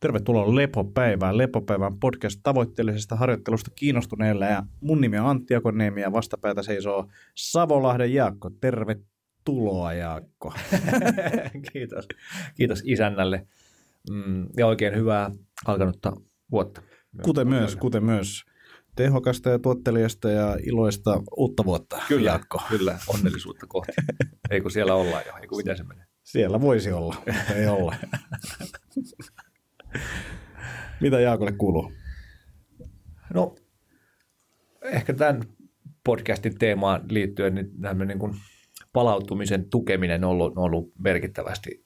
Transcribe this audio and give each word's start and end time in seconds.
Tervetuloa 0.00 0.54
Lepopäivään. 0.54 1.38
Lepopäivän 1.38 1.98
podcast 1.98 2.40
tavoitteellisesta 2.42 3.16
harjoittelusta 3.16 3.70
kiinnostuneille. 3.74 4.46
Ja 4.46 4.62
mun 4.80 5.00
nimi 5.00 5.18
on 5.18 5.26
Antti 5.26 5.54
Akoniemi 5.54 6.00
ja 6.00 6.12
vastapäätä 6.12 6.62
seisoo 6.62 7.08
Savolahden 7.34 8.14
Jaakko. 8.14 8.50
Tervetuloa 8.60 9.92
Jaakko. 9.92 10.54
Kiitos. 11.72 12.08
Kiitos 12.54 12.82
isännälle. 12.84 13.46
Mm, 14.10 14.46
ja 14.56 14.66
oikein 14.66 14.94
hyvää 14.94 15.30
alkanutta 15.66 16.12
vuotta. 16.50 16.82
Kuten 17.22 17.48
myös, 17.48 17.76
kuten 17.76 18.04
myös 18.04 18.44
tehokasta 18.96 19.50
ja 19.50 19.58
tuottelijasta 19.58 20.30
ja 20.30 20.56
iloista 20.62 21.22
uutta 21.36 21.64
vuotta, 21.64 22.02
Kyllä, 22.08 22.30
Jaakko. 22.30 22.62
kyllä, 22.68 22.98
onnellisuutta 23.14 23.66
kohti. 23.66 23.92
Ei 24.50 24.60
kun 24.60 24.70
siellä 24.70 24.94
ollaan 24.94 25.22
jo, 25.26 25.32
ei 25.42 25.46
kun 25.46 25.58
miten 25.58 25.76
se 25.76 25.84
menee. 25.84 26.04
Siellä 26.22 26.60
voisi 26.60 26.92
olla, 26.92 27.14
mutta 27.26 27.54
ei 27.54 27.66
olla. 27.68 27.94
Mitä 31.00 31.20
Jaakolle 31.20 31.52
kuuluu? 31.52 31.92
No, 33.34 33.54
ehkä 34.82 35.12
tämän 35.12 35.42
podcastin 36.04 36.58
teemaan 36.58 37.00
liittyen 37.08 37.54
niin 37.54 37.80
tämmöinen 37.80 38.08
niin 38.08 38.18
kuin 38.18 38.34
palautumisen 38.92 39.70
tukeminen 39.70 40.24
on 40.24 40.30
ollut, 40.30 40.52
ollut 40.58 40.92
merkittävästi 40.98 41.84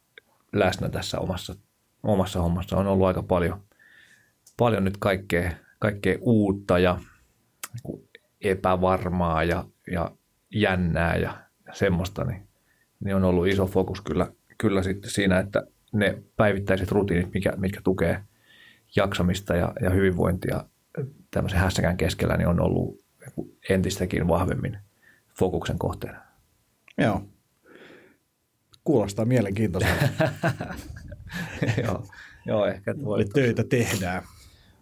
läsnä 0.53 0.89
tässä 0.89 1.21
omassa, 1.21 1.55
omassa 2.03 2.43
hommassa. 2.43 2.77
On 2.77 2.87
ollut 2.87 3.07
aika 3.07 3.23
paljon, 3.23 3.63
paljon 4.57 4.85
nyt 4.85 4.97
kaikkea, 4.97 5.51
kaikkea 5.79 6.19
uutta 6.21 6.79
ja 6.79 6.99
niin 7.85 8.09
epävarmaa 8.41 9.45
ja, 9.45 9.65
ja 9.93 10.11
jännää 10.51 11.17
ja 11.17 11.37
semmoista, 11.73 12.25
niin, 12.25 12.49
niin 13.05 13.17
on 13.17 13.25
ollut 13.25 13.47
iso 13.47 13.67
fokus 13.67 14.01
kyllä, 14.01 14.33
kyllä 14.59 14.83
sitten 14.83 15.11
siinä, 15.11 15.39
että 15.39 15.67
ne 15.95 16.23
päivittäiset 16.37 16.93
rutiinit, 16.93 17.35
mikä, 17.35 17.53
mitkä 17.57 17.81
tukee 17.85 18.21
jaksamista 18.97 19.57
ja, 19.57 19.73
ja 19.81 19.91
hyvinvointia 19.91 20.65
tämmöisen 21.31 21.61
hässäkään 21.61 21.97
keskellä, 21.97 22.37
niin 22.37 22.49
on 22.49 22.61
ollut 22.61 23.05
entistäkin 23.69 24.29
vahvemmin 24.29 24.79
fokuksen 25.39 25.79
kohteena. 25.79 26.21
Joo. 26.99 27.23
Kuulostaa 28.85 29.25
mielenkiintoiselta. 29.25 30.05
joo, 31.85 32.07
joo, 32.47 32.67
ehkä 32.67 32.95
voi. 33.05 33.25
Töitä 33.25 33.65
tehdään. 33.65 34.23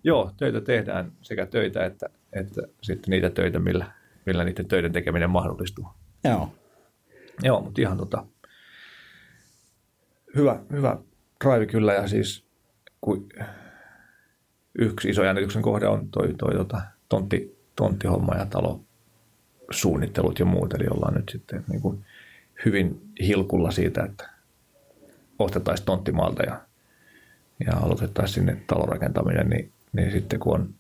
Joo, 0.04 0.30
töitä 0.36 0.60
tehdään 0.60 1.12
sekä 1.22 1.46
töitä 1.46 1.84
että, 1.84 2.08
että 2.32 2.62
sitten 2.82 3.10
niitä 3.10 3.30
töitä, 3.30 3.58
millä, 3.58 3.92
millä 4.26 4.44
niiden 4.44 4.68
töiden 4.68 4.92
tekeminen 4.92 5.30
mahdollistuu. 5.30 5.86
Joo. 6.24 6.52
Joo, 7.42 7.60
mutta 7.60 7.80
ihan 7.80 7.96
tota, 7.96 8.26
hyvä, 10.36 10.60
hyvä 10.72 10.98
drive 11.44 11.66
kyllä 11.66 11.94
ja 11.94 12.08
siis 12.08 12.44
kun 13.00 13.28
yksi 14.78 15.08
iso 15.08 15.24
jännityksen 15.24 15.62
kohde 15.62 15.86
on 15.86 16.08
toi, 16.08 16.34
toi 16.38 16.54
tota, 16.54 16.80
tontti, 17.08 17.58
tonttihomma 17.76 18.34
ja 18.34 18.46
talo 18.46 18.80
suunnittelut 19.70 20.38
ja 20.38 20.44
muut, 20.44 20.74
eli 20.74 20.86
ollaan 20.90 21.14
nyt 21.14 21.28
sitten 21.28 21.64
niin 21.68 21.80
kuin 21.80 22.04
hyvin 22.64 23.00
hilkulla 23.20 23.70
siitä, 23.70 24.04
että 24.04 24.30
ostettaisiin 25.38 25.86
tonttimaalta 25.86 26.42
ja, 26.42 26.60
ja 27.66 27.76
aloitettaisiin 27.76 28.34
sinne 28.34 28.62
talonrakentaminen, 28.66 29.48
niin, 29.48 29.72
niin 29.92 30.12
sitten 30.12 30.40
kun 30.40 30.54
on 30.54 30.74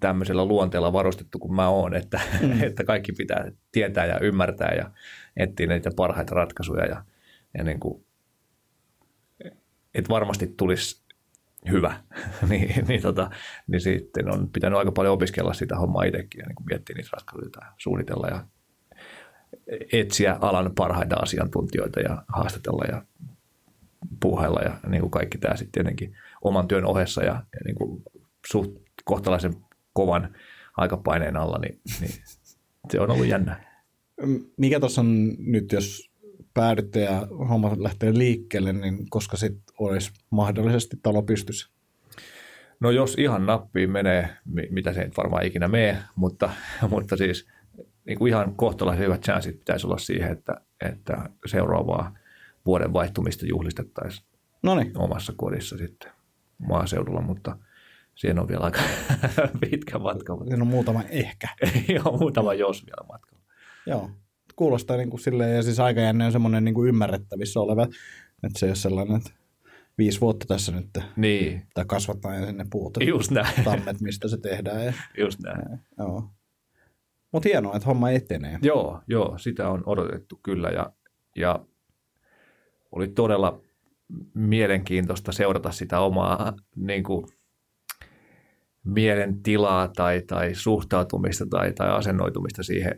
tämmöisellä 0.00 0.44
luonteella 0.44 0.92
varustettu 0.92 1.38
kuin 1.38 1.54
mä 1.54 1.68
oon, 1.68 1.94
että, 1.94 2.20
mm. 2.40 2.62
että 2.62 2.84
kaikki 2.84 3.12
pitää 3.12 3.50
tietää 3.72 4.06
ja 4.06 4.18
ymmärtää 4.18 4.74
ja 4.74 4.90
etsiä 5.36 5.66
niitä 5.66 5.90
parhaita 5.96 6.34
ratkaisuja 6.34 6.86
ja, 6.86 7.04
ja 7.58 7.64
niin 7.64 7.80
kuin, 7.80 8.04
että 9.94 10.08
varmasti 10.08 10.54
tulisi 10.56 11.04
hyvä, 11.70 12.00
niin, 12.48 12.86
niin, 12.88 13.02
tota, 13.02 13.30
niin 13.66 13.80
sitten 13.80 14.32
on 14.32 14.50
pitänyt 14.50 14.78
aika 14.78 14.92
paljon 14.92 15.14
opiskella 15.14 15.54
sitä 15.54 15.76
hommaa 15.76 16.04
itsekin 16.04 16.38
ja 16.38 16.46
niin 16.46 16.66
miettiä 16.66 16.96
niitä 16.96 17.10
ratkaisuja 17.12 17.50
ja 17.60 17.72
suunnitella 17.78 18.28
ja 18.28 18.46
etsiä 19.92 20.38
alan 20.40 20.72
parhaita 20.74 21.16
asiantuntijoita 21.16 22.00
ja 22.00 22.22
haastatella 22.28 22.84
ja 22.84 23.02
puuhailla 24.20 24.60
ja 24.60 24.78
niin 24.88 25.00
kuin 25.00 25.10
kaikki 25.10 25.38
tämä 25.38 25.56
sitten 25.56 25.72
tietenkin 25.72 26.16
oman 26.42 26.68
työn 26.68 26.84
ohessa 26.84 27.24
ja, 27.24 27.32
ja 27.32 27.60
niin 27.64 27.74
kuin 27.74 28.02
suht 28.50 28.70
kohtalaisen 29.04 29.54
kovan 29.92 30.34
aikapaineen 30.76 31.36
alla, 31.36 31.58
niin, 31.58 31.80
niin 32.00 32.12
se 32.90 33.00
on 33.00 33.10
ollut 33.10 33.26
jännä. 33.26 33.64
Mikä 34.56 34.80
tuossa 34.80 35.00
on 35.00 35.36
nyt, 35.38 35.72
jos 35.72 36.10
päädytte 36.54 37.00
ja 37.00 37.26
homma 37.48 37.76
lähtee 37.78 38.14
liikkeelle, 38.14 38.72
niin 38.72 39.10
koska 39.10 39.36
sitten 39.36 39.74
olisi 39.78 40.12
mahdollisesti 40.30 40.96
talo 41.02 41.22
pystyssä? 41.22 41.68
No 42.80 42.90
jos 42.90 43.14
ihan 43.18 43.46
nappiin 43.46 43.90
menee, 43.90 44.36
mitä 44.70 44.92
se 44.92 45.02
ei 45.02 45.10
varmaan 45.16 45.46
ikinä 45.46 45.68
mene, 45.68 45.98
mutta, 46.16 46.50
mutta 46.90 47.16
siis 47.16 47.48
niin 48.04 48.18
kuin 48.18 48.30
ihan 48.30 48.54
kohtalaisen 48.54 49.04
hyvät 49.04 49.22
chanssit 49.22 49.58
pitäisi 49.58 49.86
olla 49.86 49.98
siihen, 49.98 50.32
että, 50.32 50.60
että 50.80 51.28
seuraavaa 51.46 52.14
vuoden 52.66 52.92
vaihtumista 52.92 53.46
juhlistettaisiin 53.46 54.26
Noniin. 54.62 54.98
omassa 54.98 55.32
kodissa 55.36 55.78
sitten 55.78 56.12
maaseudulla, 56.58 57.20
mutta 57.20 57.56
siihen 58.14 58.38
on 58.38 58.48
vielä 58.48 58.64
aika 58.64 58.80
pitkä 59.70 59.98
matka. 59.98 60.36
Siinä 60.48 60.62
on 60.62 60.66
muutama 60.66 61.02
ehkä. 61.10 61.48
Joo, 61.94 62.18
muutama 62.18 62.54
jos 62.54 62.86
vielä 62.86 63.06
matkalla. 63.08 63.44
Joo, 63.86 64.10
kuulostaa 64.56 64.96
niin 64.96 65.10
kuin 65.10 65.20
silleen, 65.20 65.56
ja 65.56 65.62
siis 65.62 65.80
aikajänne 65.80 66.26
on 66.26 66.32
semmoinen 66.32 66.64
niin 66.64 66.74
kuin 66.74 66.88
ymmärrettävissä 66.88 67.60
oleva, 67.60 67.82
että 68.42 68.58
se 68.58 68.66
ei 68.66 68.70
ole 68.70 68.76
sellainen, 68.76 69.16
että 69.16 69.30
viisi 69.98 70.20
vuotta 70.20 70.46
tässä 70.46 70.72
nyt 70.72 70.86
Niin, 71.16 71.62
tai 71.74 71.84
kasvattaa 71.88 72.34
ja 72.34 72.46
sinne 72.46 72.66
puut, 72.70 72.96
just 73.06 73.30
näin. 73.30 73.64
tammet, 73.64 74.00
mistä 74.00 74.28
se 74.28 74.36
tehdään. 74.36 74.84
Ja, 74.84 74.92
Just 75.18 75.40
näin. 75.40 75.80
joo. 75.98 76.30
Mutta 77.32 77.48
hienoa, 77.48 77.76
että 77.76 77.86
homma 77.86 78.10
etenee. 78.10 78.58
Joo, 78.62 79.00
joo, 79.06 79.38
sitä 79.38 79.68
on 79.68 79.82
odotettu 79.86 80.40
kyllä 80.42 80.68
ja, 80.68 80.92
ja 81.36 81.64
oli 82.92 83.08
todella 83.08 83.60
mielenkiintoista 84.34 85.32
seurata 85.32 85.70
sitä 85.70 86.00
omaa 86.00 86.56
niin 86.76 87.02
kuin, 87.04 87.26
mielentilaa 88.84 89.88
tai, 89.88 90.22
tai 90.26 90.54
suhtautumista 90.54 91.46
tai, 91.50 91.72
tai 91.72 91.90
asennoitumista 91.90 92.62
siihen, 92.62 92.96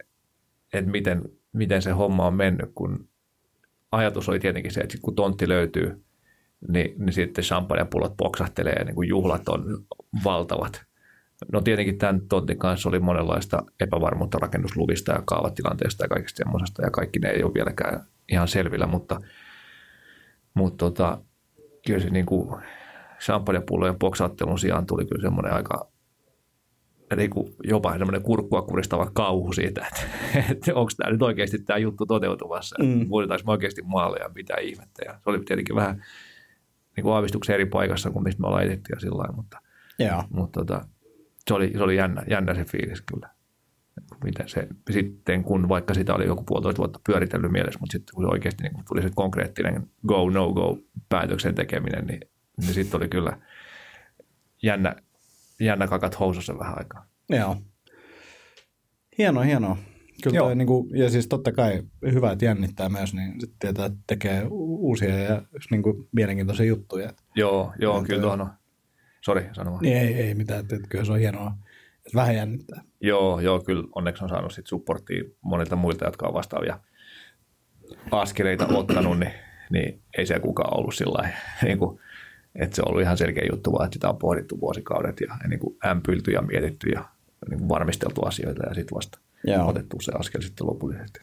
että 0.72 0.90
miten, 0.90 1.22
miten 1.56 1.82
se 1.82 1.90
homma 1.90 2.26
on 2.26 2.34
mennyt, 2.34 2.70
kun 2.74 3.08
ajatus 3.92 4.28
oli 4.28 4.40
tietenkin 4.40 4.72
se, 4.72 4.80
että 4.80 4.98
kun 5.02 5.14
tontti 5.14 5.48
löytyy, 5.48 6.04
niin, 6.68 6.94
niin 6.98 7.12
sitten 7.12 7.44
champagnepullot 7.44 8.16
poksahtelee 8.16 8.72
ja 8.72 8.84
niin 8.84 8.94
kuin 8.94 9.08
juhlat 9.08 9.48
on 9.48 9.84
valtavat. 10.24 10.84
No 11.52 11.60
tietenkin 11.60 11.98
tämän 11.98 12.20
tontin 12.28 12.58
kanssa 12.58 12.88
oli 12.88 13.00
monenlaista 13.00 13.62
epävarmuutta 13.80 14.38
rakennusluvista 14.38 15.12
ja 15.12 15.22
kaavatilanteesta 15.24 16.04
ja 16.04 16.08
kaikesta 16.08 16.36
semmoisesta, 16.36 16.82
ja 16.82 16.90
kaikki 16.90 17.18
ne 17.18 17.28
ei 17.28 17.42
ole 17.42 17.54
vieläkään 17.54 18.04
ihan 18.28 18.48
selvillä, 18.48 18.86
mutta, 18.86 19.20
mutta 20.54 20.84
tota, 20.84 21.18
kyllä 21.86 22.00
se 22.00 22.10
niin 22.10 22.26
kuin 22.26 22.60
champagnepullojen 23.20 23.98
poksauttelun 23.98 24.58
sijaan 24.58 24.86
tuli 24.86 25.06
kyllä 25.06 25.22
semmoinen 25.22 25.52
aika 25.52 25.88
niin 27.16 27.30
kuin 27.30 27.54
jopa 27.64 27.92
semmoinen 27.92 28.22
kurkkua 28.22 28.62
kuristava 28.62 29.10
kauhu 29.14 29.52
siitä, 29.52 29.86
että, 29.86 30.02
että 30.50 30.74
onko 30.74 30.90
tämä 30.96 31.12
nyt 31.12 31.22
oikeasti 31.22 31.58
tämä 31.58 31.78
juttu 31.78 32.06
toteutumassa, 32.06 32.76
Mm. 32.82 33.08
voidaan 33.08 33.40
me 33.46 33.52
oikeasti 33.52 33.82
maaleja 33.82 34.30
mitä 34.34 34.54
ihmettä. 34.56 35.02
Ja 35.04 35.12
se 35.12 35.20
oli 35.30 35.40
tietenkin 35.44 35.76
vähän 35.76 36.02
niin 36.96 37.02
kuin 37.04 37.14
aavistuksen 37.14 37.54
eri 37.54 37.66
paikassa 37.66 38.10
kuin 38.10 38.22
mistä 38.22 38.40
me 38.40 38.46
ollaan 38.46 38.64
etetty 38.64 38.92
ja 38.92 39.00
sillä 39.00 39.18
lailla, 39.18 39.36
mutta, 39.36 39.58
Joo. 39.98 40.24
mutta 40.30 40.60
tota, 40.60 40.88
se 41.48 41.54
oli, 41.54 41.72
se 41.76 41.82
oli 41.82 41.96
jännä, 41.96 42.22
jännä 42.30 42.54
se 42.54 42.64
fiilis 42.64 43.02
kyllä. 43.02 43.28
Miten 44.24 44.48
se, 44.48 44.68
sitten 44.90 45.44
kun 45.44 45.68
vaikka 45.68 45.94
sitä 45.94 46.14
oli 46.14 46.26
joku 46.26 46.44
puolitoista 46.44 46.78
vuotta 46.78 47.00
pyöritellyt 47.06 47.52
mielessä, 47.52 47.80
mutta 47.80 47.92
sitten 47.92 48.14
kun 48.14 48.24
se 48.24 48.28
oikeasti 48.28 48.62
niin 48.62 48.72
kun 48.74 48.84
tuli 48.88 49.02
se 49.02 49.10
konkreettinen 49.14 49.90
go, 50.06 50.30
no 50.30 50.52
go 50.52 50.78
päätöksen 51.08 51.54
tekeminen, 51.54 52.06
niin, 52.06 52.20
niin 52.60 52.74
sitten 52.74 53.00
oli 53.00 53.08
kyllä 53.08 53.38
jännä, 54.62 54.96
jännä 55.60 55.86
kakat 55.86 56.20
housussa 56.20 56.58
vähän 56.58 56.78
aikaa. 56.78 57.06
Joo. 57.30 57.56
Hienoa, 59.18 59.42
hienoa. 59.42 59.76
Kyllä 60.22 60.36
Joo. 60.36 60.46
toi, 60.46 60.56
niin 60.56 60.66
kuin, 60.66 60.98
ja 60.98 61.10
siis 61.10 61.28
totta 61.28 61.52
kai 61.52 61.82
hyvä, 62.12 62.32
että 62.32 62.44
jännittää 62.44 62.88
myös, 62.88 63.14
niin 63.14 63.40
sitten 63.40 63.58
tietää, 63.58 63.86
että 63.86 63.98
tekee 64.06 64.46
uusia 64.50 65.18
ja 65.18 65.42
niin 65.70 65.82
kuin, 65.82 66.08
mielenkiintoisia 66.12 66.66
juttuja. 66.66 67.12
Joo, 67.34 67.72
joo, 67.78 67.96
Niin 67.96 68.06
kyllä 68.06 68.20
tuohon 68.20 68.40
on. 68.40 68.50
Sori, 69.24 69.48
sano 69.52 69.70
vaan. 69.70 69.82
Niin 69.82 69.96
ei, 69.96 70.14
ei 70.14 70.34
mitään, 70.34 70.60
että 70.60 70.76
että 70.76 70.88
kyllä 70.88 71.04
se 71.04 71.12
on 71.12 71.18
hienoa, 71.18 71.52
että 71.96 72.14
vähän 72.14 72.36
jännittää. 72.36 72.82
Joo, 73.00 73.40
joo, 73.40 73.60
kyllä 73.60 73.84
onneksi 73.94 74.24
on 74.24 74.28
saanut 74.28 74.52
sit 74.52 74.66
supporttia 74.66 75.24
monilta 75.40 75.76
muilta, 75.76 76.04
jotka 76.04 76.26
on 76.26 76.34
vastaavia 76.34 76.80
askeleita 78.10 78.66
ottanut, 78.66 79.18
niin, 79.18 79.32
niin 79.70 80.02
ei 80.18 80.26
siellä 80.26 80.42
kukaan 80.42 80.78
ollut 80.78 80.94
sillä 80.94 81.12
lailla, 81.12 81.36
niin 81.62 81.78
kuin, 81.78 82.00
että 82.58 82.76
se 82.76 82.82
on 82.82 82.88
ollut 82.88 83.02
ihan 83.02 83.18
selkeä 83.18 83.44
juttu, 83.52 83.72
vaan 83.72 83.84
että 83.84 83.94
sitä 83.94 84.08
on 84.08 84.16
pohdittu 84.16 84.60
vuosikaudet 84.60 85.20
ja, 85.20 85.36
ja 85.42 85.48
niin 85.48 85.60
kuin 85.60 85.76
ämpylty 85.86 86.30
ja 86.30 86.42
mietitty 86.42 86.88
ja 86.88 87.04
niin 87.48 87.58
kuin 87.58 87.68
varmisteltu 87.68 88.22
asioita 88.22 88.66
ja 88.66 88.74
sitten 88.74 88.96
vasta 88.96 89.18
Joo. 89.44 89.68
otettu 89.68 89.96
se 90.00 90.12
askel 90.14 90.40
sitten 90.40 90.66
lopullisesti. 90.66 91.20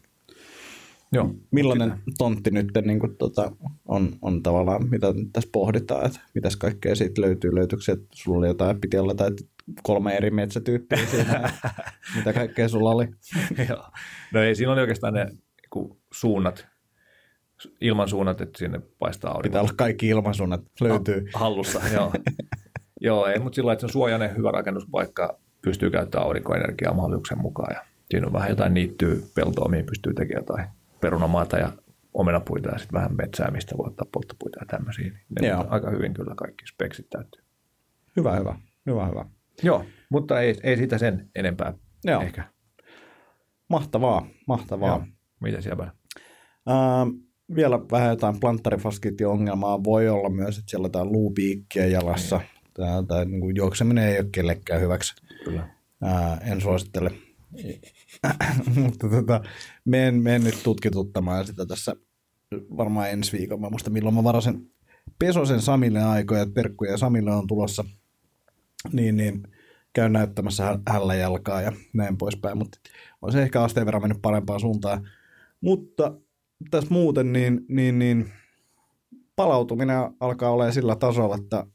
Joo, 1.12 1.34
Millainen 1.50 1.90
sitä. 1.90 2.02
tontti 2.18 2.50
nyt 2.50 2.68
niin 2.84 3.00
kuin, 3.00 3.16
tota, 3.16 3.52
on, 3.88 4.12
on 4.22 4.42
tavallaan, 4.42 4.90
mitä 4.90 5.06
tässä 5.32 5.50
pohditaan, 5.52 6.06
että 6.06 6.20
mitäs 6.34 6.56
kaikkea 6.56 6.94
siitä 6.94 7.20
löytyy, 7.20 7.54
löytyykö 7.54 7.92
että 7.92 8.06
sulla 8.14 8.38
oli 8.38 8.46
jotain, 8.46 8.80
piti 8.80 8.98
olla 8.98 9.14
tai 9.14 9.30
kolme 9.82 10.16
eri 10.16 10.30
metsätyyppiä 10.30 11.06
siinä, 11.06 11.52
mitä 12.16 12.32
kaikkea 12.32 12.68
sulla 12.68 12.90
oli? 12.90 13.08
Joo. 13.68 13.90
No 14.32 14.42
ei, 14.42 14.54
siinä 14.54 14.72
oli 14.72 14.80
oikeastaan 14.80 15.14
ne 15.14 15.26
suunnat, 16.12 16.66
ilmansuunnat, 17.80 18.40
että 18.40 18.58
sinne 18.58 18.80
paistaa 18.98 19.30
aurinko. 19.30 19.52
Pitää 19.52 19.60
olla 19.60 19.72
kaikki 19.76 20.08
ilmansuunnat, 20.08 20.60
löytyy. 20.80 21.26
Hallussa, 21.34 21.80
joo. 21.92 22.12
joo, 23.00 23.26
ei, 23.26 23.38
mutta 23.38 23.56
sillä 23.56 23.72
että 23.72 23.80
se 23.80 23.86
on 23.86 23.92
suojainen, 23.92 24.36
hyvä 24.36 24.50
rakennuspaikka, 24.50 25.38
pystyy 25.62 25.90
käyttämään 25.90 26.26
aurinkoenergiaa 26.26 26.94
mahdollisuuksien 26.94 27.40
mukaan. 27.40 27.74
Ja 27.74 27.80
siinä 28.10 28.26
on 28.26 28.32
vähän 28.32 28.50
jotain 28.50 28.74
niittyy 28.74 29.24
peltoa, 29.34 29.68
mihin 29.68 29.86
pystyy 29.86 30.14
tekemään 30.14 30.42
jotain 30.42 30.68
perunamaata 31.00 31.58
ja 31.58 31.72
omenapuita 32.14 32.68
ja 32.68 32.78
sitten 32.78 32.98
vähän 32.98 33.16
metsää, 33.16 33.50
mistä 33.50 33.78
voi 33.78 33.86
ottaa 33.86 34.06
polttopuita 34.12 34.58
ja 34.60 34.66
tämmöisiä. 34.66 35.12
Ne 35.40 35.48
Joo. 35.48 35.66
aika 35.68 35.90
hyvin 35.90 36.14
kyllä 36.14 36.34
kaikki 36.34 36.66
speksit 36.66 37.10
täytyy. 37.10 37.42
Hyvä, 38.16 38.36
hyvä. 38.36 38.58
Hyvä, 38.86 39.06
hyvä. 39.06 39.24
Joo, 39.62 39.84
mutta 40.10 40.40
ei, 40.40 40.56
ei 40.62 40.76
sitä 40.76 40.98
sen 40.98 41.30
enempää 41.34 41.72
Joo. 42.04 42.22
ehkä. 42.22 42.44
Mahtavaa, 43.68 44.26
mahtavaa. 44.48 44.88
Joo. 44.88 45.06
Mitä 45.40 45.60
siellä 45.60 45.84
äh, 45.84 45.94
vielä 47.54 47.80
vähän 47.90 48.10
jotain 48.10 48.40
planttarifaskitti-ongelmaa 48.40 49.84
voi 49.84 50.08
olla 50.08 50.28
myös, 50.28 50.58
että 50.58 50.70
siellä 50.70 50.84
on 50.84 50.88
jotain 50.88 51.12
luupiikkiä 51.12 51.86
jalassa. 51.86 52.40
Tämä, 52.74 53.02
tämä 53.08 53.24
niin 53.24 53.40
kuin 53.40 53.56
juokseminen 53.56 54.08
ei 54.08 54.18
ole 54.18 54.28
kellekään 54.32 54.80
hyväksi. 54.80 55.14
Kyllä. 55.44 55.68
Ää, 56.02 56.36
en 56.36 56.60
suosittele. 56.60 57.10
Mutta 58.82 59.08
tota, 59.08 59.40
menen, 59.84 60.14
menen 60.14 60.44
nyt 60.44 60.62
tutkituttamaan 60.62 61.46
sitä 61.46 61.66
tässä 61.66 61.96
varmaan 62.76 63.10
ensi 63.10 63.38
viikon. 63.38 63.60
Mä 63.60 63.70
muista 63.70 63.90
milloin 63.90 64.14
mä 64.14 64.24
varasin 64.24 64.74
Pesosen 65.18 65.60
Samille 65.60 66.02
aikoja, 66.02 66.46
terkkuja 66.46 66.98
Samille 66.98 67.32
on 67.32 67.46
tulossa. 67.46 67.84
Niin, 68.92 69.16
niin 69.16 69.42
käyn 69.92 70.12
näyttämässä 70.12 70.78
hällä 70.88 71.14
jalkaa 71.14 71.62
ja 71.62 71.72
näin 71.92 72.18
poispäin, 72.18 72.58
mutta 72.58 72.78
on 73.22 73.32
se 73.32 73.42
ehkä 73.42 73.62
asteen 73.62 73.86
verran 73.86 74.02
mennyt 74.02 74.22
parempaan 74.22 74.60
suuntaan. 74.60 75.08
Mutta 75.60 76.12
tässä 76.70 76.94
muuten 76.94 77.32
niin, 77.32 77.60
niin, 77.68 77.98
niin 77.98 78.32
palautuminen 79.36 79.96
alkaa 80.20 80.50
olla 80.50 80.72
sillä 80.72 80.96
tasolla, 80.96 81.36
että 81.36 81.66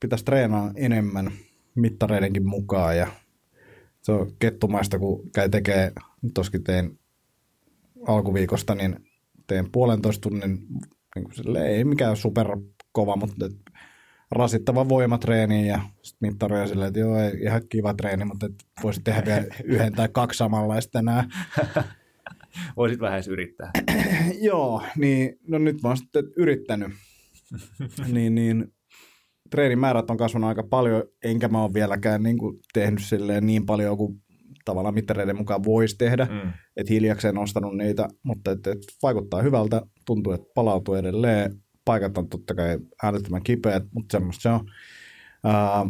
pitäisi 0.00 0.24
treenaa 0.24 0.72
enemmän 0.76 1.32
mittareidenkin 1.74 2.46
mukaan 2.46 2.96
ja 2.96 3.06
se 4.02 4.12
on 4.12 4.32
kettumaista, 4.38 4.98
kun 4.98 5.30
käy 5.34 5.48
tekee, 5.48 5.92
toskin 6.34 6.64
tein 6.64 6.98
alkuviikosta, 8.06 8.74
niin 8.74 8.96
teen 9.46 9.72
puolentoista 9.72 10.28
tunnin, 10.28 10.58
niin 11.14 11.24
kuin 11.24 11.34
sille, 11.34 11.66
ei 11.66 11.84
mikään 11.84 12.16
super 12.16 12.46
kova, 12.92 13.16
mutta 13.16 13.48
rasittava 14.30 14.88
voimatreeni 14.88 15.68
ja 15.68 15.80
sitten 16.02 16.28
mittaroja 16.28 16.66
silleen, 16.66 16.88
että 16.88 17.00
joo, 17.00 17.16
ihan 17.42 17.62
kiva 17.68 17.94
treeni, 17.94 18.24
mutta 18.24 18.48
voisi 18.82 19.00
tehdä 19.04 19.24
vielä 19.26 19.46
yhden 19.64 19.92
tai 19.92 20.08
kaksi 20.12 20.36
samanlaista 20.38 20.98
enää. 20.98 21.24
Voisit 22.76 23.00
vähän 23.00 23.16
edes 23.16 23.28
yrittää. 23.28 23.70
joo, 24.40 24.82
niin 24.96 25.38
no 25.48 25.58
nyt 25.58 25.82
mä 25.82 25.88
oon 25.88 25.96
sitten 25.96 26.24
yrittänyt. 26.36 26.92
niin, 28.12 28.34
niin 28.34 28.72
treenimäärät 29.50 30.10
on 30.10 30.16
kasvanut 30.16 30.48
aika 30.48 30.62
paljon, 30.62 31.04
enkä 31.24 31.48
mä 31.48 31.62
ole 31.62 31.74
vieläkään 31.74 32.22
niin 32.22 32.38
kuin 32.38 32.58
tehnyt 32.72 33.02
silleen 33.02 33.46
niin 33.46 33.66
paljon 33.66 33.96
kuin 33.96 34.22
tavallaan 34.64 34.94
mittareiden 34.94 35.36
mukaan 35.36 35.64
voisi 35.64 35.98
tehdä, 35.98 36.24
mm. 36.24 36.52
että 36.76 36.92
hiljakseen 36.92 37.34
nostanut 37.34 37.76
niitä, 37.76 38.08
mutta 38.22 38.50
et, 38.50 38.66
et 38.66 38.78
vaikuttaa 39.02 39.42
hyvältä, 39.42 39.82
tuntuu, 40.06 40.32
että 40.32 40.46
palautuu 40.54 40.94
edelleen, 40.94 41.62
paikat 41.84 42.18
on 42.18 42.28
totta 42.28 42.54
kai 42.54 42.78
äärettömän 43.02 43.42
kipeät, 43.42 43.82
mutta 43.94 44.12
semmoista 44.12 44.42
se 44.42 44.48
on. 44.48 44.70
Ää, 45.44 45.86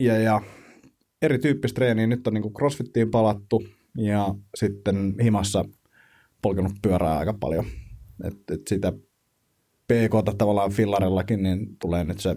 ja, 0.00 0.18
ja 0.18 0.40
erityyppistä 1.22 1.74
treeniä, 1.74 2.06
nyt 2.06 2.26
on 2.26 2.34
niin 2.34 2.54
crossfittiin 2.54 3.10
palattu 3.10 3.64
ja 3.96 4.34
sitten 4.54 5.14
himassa 5.22 5.64
polkenut 6.42 6.72
pyörää 6.82 7.18
aika 7.18 7.34
paljon. 7.40 7.64
Et, 8.24 8.36
et 8.50 8.60
sitä 8.68 8.92
PK 9.86 10.36
tavallaan 10.38 10.70
fillarillakin, 10.70 11.42
niin 11.42 11.76
tulee 11.78 12.04
nyt 12.04 12.20
se, 12.20 12.36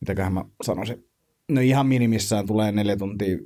mitäköhän 0.00 0.32
mä 0.32 0.44
sanoisin, 0.64 1.04
no 1.48 1.60
ihan 1.60 1.86
minimissään 1.86 2.46
tulee 2.46 2.72
neljä 2.72 2.96
tuntia, 2.96 3.38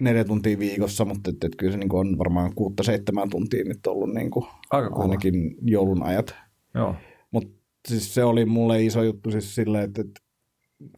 neljä 0.00 0.24
tuntia 0.24 0.58
viikossa, 0.58 1.04
mutta 1.04 1.30
et, 1.30 1.44
et 1.44 1.56
kyllä 1.56 1.72
se 1.72 1.78
niin 1.78 1.94
on 1.94 2.18
varmaan 2.18 2.54
kuutta 2.54 2.82
seitsemän 2.82 3.30
tuntia 3.30 3.64
nyt 3.64 3.86
ollut 3.86 4.14
niin 4.14 4.30
kuin 4.30 4.46
Aika 4.70 4.94
ainakin 4.94 5.54
joulun 5.62 6.02
ajat. 6.02 6.34
Joo. 6.74 6.94
Mutta 7.30 7.58
siis 7.88 8.14
se 8.14 8.24
oli 8.24 8.44
mulle 8.44 8.84
iso 8.84 9.02
juttu 9.02 9.30
siis 9.30 9.54
silleen, 9.54 9.84
että, 9.84 10.00
että 10.00 10.20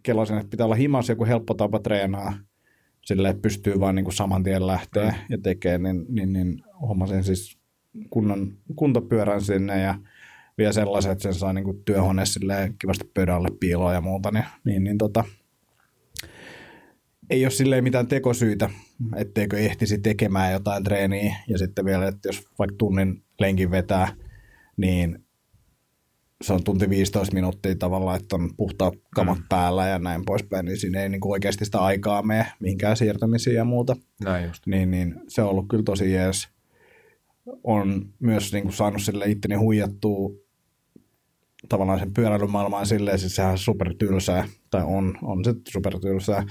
kelasin, 0.03 0.39
että 0.39 0.51
pitää 0.51 0.67
olla 0.67 0.75
himas 0.75 1.09
joku 1.09 1.25
helppo 1.25 1.55
tapa 1.55 1.79
treenaa, 1.79 2.35
että 3.11 3.43
pystyy 3.43 3.81
vaan 3.81 3.95
niin 3.95 4.05
kuin 4.05 4.15
saman 4.15 4.43
tien 4.43 4.67
lähteä 4.67 5.11
mm. 5.11 5.17
ja 5.29 5.39
tekee, 5.43 5.79
niin, 5.79 6.07
niin, 6.09 6.33
niin 6.33 6.63
hommasin 6.81 7.25
siis 7.25 7.59
kunnon 8.11 8.53
kuntopyörän 8.77 9.43
sinne 9.43 9.81
ja 9.81 9.95
vielä 10.59 10.73
sellaiset, 10.73 11.13
että 11.13 11.23
sen 11.23 11.35
saa 11.35 11.53
niin 11.53 11.65
kuin 11.65 11.85
työhuone 11.85 12.23
kivasti 12.79 13.11
pöydälle 13.15 13.49
piiloa 13.61 13.93
ja 13.93 14.01
muuta, 14.01 14.31
niin, 14.31 14.45
niin, 14.65 14.85
niin 14.85 14.99
tota, 14.99 15.25
ei 17.31 17.45
ole 17.45 17.51
silleen 17.51 17.85
mitään 17.85 18.07
tekosyitä, 18.07 18.71
etteikö 19.17 19.59
ehtisi 19.59 19.99
tekemään 19.99 20.53
jotain 20.53 20.85
treeniä 20.85 21.37
ja 21.49 21.59
sitten 21.59 21.85
vielä, 21.85 22.09
että 22.09 22.29
jos 22.29 22.49
vaikka 22.59 22.77
tunnin 22.79 23.23
lenkin 23.39 23.71
vetää, 23.71 24.09
niin 24.77 25.25
se 26.44 26.52
on 26.52 26.64
tunti 26.64 26.90
15 26.90 27.35
minuuttia 27.35 27.76
tavallaan, 27.76 28.20
että 28.20 28.37
on 28.37 28.50
puhtaat 28.56 28.94
kamat 29.14 29.38
mm. 29.38 29.44
päällä 29.49 29.87
ja 29.87 29.99
näin 29.99 30.25
poispäin, 30.25 30.67
niin 30.67 30.79
siinä 30.79 31.02
ei 31.02 31.08
niin 31.08 31.20
kuin 31.20 31.32
oikeasti 31.32 31.64
sitä 31.64 31.79
aikaa 31.79 32.23
mene 32.23 32.46
mihinkään 32.61 32.96
siirtämisiin 32.96 33.56
ja 33.56 33.64
muuta. 33.64 33.96
Näin 34.25 34.46
just. 34.46 34.67
Niin, 34.67 34.90
niin 34.90 35.14
se 35.29 35.43
on 35.43 35.50
ollut 35.50 35.69
kyllä 35.69 35.82
tosi 35.82 36.12
jees. 36.12 36.49
On 37.64 38.06
myös 38.19 38.52
niin 38.52 38.62
kuin 38.62 38.73
saanut 38.73 39.02
sille 39.02 39.25
itteni 39.26 39.55
huijattua 39.55 40.31
tavallaan 41.69 41.99
sen 41.99 42.14
pyöräilymaailmaan 42.14 42.87
silleen, 42.87 43.19
siis 43.19 43.37
sehän 43.37 43.52
on 43.52 43.58
supertylsää, 43.58 44.49
tai 44.70 44.82
on, 44.85 45.19
on 45.23 45.44
se 45.44 45.55
supertylsää, 45.69 46.46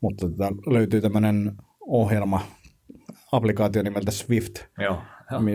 mutta 0.00 0.28
tota, 0.28 0.52
löytyy 0.66 1.00
tämmöinen 1.00 1.52
ohjelma, 1.80 2.46
applikaatio 3.32 3.82
nimeltä 3.82 4.10
Swift, 4.10 4.54
Joo, 4.78 4.94
jo. 4.94 5.02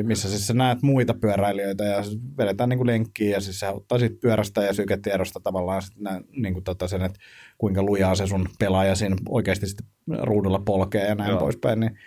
Missä 0.04 0.30
siis 0.30 0.48
sä 0.48 0.54
näet 0.54 0.82
muita 0.82 1.14
pyöräilijöitä 1.14 1.84
ja 1.84 2.04
vedetään 2.38 2.70
niin 2.70 2.78
kuin 2.78 2.88
lenkkiä 2.88 3.30
ja 3.30 3.42
siis 3.42 3.60
se 3.60 3.70
ottaa 3.70 4.00
sit 4.00 4.20
pyörästä 4.20 4.64
ja 4.64 4.74
syketiedosta 4.74 5.40
tavallaan 5.40 5.82
sit 5.82 6.00
nä, 6.00 6.22
niin 6.36 6.54
kuin 6.54 6.64
tota 6.64 6.88
sen, 6.88 7.02
että 7.02 7.20
kuinka 7.58 7.84
lujaa 7.84 8.16
se 8.16 8.28
sun 8.28 8.50
pelaaja 8.60 8.96
siinä 8.96 9.16
oikeasti 9.30 9.68
sitten 9.68 9.88
ruudulla 10.22 10.62
polkee 10.66 11.08
ja 11.08 11.16
näin 11.16 11.30
Joo. 11.30 11.40
poispäin, 11.40 11.80
niin 11.80 12.00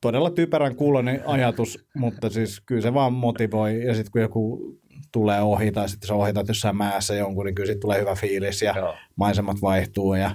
todella 0.00 0.30
typerän 0.30 0.76
kuulonen 0.76 1.22
ajatus, 1.26 1.86
mutta 1.94 2.30
siis 2.30 2.60
kyllä 2.60 2.82
se 2.82 2.94
vaan 2.94 3.12
motivoi 3.12 3.84
ja 3.84 3.94
sitten 3.94 4.12
kun 4.12 4.20
joku 4.20 4.74
tulee 5.12 5.42
ohi 5.42 5.72
tai 5.72 5.88
sitten 5.88 6.08
sä 6.08 6.14
ohitat 6.14 6.48
jossain 6.48 6.76
mäessä 6.76 7.14
jonkun, 7.14 7.46
niin 7.46 7.54
kyllä 7.54 7.74
tulee 7.80 8.00
hyvä 8.00 8.14
fiilis 8.14 8.62
ja 8.62 8.74
Joo. 8.76 8.94
maisemat 9.16 9.62
vaihtuu 9.62 10.14
ja 10.14 10.30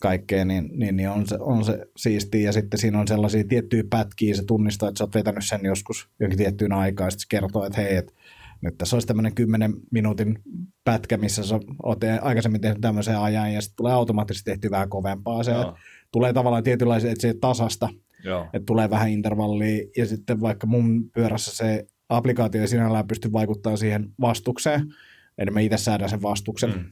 kaikkea, 0.00 0.44
niin, 0.44 0.70
niin, 0.72 0.96
niin 0.96 1.10
on, 1.10 1.26
se, 1.26 1.36
on 1.40 1.64
se 1.64 1.86
siistiä. 1.96 2.40
Ja 2.40 2.52
sitten 2.52 2.80
siinä 2.80 3.00
on 3.00 3.08
sellaisia 3.08 3.44
tiettyjä 3.44 3.84
pätkiä, 3.90 4.34
se 4.34 4.44
tunnistaa, 4.44 4.88
että 4.88 4.98
sä 4.98 5.04
oot 5.04 5.14
vetänyt 5.14 5.44
sen 5.46 5.60
joskus 5.64 6.08
jonkin 6.20 6.38
tiettyyn 6.38 6.72
aikaan, 6.72 7.06
ja 7.06 7.10
sitten 7.10 7.22
se 7.22 7.28
kertoo, 7.28 7.64
että 7.64 7.80
hei, 7.80 7.96
että 7.96 8.12
nyt 8.60 8.78
tässä 8.78 8.96
olisi 8.96 9.06
tämmöinen 9.06 9.34
10 9.34 9.74
minuutin 9.90 10.38
pätkä, 10.84 11.16
missä 11.16 11.44
sä 11.44 11.60
oot 11.82 11.98
aikaisemmin 12.20 12.60
tehnyt 12.60 12.80
tämmöisen 12.80 13.18
ajan, 13.18 13.52
ja 13.52 13.60
sitten 13.60 13.76
tulee 13.76 13.92
automaattisesti 13.92 14.50
tehty 14.50 14.70
vähän 14.70 14.88
kovempaa. 14.88 15.42
Se, 15.42 15.50
että 15.50 15.72
tulee 16.12 16.32
tavallaan 16.32 16.64
tietynlaisia, 16.64 17.10
että 17.10 17.22
se 17.22 17.34
tasasta, 17.40 17.88
Joo. 18.24 18.42
että 18.52 18.66
tulee 18.66 18.90
vähän 18.90 19.10
intervallia, 19.10 19.86
ja 19.96 20.06
sitten 20.06 20.40
vaikka 20.40 20.66
mun 20.66 21.10
pyörässä 21.10 21.56
se 21.56 21.86
applikaatio 22.08 22.60
ei 22.60 22.68
sinällään 22.68 23.08
pysty 23.08 23.32
vaikuttamaan 23.32 23.78
siihen 23.78 24.08
vastukseen, 24.20 24.94
eli 25.38 25.50
me 25.50 25.64
itse 25.64 25.76
säädän 25.76 26.08
sen 26.08 26.22
vastuksen, 26.22 26.70
mm. 26.70 26.84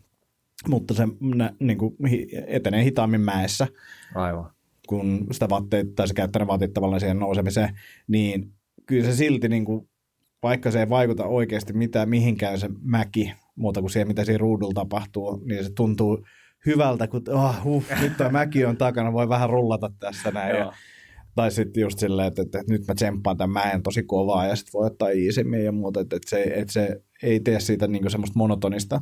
Mutta 0.69 0.95
se 0.95 1.09
nä, 1.21 1.53
niin 1.61 1.79
kuin, 1.79 1.97
etenee 2.47 2.85
hitaammin 2.85 3.21
mäessä. 3.21 3.67
Aivan. 4.15 4.51
Kun 4.89 5.27
sitä 5.33 5.49
vatteita, 5.49 5.91
tai 5.97 6.09
se 6.09 6.15
käyttää 6.15 6.43
ne 6.43 6.47
vatit 6.47 6.73
tavallaan 6.73 7.01
siihen 7.01 7.19
nousemiseen, 7.19 7.79
niin 8.09 8.53
kyllä 8.87 9.05
se 9.05 9.17
silti, 9.17 9.49
niin 9.49 9.65
kuin, 9.65 9.89
vaikka 10.43 10.71
se 10.71 10.81
ei 10.81 10.89
vaikuta 10.89 11.25
oikeasti 11.25 11.73
mitään 11.73 12.09
mihinkään 12.09 12.59
se 12.59 12.69
mäki, 12.83 13.33
muuta 13.57 13.81
kuin 13.81 13.91
siihen, 13.91 14.09
mitä 14.09 14.25
siinä 14.25 14.39
ruudulla 14.39 14.75
tapahtuu, 14.75 15.43
niin 15.45 15.65
se 15.65 15.71
tuntuu 15.71 16.25
hyvältä, 16.67 17.09
kun 17.09 17.23
oh, 17.29 17.67
uh, 17.67 17.85
nyt 18.01 18.17
tämä 18.17 18.31
mäki 18.31 18.65
on 18.65 18.77
takana, 18.77 19.13
voi 19.13 19.29
vähän 19.29 19.51
rullata 19.51 19.91
tässä 20.01 20.31
näin. 20.31 20.57
ja 20.57 20.73
tai 21.37 21.51
sitten 21.51 21.81
just 21.81 21.99
silleen, 21.99 22.29
että, 22.29 22.43
että, 22.43 22.61
että 22.61 22.73
nyt 22.73 22.87
mä 22.89 22.95
tsemppaan 22.95 23.37
tämän 23.37 23.51
mäen 23.51 23.83
tosi 23.83 24.03
kovaa 24.03 24.47
ja 24.47 24.57
sitten 24.57 24.73
voi 24.73 24.87
ottaa 24.87 25.09
iisemmin 25.09 25.65
ja 25.65 25.73
muuta, 25.73 26.01
että, 26.01 26.17
että, 26.17 26.31
se, 26.31 26.43
että 26.43 26.73
se 26.73 27.03
ei 27.23 27.41
tee 27.41 27.61
siitä 27.61 27.87
niin 27.87 28.11
semmoista 28.11 28.39
monotonista 28.39 29.01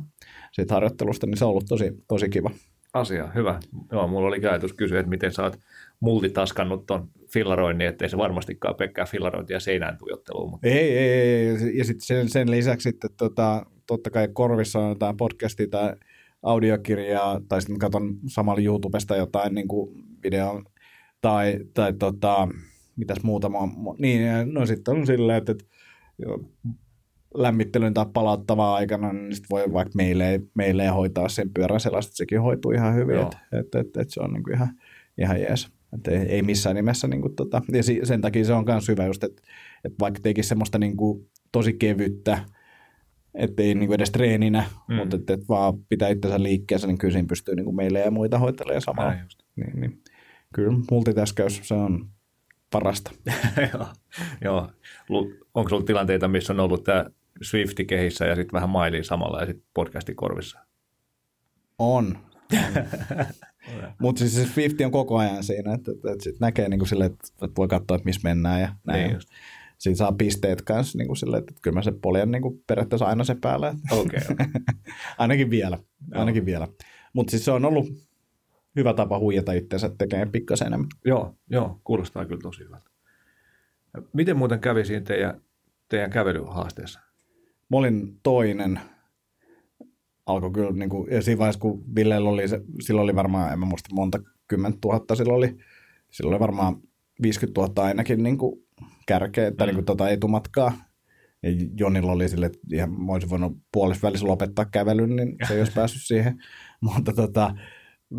siitä 0.51 0.73
harjoittelusta, 0.73 1.27
niin 1.27 1.37
se 1.37 1.45
on 1.45 1.51
ollut 1.51 1.65
tosi, 1.69 1.91
tosi 2.07 2.29
kiva. 2.29 2.51
asia. 2.93 3.27
Hyvä. 3.35 3.59
Joo, 3.91 4.07
mulla 4.07 4.27
oli 4.27 4.45
ajatus 4.45 4.73
kysyä, 4.73 4.99
että 4.99 5.09
miten 5.09 5.31
sä 5.33 5.43
oot 5.43 5.59
multitaskannut 5.99 6.85
ton 6.85 7.09
fillaroinnin, 7.33 7.87
ettei 7.87 8.09
se 8.09 8.17
varmastikaan 8.17 8.75
pelkkää 8.75 9.05
fillarointia 9.05 9.59
seinään 9.59 9.97
tujotteluun. 9.97 10.51
Mutta... 10.51 10.67
Ei, 10.67 10.97
ei, 10.97 11.19
ei. 11.19 11.77
Ja 11.77 11.85
sitten 11.85 12.05
sen, 12.05 12.29
sen 12.29 12.51
lisäksi 12.51 12.89
että 12.89 13.07
tota, 13.17 13.65
totta 13.87 14.09
kai 14.09 14.27
korvissa 14.33 14.79
on 14.79 14.89
jotain 14.89 15.17
podcastia 15.17 15.67
tai 15.67 15.95
audiokirjaa, 16.43 17.41
tai 17.47 17.61
sitten 17.61 17.79
katson 17.79 18.17
samalla 18.27 18.61
YouTubesta 18.61 19.15
jotain 19.15 19.55
niin 19.55 19.67
kuin 19.67 20.03
video 20.23 20.63
tai, 21.21 21.59
tai 21.73 21.93
tota, 21.93 22.47
mitäs 22.95 23.23
muuta. 23.23 23.51
Niin, 23.99 24.21
no 24.53 24.65
sitten 24.65 24.97
on 24.97 25.07
silleen, 25.07 25.37
että, 25.37 25.51
että 25.51 25.65
lämmittelyn 27.35 27.93
tai 27.93 28.05
palauttavaa 28.13 28.75
aikana, 28.75 29.13
niin 29.13 29.35
sit 29.35 29.45
voi 29.49 29.73
vaikka 29.73 29.91
meille, 29.95 30.41
meille 30.53 30.87
hoitaa 30.87 31.29
sen 31.29 31.49
pyörän 31.53 31.79
sellaista, 31.79 32.09
että 32.09 32.17
sekin 32.17 32.41
hoituu 32.41 32.71
ihan 32.71 32.95
hyvin, 32.95 33.19
että 33.19 33.37
et, 33.51 33.75
et, 33.75 33.97
et 33.97 34.09
se 34.09 34.21
on 34.21 34.33
niinku 34.33 34.51
ihan, 34.51 34.69
ihan 35.17 35.41
jees. 35.41 35.67
Et 35.93 36.07
ei, 36.07 36.17
ei 36.17 36.41
missään 36.41 36.75
nimessä, 36.75 37.07
niinku 37.07 37.29
tota, 37.29 37.61
ja 37.71 37.83
sen 38.05 38.21
takia 38.21 38.45
se 38.45 38.53
on 38.53 38.65
myös 38.67 38.87
hyvä 38.87 39.05
just, 39.05 39.23
että 39.23 39.41
et 39.83 39.93
vaikka 39.99 40.19
tekisi 40.23 40.49
semmoista 40.49 40.77
niinku 40.77 41.29
tosi 41.51 41.73
kevyttä, 41.73 42.37
ettei 43.33 43.75
niinku 43.75 43.93
edes 43.93 44.11
treeninä, 44.11 44.63
mm. 44.87 44.95
mutta 44.95 45.15
että 45.15 45.33
et 45.33 45.49
vaan 45.49 45.73
pitää 45.89 46.09
itsensä 46.09 46.43
liikkeessä, 46.43 46.87
niin 46.87 46.97
kyllä 46.97 47.11
siinä 47.11 47.27
pystyy 47.27 47.55
niinku 47.55 47.71
meille 47.71 47.99
ja 47.99 48.11
muita 48.11 48.39
hoitelemaan 48.39 48.81
samalla. 48.81 49.13
Niin, 49.55 49.79
niin, 49.79 50.01
kyllä 50.53 50.77
multitaskäys, 50.91 51.59
se 51.63 51.73
on 51.73 52.09
parasta. 52.71 53.11
joo, 53.73 53.87
joo. 54.43 54.71
Onko 55.53 55.75
ollut 55.75 55.85
tilanteita, 55.85 56.27
missä 56.27 56.53
on 56.53 56.59
ollut 56.59 56.83
tämä 56.83 57.05
Swifti 57.41 57.85
kehissä 57.85 58.25
ja 58.25 58.35
sitten 58.35 58.53
vähän 58.53 58.69
mailiin 58.69 59.03
samalla 59.03 59.39
ja 59.39 59.45
sitten 59.45 59.67
podcasti 59.73 60.15
korvissa? 60.15 60.59
On. 61.79 62.17
Mutta 64.01 64.19
siis 64.19 64.35
se 64.35 64.45
Swifti 64.45 64.85
on 64.85 64.91
koko 64.91 65.17
ajan 65.17 65.43
siinä, 65.43 65.73
että, 65.73 65.91
että, 65.91 66.11
että 66.11 66.23
sit 66.23 66.39
näkee 66.39 66.69
niin 66.69 66.87
sille, 66.87 67.05
että, 67.05 67.27
voi 67.57 67.67
katsoa, 67.67 67.95
että 67.95 68.05
missä 68.05 68.21
mennään 68.23 68.61
ja 68.61 68.75
näin. 68.87 69.07
Niin 69.07 69.19
Siinä 69.77 69.95
saa 69.95 70.11
pisteet 70.11 70.61
kanssa 70.61 70.97
niin 70.97 71.07
kuin 71.07 71.17
sille, 71.17 71.37
että 71.37 71.53
kyllä 71.61 71.75
mä 71.75 71.81
se 71.81 71.91
poljen 72.01 72.31
niin 72.31 72.41
kuin 72.41 72.63
periaatteessa 72.67 73.05
aina 73.05 73.23
se 73.23 73.35
päällä. 73.41 73.75
Okei. 73.91 74.03
Okay, 74.03 74.21
okay. 74.47 74.61
ainakin 75.17 75.49
vielä. 75.49 75.77
Ainakin 76.13 76.41
no. 76.41 76.45
vielä. 76.45 76.67
Mutta 77.13 77.31
siis 77.31 77.45
se 77.45 77.51
on 77.51 77.65
ollut 77.65 77.87
hyvä 78.75 78.93
tapa 78.93 79.19
huijata 79.19 79.53
itseänsä 79.53 79.91
tekemään 79.97 80.31
pikkasen 80.31 80.67
enemmän. 80.67 80.89
Joo, 81.05 81.35
joo, 81.49 81.81
kuulostaa 81.83 82.25
kyllä 82.25 82.41
tosi 82.41 82.63
hyvältä. 82.63 82.89
Miten 84.13 84.37
muuten 84.37 84.59
kävi 84.59 84.85
siinä 84.85 85.05
teidän, 85.05 85.41
teidän 85.89 86.09
kävelyhaasteessa? 86.09 87.04
Mä 87.71 87.77
olin 87.77 88.19
toinen. 88.23 88.79
Alkoi 90.25 90.51
kyllä, 90.51 90.71
niin 90.71 90.89
kuin, 90.89 91.11
ja 91.11 91.21
siinä 91.21 91.39
vaiheessa, 91.39 91.59
kun 91.59 91.95
Villellä 91.95 92.29
oli, 92.29 92.47
se, 92.47 92.61
silloin 92.81 93.03
oli 93.03 93.15
varmaan, 93.15 93.53
en 93.53 93.59
mä 93.59 93.65
muista 93.65 93.95
monta 93.95 94.19
kymmentä 94.47 94.77
tuhatta, 94.81 95.15
silloin 95.15 95.37
oli, 95.37 95.57
silloin 96.11 96.33
oli 96.33 96.39
varmaan 96.39 96.75
50 97.21 97.61
000 97.61 97.83
ainakin 97.83 98.23
niin 98.23 98.37
kuin 98.37 98.65
kärkeä, 99.07 99.47
että 99.47 99.63
mm. 99.63 99.67
niin 99.67 99.75
kuin, 99.75 99.85
tota 99.85 100.09
etumatkaa. 100.09 100.73
Ja 101.43 101.49
Jonilla 101.77 102.11
oli 102.11 102.29
sille, 102.29 102.45
että 102.45 102.59
ihan, 102.73 102.91
mä 102.91 103.13
olisin 103.13 103.29
voinut 103.29 103.57
puolessa 103.71 104.07
välissä 104.07 104.27
lopettaa 104.27 104.65
kävelyn, 104.65 105.15
niin 105.15 105.35
se 105.47 105.53
ei 105.53 105.59
olisi 105.59 105.73
päässyt 105.81 106.01
siihen. 106.05 106.43
Mutta 106.81 107.13
tota, 107.13 107.55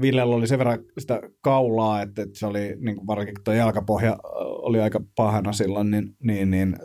Villellä 0.00 0.37
oli 0.37 0.47
sen 0.47 0.59
verran 0.59 0.78
sitä 0.99 1.21
kaulaa, 1.40 2.02
että, 2.02 2.23
että 2.23 2.38
se 2.38 2.47
oli 2.47 2.76
niin 2.78 2.97
kuin 2.97 3.07
varsinkin 3.07 3.45
tuo 3.45 3.55
jalkapohja 3.55 4.16
oli 4.43 4.81
aika 4.81 5.00
pahana 5.16 5.52
silloin, 5.52 5.90
niin, 5.90 6.16
niin, 6.23 6.50
niin 6.50 6.76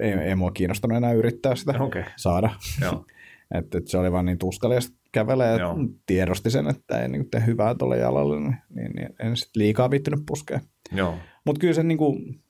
ei, 0.00 0.12
ei 0.12 0.34
mua 0.34 0.50
kiinnostanut 0.50 0.96
enää 0.96 1.12
yrittää 1.12 1.54
sitä 1.54 1.74
okay. 1.80 2.04
saada. 2.16 2.50
Joo. 2.80 3.04
että, 3.58 3.78
että 3.78 3.90
se 3.90 3.98
oli 3.98 4.12
vaan 4.12 4.24
niin 4.24 4.38
tuskallista 4.38 4.96
kävelee 5.12 5.52
ja 5.52 5.58
Joo. 5.58 5.76
tiedosti 6.06 6.50
sen, 6.50 6.66
että 6.66 7.02
ei 7.02 7.08
niin 7.08 7.30
tee 7.30 7.46
hyvää 7.46 7.74
tuolle 7.74 7.98
jalalle, 7.98 8.40
niin, 8.40 8.56
niin, 8.74 8.92
niin 8.92 9.08
en 9.20 9.36
sitten 9.36 9.62
liikaa 9.62 9.90
viittynyt 9.90 10.20
puskea. 10.26 10.60
Mutta 11.46 11.60
kyllä 11.60 11.74
se 11.74 11.82
niin 11.82 11.98
kuin, 11.98 12.42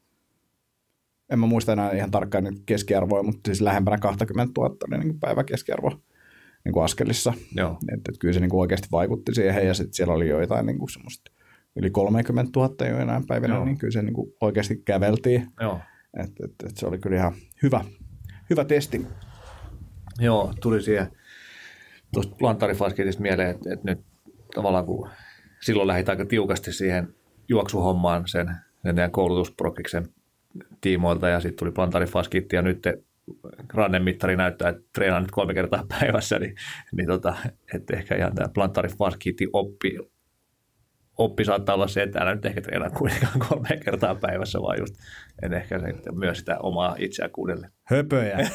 en 1.31 1.39
mä 1.39 1.47
muista 1.47 1.73
enää 1.73 1.93
ihan 1.93 2.11
tarkkaan 2.11 2.45
nyt 2.45 2.63
keskiarvoa, 2.67 3.23
mutta 3.23 3.41
siis 3.49 3.61
lähempänä 3.61 3.99
20 3.99 4.61
000 4.61 4.77
oli 4.89 4.99
niin 4.99 5.21
päivä 5.21 5.45
keskiarvo 5.45 6.03
niin 6.65 6.73
kuin 6.73 6.85
askelissa. 6.85 7.35
Joo. 7.57 7.79
Et, 7.93 8.01
et 8.09 8.19
kyllä 8.19 8.35
se 8.35 8.41
niin 8.41 8.51
kuin 8.51 8.61
oikeasti 8.61 8.89
vaikutti 8.93 9.35
siihen 9.35 9.67
ja 9.67 9.75
sitten 9.75 9.95
siellä 9.95 10.15
oli 10.15 10.29
joitain 10.29 10.67
niin 10.67 10.79
kuin 10.79 10.91
semmoista 10.91 11.33
yli 11.77 11.91
30 11.91 12.61
000 12.61 12.87
jo 12.87 12.99
enää 12.99 13.23
päivänä, 13.29 13.55
Joo. 13.55 13.65
niin 13.65 13.79
kyllä 13.79 13.93
se 13.93 14.03
niin 14.03 14.15
kuin 14.15 14.33
oikeasti 14.41 14.83
käveltiin. 14.85 15.47
Joo. 15.61 15.81
Et, 16.21 16.31
et, 16.45 16.55
et 16.67 16.77
se 16.77 16.87
oli 16.87 16.99
kyllä 16.99 17.17
ihan 17.17 17.35
hyvä, 17.63 17.85
hyvä 18.51 18.65
testi. 18.65 19.07
Joo, 20.19 20.55
tuli 20.61 20.83
siihen 20.83 21.07
tuosta 22.13 22.37
plantarifasketista 22.39 23.23
mieleen, 23.23 23.51
että, 23.51 23.73
että 23.73 23.91
nyt 23.91 24.01
tavallaan 24.55 24.87
kun 24.87 25.09
silloin 25.61 25.89
lähdit 25.89 26.09
aika 26.09 26.27
tiukasti 26.27 26.73
siihen 26.73 27.15
juoksuhommaan 27.49 28.29
sen, 28.29 28.57
sen 28.85 29.11
koulutusprokiksen 29.11 30.09
tiimoilta 30.81 31.29
ja 31.29 31.41
sitten 31.41 31.59
tuli 31.59 31.73
plantarifaskitti 31.73 32.57
ja 32.57 32.63
nyt 32.63 32.87
rannemittari 33.75 34.37
näyttää, 34.37 34.69
että 34.69 34.83
treenaan 34.95 35.23
nyt 35.23 35.31
kolme 35.31 35.55
kertaa 35.55 35.87
päivässä, 35.89 36.39
niin, 36.39 36.55
niin 36.93 37.07
tota, 37.07 37.37
että 37.75 37.97
ehkä 37.97 38.17
ihan 38.17 38.35
tämä 38.35 38.49
plantarifaskitti 38.55 39.49
oppi, 39.53 39.99
oppi 41.19 41.45
saattaa 41.45 41.75
olla 41.75 41.89
se, 41.89 42.03
että 42.03 42.19
älä 42.19 42.35
nyt 42.35 42.47
ehkä 42.47 42.61
treenaa 42.61 42.91
kuitenkaan 42.91 43.39
kolme 43.49 43.69
kertaa 43.85 44.15
päivässä, 44.15 44.63
vaan 44.63 44.79
just 44.79 44.95
en 45.43 45.53
ehkä 45.53 45.79
se, 45.79 45.87
myös 46.13 46.39
sitä 46.39 46.59
omaa 46.59 46.97
itseä 46.99 47.29
kuudelle. 47.29 47.69
Höpöjä. 47.83 48.39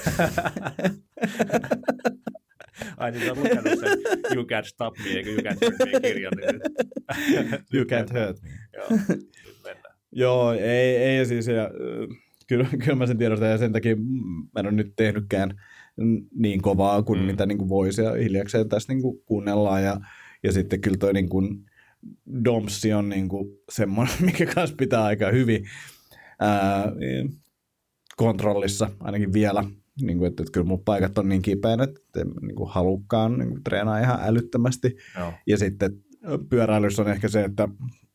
Ai 2.98 3.12
niin, 3.12 3.32
on 3.32 3.40
lukenut 3.40 3.80
sen 3.80 4.00
You 4.34 4.44
Can't 4.44 4.66
Stop 4.66 4.98
Me, 4.98 5.10
eikö 5.10 5.30
You 5.30 5.40
Can't 5.40 5.66
Hurt 5.66 5.94
Me 5.94 6.00
kirjan. 6.00 6.34
Niin 6.38 6.62
you 7.74 7.86
Can't 7.86 8.14
Hurt 8.14 8.42
Me. 8.42 8.50
Joo, 8.74 8.88
Joo, 10.12 10.54
ei, 10.54 10.96
ei 10.96 11.26
siis, 11.26 11.48
ja, 11.48 11.70
kyllä, 12.48 12.68
kyllä 12.84 12.96
mä 12.96 13.06
sen 13.06 13.18
tiedostan, 13.18 13.50
ja 13.50 13.58
sen 13.58 13.74
takia 13.74 13.96
mä 13.96 14.60
en 14.60 14.66
ole 14.66 14.72
nyt 14.72 14.94
tehnytkään 14.96 15.62
niin 16.36 16.62
kovaa 16.62 17.04
kuin 17.04 17.20
mm. 17.20 17.25
mitä 17.25 17.46
niin 17.46 17.58
kuin 17.58 17.70
voisi, 17.70 18.01
ja 18.01 18.13
hiljakseen 18.13 18.70
tässä 18.70 18.94
niin 18.94 19.01
kuin 19.01 19.22
kuunnellaan, 19.25 19.84
ja, 19.84 20.00
ja 20.44 20.51
sitten 20.51 20.82
kyllä 20.82 20.98
toi 20.98 21.13
niin 21.13 21.30
kuin, 21.30 21.66
Domsi 22.46 22.94
on 22.94 23.10
niin 23.10 23.30
kuin 23.30 23.48
semmoinen, 23.72 24.16
mikä 24.25 24.46
kanssa 24.46 24.75
pitää 24.75 25.04
aika 25.04 25.32
hyvin 25.32 25.66
ää, 26.39 26.92
kontrollissa, 28.18 28.89
ainakin 29.00 29.34
vielä. 29.34 29.63
Niin 30.01 30.18
kuin, 30.18 30.27
että, 30.27 30.44
että 30.44 30.51
kyllä 30.51 30.68
mun 30.68 30.84
paikat 30.84 31.18
on 31.18 31.30
niin 31.30 31.42
kipeänä, 31.42 31.84
että 31.84 32.22
en 32.22 32.27
niin 32.42 32.56
kuin 32.56 32.70
halukkaan 32.70 33.39
niin 33.39 33.50
kuin 33.50 33.63
treenaa 33.63 34.00
ihan 34.00 34.20
älyttömästi. 34.24 34.96
Joo. 35.18 35.34
Ja 35.48 35.58
sitten 35.58 36.04
pyöräilyssä 36.50 37.01
on 37.01 37.12
ehkä 37.12 37.27
se, 37.27 37.44
että 37.44 37.68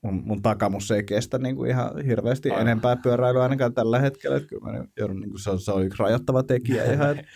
mun, 0.03 0.23
mun 0.25 0.43
takamus 0.43 0.91
ei 0.91 1.05
kestä 1.05 1.39
niin 1.39 1.57
kuin 1.57 1.71
ihan 1.71 2.05
hirveästi 2.05 2.51
Aivan. 2.51 2.67
enempää 2.67 2.97
pyöräilyä 2.97 3.43
ainakaan 3.43 3.75
tällä 3.75 3.99
hetkellä. 3.99 4.37
Että 4.37 4.49
kyllä 4.49 4.73
mä 4.73 4.85
joudun, 4.99 5.21
niin 5.21 5.31
kuin 5.31 5.41
se, 5.41 5.51
on, 5.51 5.61
se 5.61 5.73
on 5.73 5.85
yksi 5.85 6.03
rajoittava 6.03 6.43
tekijä 6.43 6.93
ihan, 6.93 7.11
että 7.11 7.33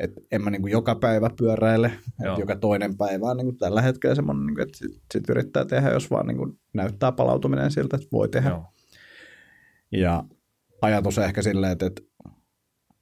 et 0.00 0.12
en 0.32 0.44
mä 0.44 0.50
niin 0.50 0.62
kuin 0.62 0.72
joka 0.72 0.94
päivä 0.94 1.30
pyöräile, 1.38 1.86
että 1.96 2.40
joka 2.40 2.56
toinen 2.56 2.96
päivä 2.96 3.26
on 3.26 3.36
niin 3.36 3.46
kuin 3.46 3.58
tällä 3.58 3.82
hetkellä 3.82 4.14
semmoinen, 4.14 4.46
niin 4.46 4.54
kuin, 4.54 4.62
että 4.62 4.78
sit, 4.78 5.02
sit 5.12 5.28
yrittää 5.30 5.64
tehdä, 5.64 5.90
jos 5.90 6.10
vaan 6.10 6.26
niin 6.26 6.36
kuin 6.36 6.60
näyttää 6.72 7.12
palautuminen 7.12 7.70
siltä, 7.70 7.96
että 7.96 8.08
voi 8.12 8.28
tehdä. 8.28 8.48
Joo. 8.48 8.64
Ja 9.92 10.24
ajatus 10.82 11.18
ehkä 11.18 11.42
silleen, 11.42 11.72
että, 11.72 11.86
että 11.86 12.02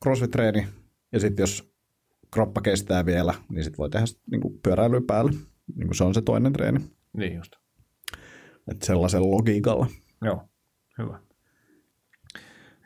crossfit-treeni 0.04 0.66
ja 1.12 1.20
sitten 1.20 1.42
jos 1.42 1.72
kroppa 2.32 2.60
kestää 2.60 3.06
vielä, 3.06 3.34
niin 3.48 3.64
sitten 3.64 3.78
voi 3.78 3.90
tehdä 3.90 4.06
niin 4.30 4.40
kuin 4.40 4.60
pyöräilyä 4.62 5.00
päälle. 5.06 5.32
Niin 5.74 5.86
kuin 5.86 5.94
se 5.94 6.04
on 6.04 6.14
se 6.14 6.22
toinen 6.22 6.52
treeni. 6.52 6.80
Niin 7.16 7.34
just. 7.34 7.52
Että 8.70 8.86
sellaisella 8.86 9.30
logiikalla. 9.30 9.86
Joo, 10.22 10.48
hyvä. 10.98 11.18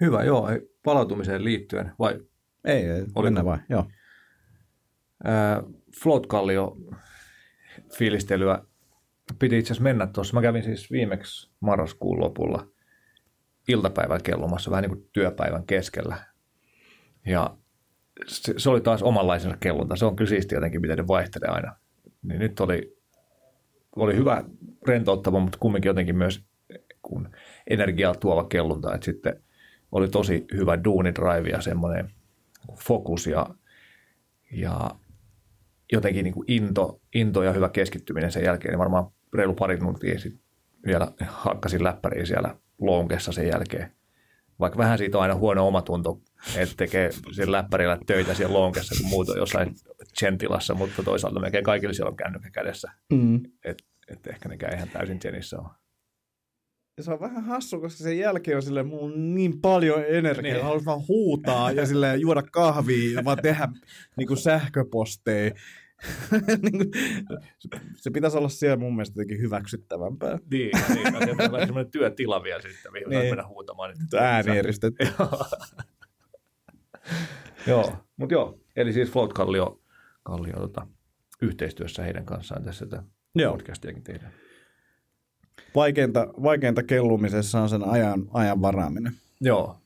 Hyvä, 0.00 0.24
joo. 0.24 0.48
Palautumiseen 0.84 1.44
liittyen, 1.44 1.92
vai? 1.98 2.20
Ei, 2.64 2.84
ei 2.84 3.04
mennään 3.22 3.46
vai, 3.46 3.58
joo. 3.68 3.86
Float 6.02 6.26
Kallio 6.26 6.76
fiilistelyä 7.98 8.64
piti 9.38 9.58
itse 9.58 9.72
asiassa 9.72 9.82
mennä 9.82 10.06
tuossa. 10.06 10.34
Mä 10.34 10.42
kävin 10.42 10.62
siis 10.62 10.90
viimeksi 10.90 11.50
marraskuun 11.60 12.20
lopulla 12.20 12.66
iltapäivän 13.68 14.22
kellumassa 14.22 14.70
vähän 14.70 14.82
niin 14.82 14.96
kuin 14.96 15.08
työpäivän 15.12 15.66
keskellä. 15.66 16.16
Ja 17.26 17.56
se, 18.26 18.54
se 18.56 18.70
oli 18.70 18.80
taas 18.80 19.02
omanlaisensa 19.02 19.56
kellunta. 19.56 19.96
Se 19.96 20.04
on 20.04 20.16
kyllä 20.16 20.28
siisti 20.28 20.54
jotenkin, 20.54 20.80
miten 20.80 20.98
ne 20.98 21.06
vaihtelee 21.06 21.48
aina. 21.48 21.76
Niin 22.22 22.38
nyt 22.38 22.60
oli, 22.60 22.99
oli 23.96 24.16
hyvä 24.16 24.44
rentouttava, 24.86 25.40
mutta 25.40 25.58
kumminkin 25.58 25.88
jotenkin 25.88 26.16
myös 26.16 26.44
kun 27.02 27.28
energiaa 27.70 28.14
tuova 28.14 28.44
kellunta. 28.44 28.94
Että 28.94 29.04
sitten 29.04 29.42
oli 29.92 30.08
tosi 30.08 30.46
hyvä 30.54 30.84
duunidrive 30.84 31.48
ja 31.48 31.60
semmoinen 31.60 32.10
fokus 32.74 33.26
ja, 33.26 33.46
ja 34.52 34.90
jotenkin 35.92 36.24
niin 36.24 36.34
kuin 36.34 36.44
into, 36.48 37.00
into 37.14 37.42
ja 37.42 37.52
hyvä 37.52 37.68
keskittyminen 37.68 38.32
sen 38.32 38.44
jälkeen. 38.44 38.72
Niin 38.72 38.78
varmaan 38.78 39.06
reilu 39.34 39.54
pari 39.54 39.78
tuntia 39.78 40.18
sitten 40.18 40.42
vielä 40.86 41.12
hakkasin 41.28 41.84
läppäriin 41.84 42.26
siellä 42.26 42.56
lonkessa 42.78 43.32
sen 43.32 43.48
jälkeen. 43.48 43.92
Vaikka 44.60 44.78
vähän 44.78 44.98
siitä 44.98 45.18
on 45.18 45.22
aina 45.22 45.34
huono 45.34 45.66
omatunto, 45.66 46.20
että 46.56 46.74
tekee 46.76 47.10
sen 47.32 47.52
läppärillä 47.52 47.98
töitä 48.06 48.34
siellä 48.34 48.54
lonkessa, 48.54 48.94
kun 49.00 49.10
muut 49.10 49.28
on 49.28 49.36
jossain 49.36 49.74
gentilassa, 50.20 50.74
mutta 50.74 51.02
toisaalta 51.02 51.40
melkein 51.40 51.64
kaikilla 51.64 51.92
siellä 51.94 52.10
on 52.10 52.16
kännykkä 52.16 52.50
kädessä. 52.50 52.92
Mm. 53.12 53.40
Et, 53.64 53.78
että 54.08 54.30
ehkä 54.30 54.48
ne 54.48 54.56
käy 54.56 54.74
ihan 54.74 54.88
täysin 54.88 55.20
jenissä 55.24 55.58
on. 55.58 55.70
Ja 56.96 57.02
se 57.04 57.12
on 57.12 57.20
vähän 57.20 57.44
hassu, 57.44 57.80
koska 57.80 58.04
sen 58.04 58.18
jälkeen 58.18 58.56
on 58.56 58.62
silleen, 58.62 58.86
mulla 58.86 59.04
on 59.04 59.34
niin 59.34 59.60
paljon 59.60 60.04
energiaa, 60.08 60.52
Niin. 60.54 60.64
haluaisin 60.64 60.86
vaan 60.86 61.08
huutaa 61.08 61.72
ja 61.72 61.86
silleen 61.86 62.20
juoda 62.20 62.42
kahvia 62.42 63.12
ja 63.14 63.24
vaan 63.24 63.38
tehdä 63.42 63.68
niin 64.16 64.26
kuin 64.26 64.36
sähköposteja. 64.38 65.54
Niin 66.62 66.78
kuin, 66.78 66.90
se- 67.58 67.80
se 67.96 68.10
pitäisi 68.10 68.36
olla 68.38 68.48
siellä 68.48 68.76
mun 68.76 68.94
mielestä 68.96 69.12
jotenkin 69.20 69.40
hyväksyttävämpää. 69.40 70.38
Niin, 70.50 70.70
niin 70.94 71.12
no, 71.12 71.20
sieltä 71.24 71.48
tulee 71.48 71.66
semmoinen 71.66 71.92
työtila 71.92 72.42
vielä 72.42 72.62
sitten, 72.62 72.92
mihin 72.92 73.08
niin. 73.08 73.26
Mennä 73.28 73.46
huutamaan. 73.46 73.90
Niin 73.90 74.22
Äänieristetty. 74.22 75.04
joo, 77.66 77.92
mutta 78.16 78.34
joo, 78.34 78.58
eli 78.76 78.92
siis 78.92 79.10
Float 79.10 79.32
Kallio, 80.22 80.52
Kallio 80.52 80.66
tota, 80.68 80.86
yhteistyössä 81.42 82.02
heidän 82.02 82.24
kanssaan 82.24 82.64
tässä 82.64 82.86
tätä 82.86 83.02
Joo. 83.34 83.52
podcastiakin 83.52 84.02
tehdään. 84.02 84.32
Vaikeinta, 85.74 86.26
vaikeinta 86.42 86.82
kellumisessa 86.82 87.60
on 87.60 87.68
sen 87.68 87.84
ajan, 87.84 88.28
ajan 88.32 88.62
varaaminen. 88.62 89.12
Joo, 89.40 89.76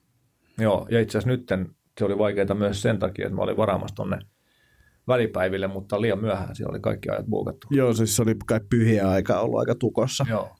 joo. 0.58 0.86
ja 0.90 1.00
itse 1.00 1.18
asiassa 1.18 1.30
nyt 1.30 1.70
se 1.98 2.04
oli 2.04 2.18
vaikeaa 2.18 2.54
myös 2.54 2.82
sen 2.82 2.98
takia, 2.98 3.26
että 3.26 3.36
mä 3.36 3.42
olin 3.42 3.56
varaamassa 3.56 3.96
tonne 3.96 4.18
välipäiville, 5.08 5.66
mutta 5.66 6.00
liian 6.00 6.20
myöhään 6.20 6.56
siellä 6.56 6.70
oli 6.70 6.80
kaikki 6.80 7.10
ajat 7.10 7.26
buukattu. 7.26 7.66
Joo, 7.70 7.94
siis 7.94 8.16
se 8.16 8.22
oli 8.22 8.34
kai 8.46 8.60
pyhiä 8.70 9.10
aika 9.10 9.40
ollut 9.40 9.60
aika 9.60 9.74
tukossa. 9.74 10.26
Joo, 10.28 10.56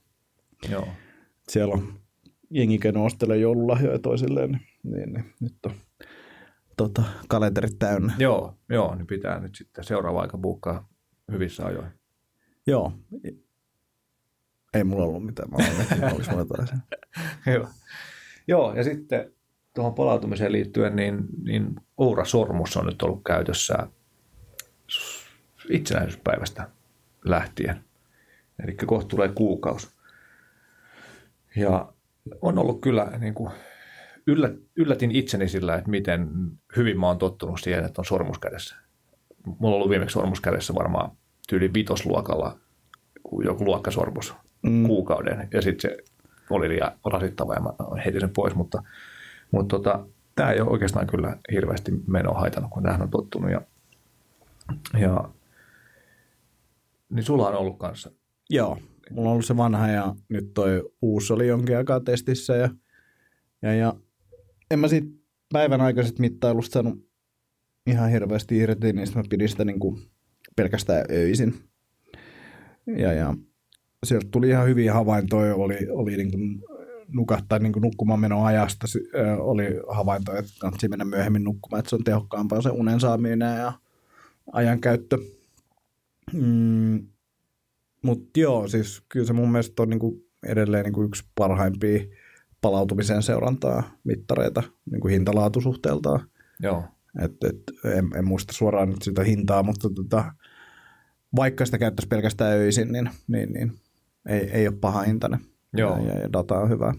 joo. 0.71 0.88
Siellä 1.49 1.75
on 1.75 2.00
jengi, 2.50 2.78
ken 2.78 2.97
ostelee 2.97 3.37
joululahjoja 3.37 3.99
toisilleen, 3.99 4.50
niin, 4.50 4.93
niin, 4.93 5.12
niin 5.12 5.25
nyt 5.40 5.54
on 5.66 5.73
tota, 6.76 7.02
kalenterit 7.28 7.78
täynnä. 7.78 8.14
Joo, 8.19 8.59
joo, 8.69 8.95
niin 8.95 9.07
pitää 9.07 9.40
nyt 9.40 9.54
sitten 9.54 9.85
seuraava 9.85 10.21
aika 10.21 10.38
buukkaa 10.38 10.88
hyvissä 11.33 11.66
ajoin. 11.66 11.88
Joo. 12.66 12.93
Ei 14.75 14.85
mulla 14.85 15.04
ollut 15.04 15.26
mitään. 15.26 15.50
Mä 15.50 15.57
olen, 15.57 16.14
olisi 16.14 16.31
mulla 16.31 16.43
jotain 16.43 16.69
sen. 16.69 16.83
Joo. 17.54 17.69
Joo, 18.49 18.75
ja 18.75 18.85
sitten 18.85 19.33
tuohon 19.75 19.95
palautumiseen 19.95 20.52
liittyen, 20.52 20.97
niin, 20.97 21.25
niin 21.45 21.76
Oura 21.97 22.25
Sormus 22.25 22.76
on 22.76 22.87
nyt 22.87 23.02
ollut 23.02 23.25
käytössä 23.25 23.75
itsenäisyyspäivästä 25.71 26.69
lähtien. 27.25 27.85
Eli 28.64 28.75
kohta 28.75 29.09
tulee 29.09 29.28
kuukausi. 29.28 29.88
Ja 31.57 31.93
on 32.43 32.59
ollut 32.59 32.81
kyllä, 32.81 33.12
niin 33.19 33.35
kuin, 33.35 33.52
yllätin 34.76 35.11
itseni 35.11 35.49
sillä, 35.49 35.75
että 35.75 35.90
miten 35.90 36.28
hyvin 36.76 37.00
mä 37.00 37.07
oon 37.07 37.19
tottunut 37.19 37.61
siihen, 37.61 37.85
että 37.85 38.00
on 38.00 38.04
sormus 38.04 38.38
kädessä. 38.38 38.76
Mulla 39.47 39.75
on 39.75 39.75
ollut 39.75 39.90
viimeksi 39.90 40.14
sormus 40.14 40.40
kädessä 40.40 40.75
varmaan 40.75 41.11
tyyli 41.49 41.75
vitosluokalla 41.75 42.59
joku 43.45 43.64
luokkasormus 43.64 44.35
mm. 44.62 44.87
kuukauden. 44.87 45.49
Ja 45.52 45.62
sitten 45.62 45.90
se 45.90 45.97
oli 46.50 46.69
liian 46.69 46.93
rasittava 47.12 47.54
ja 47.54 47.61
mä 47.61 47.71
heitin 48.04 48.21
sen 48.21 48.31
pois, 48.31 48.54
mutta, 48.54 48.83
mutta 49.50 49.76
tota, 49.76 50.07
tämä 50.35 50.50
ei 50.50 50.61
ole 50.61 50.71
oikeastaan 50.71 51.07
kyllä 51.07 51.37
hirveästi 51.52 51.93
menoa 52.07 52.40
haitannut, 52.40 52.71
kun 52.71 52.83
tähän 52.83 53.02
on 53.02 53.11
tottunut. 53.11 53.50
Ja, 53.50 53.61
ja 55.00 55.28
niin 57.11 57.25
sulla 57.25 57.49
on 57.49 57.54
ollut 57.54 57.78
kanssa. 57.78 58.11
Joo. 58.50 58.78
Mulla 59.11 59.28
on 59.28 59.33
ollut 59.33 59.45
se 59.45 59.57
vanha 59.57 59.88
ja 59.88 60.14
nyt 60.28 60.54
toi 60.54 60.90
uusi 61.02 61.33
oli 61.33 61.49
jonkin 61.49 61.76
aikaa 61.76 62.00
testissä 62.00 62.57
ja, 62.57 62.69
ja, 63.62 63.75
ja 63.75 63.95
en 64.75 64.81
mä 64.81 64.88
siitä 64.88 65.09
päivän 65.52 65.81
aikaisesta 65.81 66.21
mittailusta 66.21 66.73
saanut 66.73 67.09
ihan 67.87 68.11
hirveästi 68.11 68.59
irti, 68.59 68.93
niin 68.93 69.09
mä 69.14 69.23
pidin 69.31 69.49
sitä 69.49 69.64
niin 69.64 69.81
kuin 69.81 70.02
pelkästään 70.57 71.04
öisin. 71.11 71.54
Ja, 72.87 73.12
ja 73.12 73.35
sieltä 74.04 74.28
tuli 74.31 74.49
ihan 74.49 74.66
hyviä 74.66 74.95
havaintoja, 74.95 75.54
oli, 75.54 75.76
oli 75.90 76.16
niin 76.16 76.31
kuin 76.31 76.62
nukahtaa 77.09 77.59
niin 77.59 77.73
kuin 77.73 77.83
nukkumaan 77.83 78.21
menon 78.21 78.47
ajasta, 78.47 78.87
oli 79.38 79.64
havaintoja, 79.88 80.38
että 80.38 80.52
kannattaa 80.61 80.88
mennä 80.88 81.04
myöhemmin 81.04 81.45
nukkumaan, 81.45 81.78
että 81.78 81.90
se 81.90 81.97
on 81.97 82.04
tehokkaampaa 82.04 82.62
se 82.62 82.71
unen 82.71 83.00
saaminen 83.00 83.59
ja 83.59 83.73
ajankäyttö. 84.52 85.19
Mm, 86.33 87.07
mutta 88.02 88.40
joo, 88.40 88.69
siis 88.69 89.02
kyllä 89.08 89.26
se 89.26 89.32
mun 89.32 89.52
mielestä 89.52 89.82
on 89.82 89.91
niinku 89.91 90.26
edelleen 90.47 90.84
niinku 90.84 91.02
yksi 91.02 91.25
parhaimpia 91.34 92.04
palautumisen 92.64 93.22
seurantaa 93.22 93.82
mittareita 94.04 94.62
niinku 94.90 95.08
hintalaatusuhteeltaan. 95.08 96.20
Joo, 96.62 96.84
Et, 97.22 97.32
et, 97.44 97.62
en, 97.98 98.10
en 98.16 98.24
muista 98.24 98.52
suoraan 98.52 98.88
nyt 98.88 99.02
sitä 99.02 99.24
hintaa, 99.24 99.62
mutta 99.62 99.90
tota, 99.90 100.34
vaikka 101.36 101.64
sitä 101.64 101.78
käyttäisi 101.78 102.08
pelkästään 102.08 102.52
öisin, 102.52 102.92
niin, 102.92 103.10
niin, 103.28 103.52
niin 103.52 103.72
ei, 104.28 104.50
ei 104.50 104.68
ole 104.68 104.76
paha 104.80 105.02
hintainen. 105.02 105.40
Joo. 105.72 105.98
Ja, 105.98 106.18
ja 106.18 106.32
data 106.32 106.58
on 106.58 106.70
hyvä. 106.70 106.94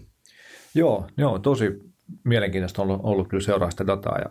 Joo, 0.74 1.08
joo, 1.16 1.38
tosi 1.38 1.78
mielenkiintoista 2.24 2.82
on 2.82 2.88
ollut, 2.90 3.00
ollut 3.04 3.28
kyllä 3.28 3.42
seuraa 3.42 3.70
sitä 3.70 3.86
dataa 3.86 4.18
ja, 4.18 4.30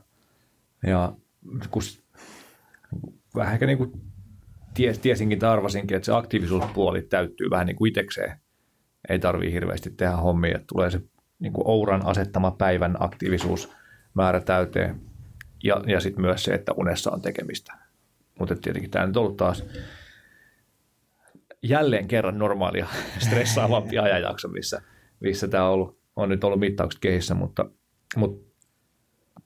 ja 0.88 1.14
kun 1.72 1.82
vähän 3.36 3.54
ehkä 3.54 3.66
niin 3.66 3.78
kuin 3.78 3.92
ties, 4.74 5.00
tiesinkin 5.00 5.40
tai 5.40 5.50
arvasinkin, 5.50 5.98
että 5.98 6.06
se 6.06 6.14
aktiivisuuspuoli 6.14 7.02
täyttyy 7.02 7.50
vähän 7.50 7.68
niin 7.68 7.76
kuin 7.76 7.90
itsekseen. 7.90 8.38
Ei 9.10 9.20
tarvii 9.20 9.54
hirveästi 9.54 9.90
tehdä 9.90 10.16
hommia, 10.16 10.56
että 10.56 10.68
tulee 10.74 10.92
se 10.92 11.02
niin 11.40 11.54
kuin 11.54 11.68
Ouran 11.68 12.06
asettama 12.06 12.52
päivän 12.52 12.96
aktiivisuusmäärä 13.00 14.42
täyteen 14.46 15.02
ja, 15.64 15.82
ja 15.88 16.00
sitten 16.00 16.22
myös 16.22 16.44
se, 16.44 16.54
että 16.54 16.72
unessa 16.78 17.12
on 17.12 17.22
tekemistä. 17.22 17.74
Mutta 18.40 18.56
tietenkin 18.56 18.92
tämä 18.92 19.06
nyt 19.06 19.18
ollut 19.18 19.38
taas 19.38 19.64
jälleen 21.64 22.08
kerran 22.08 22.40
normaalia 22.40 22.88
stressaavampi 23.26 24.00
ajanjakso, 24.00 24.48
missä, 24.48 24.82
missä 25.20 25.48
tämä 25.48 25.68
on, 25.68 25.74
ollut, 25.74 26.00
on 26.16 26.30
nyt 26.30 26.44
ollut 26.44 26.60
mittaukset 26.60 27.02
kehissä, 27.02 27.34
mutta, 27.34 27.66
mutta 28.16 28.46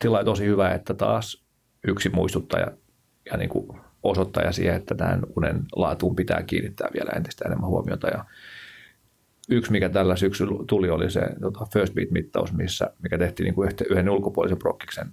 lailla 0.05 0.25
tosi 0.25 0.45
hyvä, 0.45 0.71
että 0.71 0.93
taas 0.93 1.45
yksi 1.87 2.09
muistuttaja 2.09 2.67
ja 3.31 3.37
niin 3.37 3.49
kuin 3.49 3.81
osoittaja 4.03 4.51
siihen, 4.51 4.75
että 4.75 4.95
tähän 4.95 5.21
unen 5.37 5.65
laatuun 5.75 6.15
pitää 6.15 6.43
kiinnittää 6.43 6.87
vielä 6.93 7.11
entistä 7.15 7.45
enemmän 7.45 7.69
huomiota. 7.69 8.07
Ja 8.07 8.25
yksi, 9.49 9.71
mikä 9.71 9.89
tällä 9.89 10.15
syksyllä 10.15 10.63
tuli, 10.67 10.89
oli 10.89 11.11
se 11.11 11.21
tota 11.41 11.67
First 11.73 11.93
Beat-mittaus, 11.93 12.53
missä, 12.53 12.93
mikä 13.03 13.17
tehtiin 13.17 13.45
niin 13.45 13.55
kuin 13.55 13.71
yhden 13.89 14.09
ulkopuolisen 14.09 14.57
prokkiksen 14.57 15.07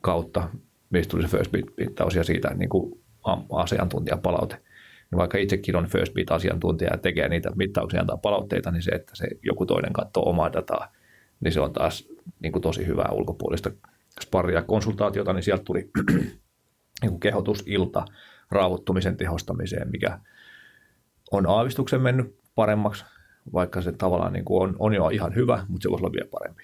kautta, 0.00 0.48
mistä 0.90 1.10
tuli 1.10 1.22
se 1.22 1.28
First 1.28 1.52
Beat-mittaus 1.52 2.16
ja 2.16 2.24
siitä 2.24 2.54
niin 2.54 2.68
kuin 2.68 3.00
asiantuntijapalaute. 3.52 4.54
Niin 5.10 5.18
vaikka 5.18 5.38
itsekin 5.38 5.76
on 5.76 5.86
First 5.86 6.14
Beat-asiantuntija 6.14 6.90
ja 6.90 6.98
tekee 6.98 7.28
niitä 7.28 7.50
mittauksia 7.54 7.98
ja 7.98 8.00
antaa 8.00 8.16
palautteita, 8.16 8.70
niin 8.70 8.82
se, 8.82 8.90
että 8.90 9.12
se 9.16 9.26
joku 9.42 9.66
toinen 9.66 9.92
katsoo 9.92 10.28
omaa 10.28 10.52
dataa, 10.52 10.92
niin 11.40 11.52
se 11.52 11.60
on 11.60 11.72
taas 11.72 12.08
niin 12.40 12.52
kuin 12.52 12.62
tosi 12.62 12.86
hyvää 12.86 13.08
ulkopuolista 13.12 13.70
sparria 14.20 14.58
ja 14.58 14.62
konsultaatiota, 14.62 15.32
niin 15.32 15.42
sieltä 15.42 15.64
tuli 15.64 15.90
niin 17.02 17.10
kuin 17.10 17.20
kehotus 17.20 17.62
ilta 17.66 18.04
raavuttumisen 18.50 19.16
tehostamiseen, 19.16 19.90
mikä 19.90 20.18
on 21.30 21.46
aavistuksen 21.46 22.00
mennyt 22.00 22.38
paremmaksi, 22.54 23.04
vaikka 23.52 23.82
se 23.82 23.92
tavallaan 23.92 24.32
niin 24.32 24.44
kuin 24.44 24.62
on, 24.62 24.76
on 24.78 24.94
jo 24.94 25.08
ihan 25.08 25.34
hyvä, 25.34 25.66
mutta 25.68 25.82
se 25.82 25.90
voisi 25.90 26.04
olla 26.04 26.12
vielä 26.12 26.28
parempi. 26.30 26.62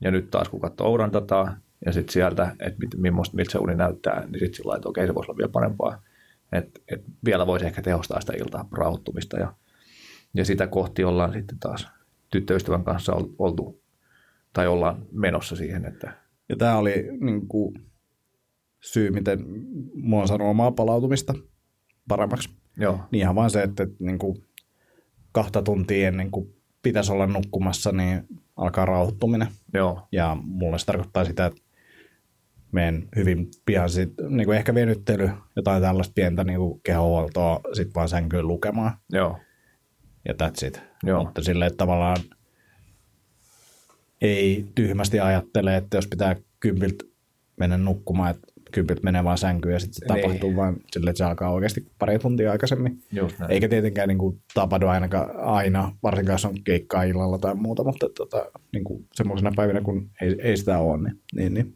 Ja 0.00 0.10
nyt 0.10 0.30
taas 0.30 0.48
kun 0.48 0.60
katsoo 0.60 0.88
Ouran 0.88 1.12
dataa 1.12 1.56
ja 1.86 1.92
sitten 1.92 2.12
sieltä, 2.12 2.56
että 2.60 2.78
mit, 2.80 2.90
millaista, 2.96 3.36
miltä 3.36 3.52
se 3.52 3.58
uni 3.58 3.74
näyttää, 3.74 4.20
niin 4.20 4.40
sitten 4.40 4.54
sillä 4.54 4.76
että 4.76 4.88
okei, 4.88 5.06
se 5.06 5.14
voisi 5.14 5.30
olla 5.30 5.38
vielä 5.38 5.52
parempaa. 5.52 6.02
Et, 6.52 6.82
et 6.88 7.04
vielä 7.24 7.46
voisi 7.46 7.66
ehkä 7.66 7.82
tehostaa 7.82 8.20
sitä 8.20 8.32
iltaa 8.32 8.68
rauhoittumista 8.72 9.38
ja, 9.38 9.54
ja 10.34 10.44
sitä 10.44 10.66
kohti 10.66 11.04
ollaan 11.04 11.32
sitten 11.32 11.58
taas 11.58 11.88
tyttöystävän 12.30 12.84
kanssa 12.84 13.12
ol- 13.12 13.34
oltu 13.38 13.80
tai 14.52 14.66
ollaan 14.66 15.06
menossa 15.12 15.56
siihen, 15.56 15.84
että 15.84 16.12
Ja 16.48 16.56
tämä 16.56 16.76
oli 16.76 17.08
niin 17.20 17.48
kuin, 17.48 17.74
syy, 18.80 19.10
miten 19.10 19.44
mulla 19.94 20.22
on 20.22 20.28
saanut 20.28 20.48
omaa 20.48 20.70
palautumista 20.70 21.34
paremmaksi. 22.08 22.50
joo, 22.76 23.00
Niin 23.10 23.20
ihan 23.20 23.34
vaan 23.34 23.50
se, 23.50 23.62
että, 23.62 23.82
että 23.82 23.96
niin 23.98 24.18
kuin 24.18 24.45
kahta 25.36 25.62
tuntia 25.62 26.08
ennen 26.08 26.30
kuin 26.30 26.54
pitäisi 26.82 27.12
olla 27.12 27.26
nukkumassa, 27.26 27.92
niin 27.92 28.26
alkaa 28.56 28.84
rauhoittuminen. 28.84 29.48
joo, 29.74 30.08
Ja 30.12 30.36
mulle 30.42 30.78
se 30.78 30.86
tarkoittaa 30.86 31.24
sitä, 31.24 31.46
että 31.46 31.60
menen 32.72 33.08
hyvin 33.16 33.48
pian 33.66 33.90
sit, 33.90 34.12
niin 34.28 34.44
kuin 34.44 34.58
ehkä 34.58 34.74
venyttely, 34.74 35.30
jotain 35.56 35.82
tällaista 35.82 36.12
pientä 36.14 36.44
niin 36.44 36.58
kuin 36.58 36.80
kehohuoltoa, 36.82 37.60
sitten 37.72 37.94
vaan 37.94 38.08
sänkyyn 38.08 38.48
lukemaan 38.48 38.92
joo, 39.12 39.38
ja 40.28 40.34
that's 40.34 40.66
it. 40.66 40.82
Joo. 41.02 41.24
Mutta 41.24 41.42
silleen, 41.42 41.66
että 41.66 41.76
tavallaan 41.78 42.18
ei 44.20 44.66
tyhmästi 44.74 45.20
ajattele, 45.20 45.76
että 45.76 45.96
jos 45.96 46.06
pitää 46.06 46.36
kympiltä 46.60 47.04
mennä 47.56 47.78
nukkumaan, 47.78 48.30
että 48.30 48.45
kympiltä 48.72 49.00
menee 49.04 49.24
vaan 49.24 49.38
sänkyyn 49.38 49.72
ja 49.72 49.78
sitten 49.80 50.08
se 50.08 50.14
Niin. 50.14 50.24
tapahtuu 50.24 50.56
vaan 50.56 50.76
silleen, 50.92 51.10
että 51.10 51.18
se 51.18 51.24
alkaa 51.24 51.50
oikeasti 51.52 51.86
pari 51.98 52.18
tuntia 52.18 52.52
aikaisemmin. 52.52 52.98
just 53.12 53.38
näin. 53.38 53.52
Eikä 53.52 53.68
tietenkään 53.68 54.08
niin 54.08 54.18
kuin, 54.18 54.42
tapahdu 54.54 54.86
ainakaan 54.86 55.30
aina, 55.40 55.92
varsinkaan 56.02 56.34
jos 56.34 56.44
on 56.44 56.64
keikkaa 56.64 57.02
illalla 57.02 57.38
tai 57.38 57.54
muuta, 57.54 57.84
mutta 57.84 58.06
tota, 58.16 58.46
niin 58.72 58.84
kuin, 58.84 59.06
semmoisena 59.14 59.52
päivinä, 59.56 59.80
kun 59.80 60.10
ei, 60.20 60.36
ei 60.38 60.56
sitä 60.56 60.78
ole, 60.78 61.02
niin, 61.02 61.20
niin, 61.34 61.54
niin 61.54 61.72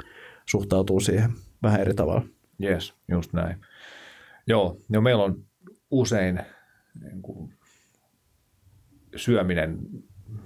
suhtautuu 0.46 1.00
siihen 1.00 1.31
vähän 1.62 1.81
eri 1.81 1.94
tavalla. 1.94 2.22
Yes, 2.62 2.94
just 3.09 3.33
näin. 3.33 3.57
Joo, 4.46 4.76
no 4.88 5.00
meillä 5.00 5.24
on 5.24 5.44
usein 5.90 6.40
niin 7.03 7.22
kuin 7.22 7.53
syöminen 9.16 9.79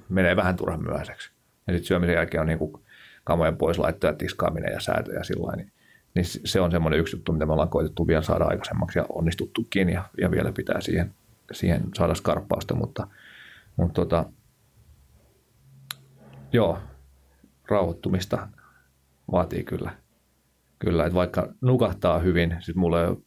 menee 0.09 0.37
vähän 0.37 0.57
turhan 0.57 0.83
myöhäiseksi. 0.83 1.31
Ja 1.67 1.73
sitten 1.73 1.87
syömisen 1.87 2.15
jälkeen 2.15 2.41
on 2.41 2.47
niin 2.47 2.59
kuin 2.59 2.73
kamojen 3.25 3.57
pois 3.57 3.79
laittoja, 3.79 4.13
tiskaaminen 4.13 4.73
ja 4.73 4.81
säätö 4.81 5.13
ja 5.13 5.25
sillä 5.25 5.57
niin, 5.57 5.73
niin 6.15 6.25
se 6.45 6.61
on 6.61 6.71
semmoinen 6.71 7.01
yksi 7.01 7.17
juttu, 7.17 7.33
mitä 7.33 7.47
me 7.47 7.53
ollaan 7.53 7.69
koitettu 7.69 8.07
vielä 8.07 8.23
saada 8.23 8.45
aikaisemmaksi 8.45 8.99
ja 8.99 9.07
onnistuttukin 9.09 9.89
ja, 9.89 10.05
ja 10.21 10.31
vielä 10.31 10.53
pitää 10.53 10.81
siihen, 10.81 11.15
siihen 11.53 11.83
saada 11.95 12.15
skarppausta, 12.15 12.75
mutta, 12.75 13.07
mutta 13.77 13.95
tota, 13.95 14.25
joo, 16.53 16.79
rauhoittumista 17.69 18.49
vaatii 19.33 19.65
kyllä. 19.65 19.91
Kyllä, 20.79 21.07
että 21.07 21.15
vaikka 21.15 21.55
nukahtaa 21.61 22.19
hyvin, 22.19 22.57
siis 22.61 22.77
mulla 22.77 23.01
ei 23.01 23.09
ole 23.09 23.19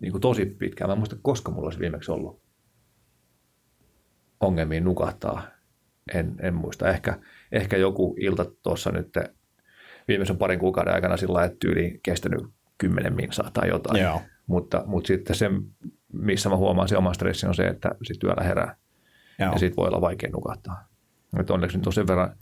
niin 0.00 0.12
kuin 0.12 0.22
tosi 0.22 0.46
pitkään, 0.46 0.88
mä 0.88 0.92
en 0.92 0.98
muista 0.98 1.16
koska 1.22 1.50
mulla 1.50 1.66
olisi 1.66 1.78
viimeksi 1.78 2.12
ollut 2.12 2.42
ongelmia 4.40 4.80
nukahtaa. 4.80 5.42
En, 6.14 6.36
en 6.42 6.54
muista. 6.54 6.88
Ehkä, 6.88 7.18
ehkä 7.52 7.76
joku 7.76 8.14
ilta 8.20 8.44
tuossa 8.62 8.90
nyt 8.90 9.08
viimeisen 10.08 10.38
parin 10.38 10.58
kuukauden 10.58 10.94
aikana 10.94 11.16
sillä 11.16 11.44
että 11.44 11.56
tyyli 11.60 12.00
kestänyt 12.02 12.40
kymmenen 12.78 13.14
minsaa 13.14 13.50
tai 13.52 13.68
jotain. 13.68 14.02
Joo. 14.02 14.20
Mutta, 14.46 14.82
mutta 14.86 15.08
sitten 15.08 15.36
se, 15.36 15.50
missä 16.12 16.48
mä 16.48 16.56
huomaan 16.56 16.88
se 16.88 16.96
oma 16.96 17.14
stressi 17.14 17.46
on 17.46 17.54
se, 17.54 17.66
että 17.66 17.90
sitten 18.02 18.28
yöllä 18.28 18.44
herää. 18.44 18.76
Joo. 19.38 19.52
Ja 19.52 19.58
sitten 19.58 19.76
voi 19.76 19.88
olla 19.88 20.00
vaikea 20.00 20.30
nukahtaa. 20.30 20.88
Että 21.40 21.54
onneksi 21.54 21.76
nyt 21.78 21.86
on 21.86 21.92
sen 21.92 22.06
verran 22.06 22.36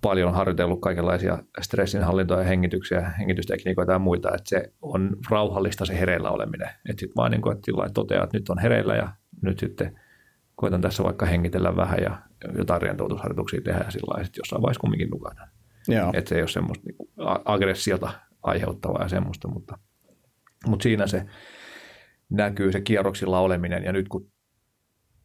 paljon 0.00 0.34
harjoitellut 0.34 0.80
kaikenlaisia 0.80 1.38
stressinhallintoja, 1.60 2.44
hengityksiä, 2.44 3.10
hengitystekniikoita 3.18 3.92
ja 3.92 3.98
muita, 3.98 4.28
että 4.28 4.48
se 4.48 4.72
on 4.82 5.16
rauhallista 5.30 5.86
se 5.86 6.00
hereillä 6.00 6.30
oleminen. 6.30 6.68
Että 6.68 7.00
sitten 7.00 7.16
vaan 7.16 7.30
niin 7.30 7.42
kuin, 7.42 7.56
että 7.56 7.72
toteaa, 7.94 8.24
että 8.24 8.38
nyt 8.38 8.48
on 8.48 8.58
hereillä 8.58 8.96
ja 8.96 9.12
nyt 9.42 9.58
sitten 9.58 10.00
koitan 10.54 10.80
tässä 10.80 11.04
vaikka 11.04 11.26
hengitellä 11.26 11.76
vähän 11.76 11.98
ja 12.02 12.18
jotain 12.58 12.82
rentoutusharjoituksia 12.82 13.60
tehdä 13.60 13.84
ja 13.84 13.90
sillä 13.90 14.14
lailla, 14.14 14.30
jossain 14.36 14.62
vaiheessa 14.62 14.80
kumminkin 14.80 15.10
nukahdan. 15.10 15.48
Että 16.14 16.28
se 16.28 16.34
ei 16.34 16.42
ole 16.42 16.48
semmoista 16.48 16.84
niin 16.86 16.96
kuin 16.96 17.10
aggressiota 17.44 18.10
aiheuttavaa 18.42 19.02
ja 19.02 19.08
semmoista, 19.08 19.48
mutta, 19.48 19.78
mutta 20.66 20.82
siinä 20.82 21.06
se 21.06 21.26
näkyy 22.30 22.72
se 22.72 22.80
kierroksilla 22.80 23.40
oleminen 23.40 23.84
ja 23.84 23.92
nyt 23.92 24.08
kun 24.08 24.30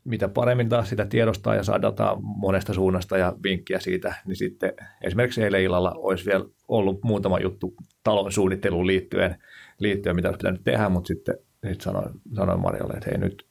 mitä 0.04 0.28
paremmin 0.28 0.69
taas 0.69 0.89
sitä 0.89 1.06
tiedostaa 1.06 1.56
ja 1.56 1.63
saa 1.63 1.82
dataa 1.82 2.17
monesta 2.21 2.73
suunnasta 2.73 3.17
ja 3.17 3.34
vinkkiä 3.43 3.80
siitä, 3.80 4.15
niin 4.26 4.36
sitten 4.36 4.73
esimerkiksi 5.02 5.43
eilen 5.43 5.62
illalla 5.62 5.91
olisi 5.91 6.26
vielä 6.26 6.45
ollut 6.67 7.04
muutama 7.04 7.39
juttu 7.39 7.73
talon 8.04 8.32
suunnitteluun 8.32 8.88
liittyen, 8.88 9.36
liittyen 9.80 10.15
mitä 10.15 10.28
olisi 10.28 10.38
pitänyt 10.38 10.63
tehdä, 10.63 10.89
mutta 10.89 11.08
sitten, 11.08 11.38
sitten 11.54 11.82
sanoin, 11.82 12.21
sanoin 12.36 12.60
Marjalle, 12.60 12.93
että 12.93 13.10
hei 13.10 13.17
nyt, 13.17 13.45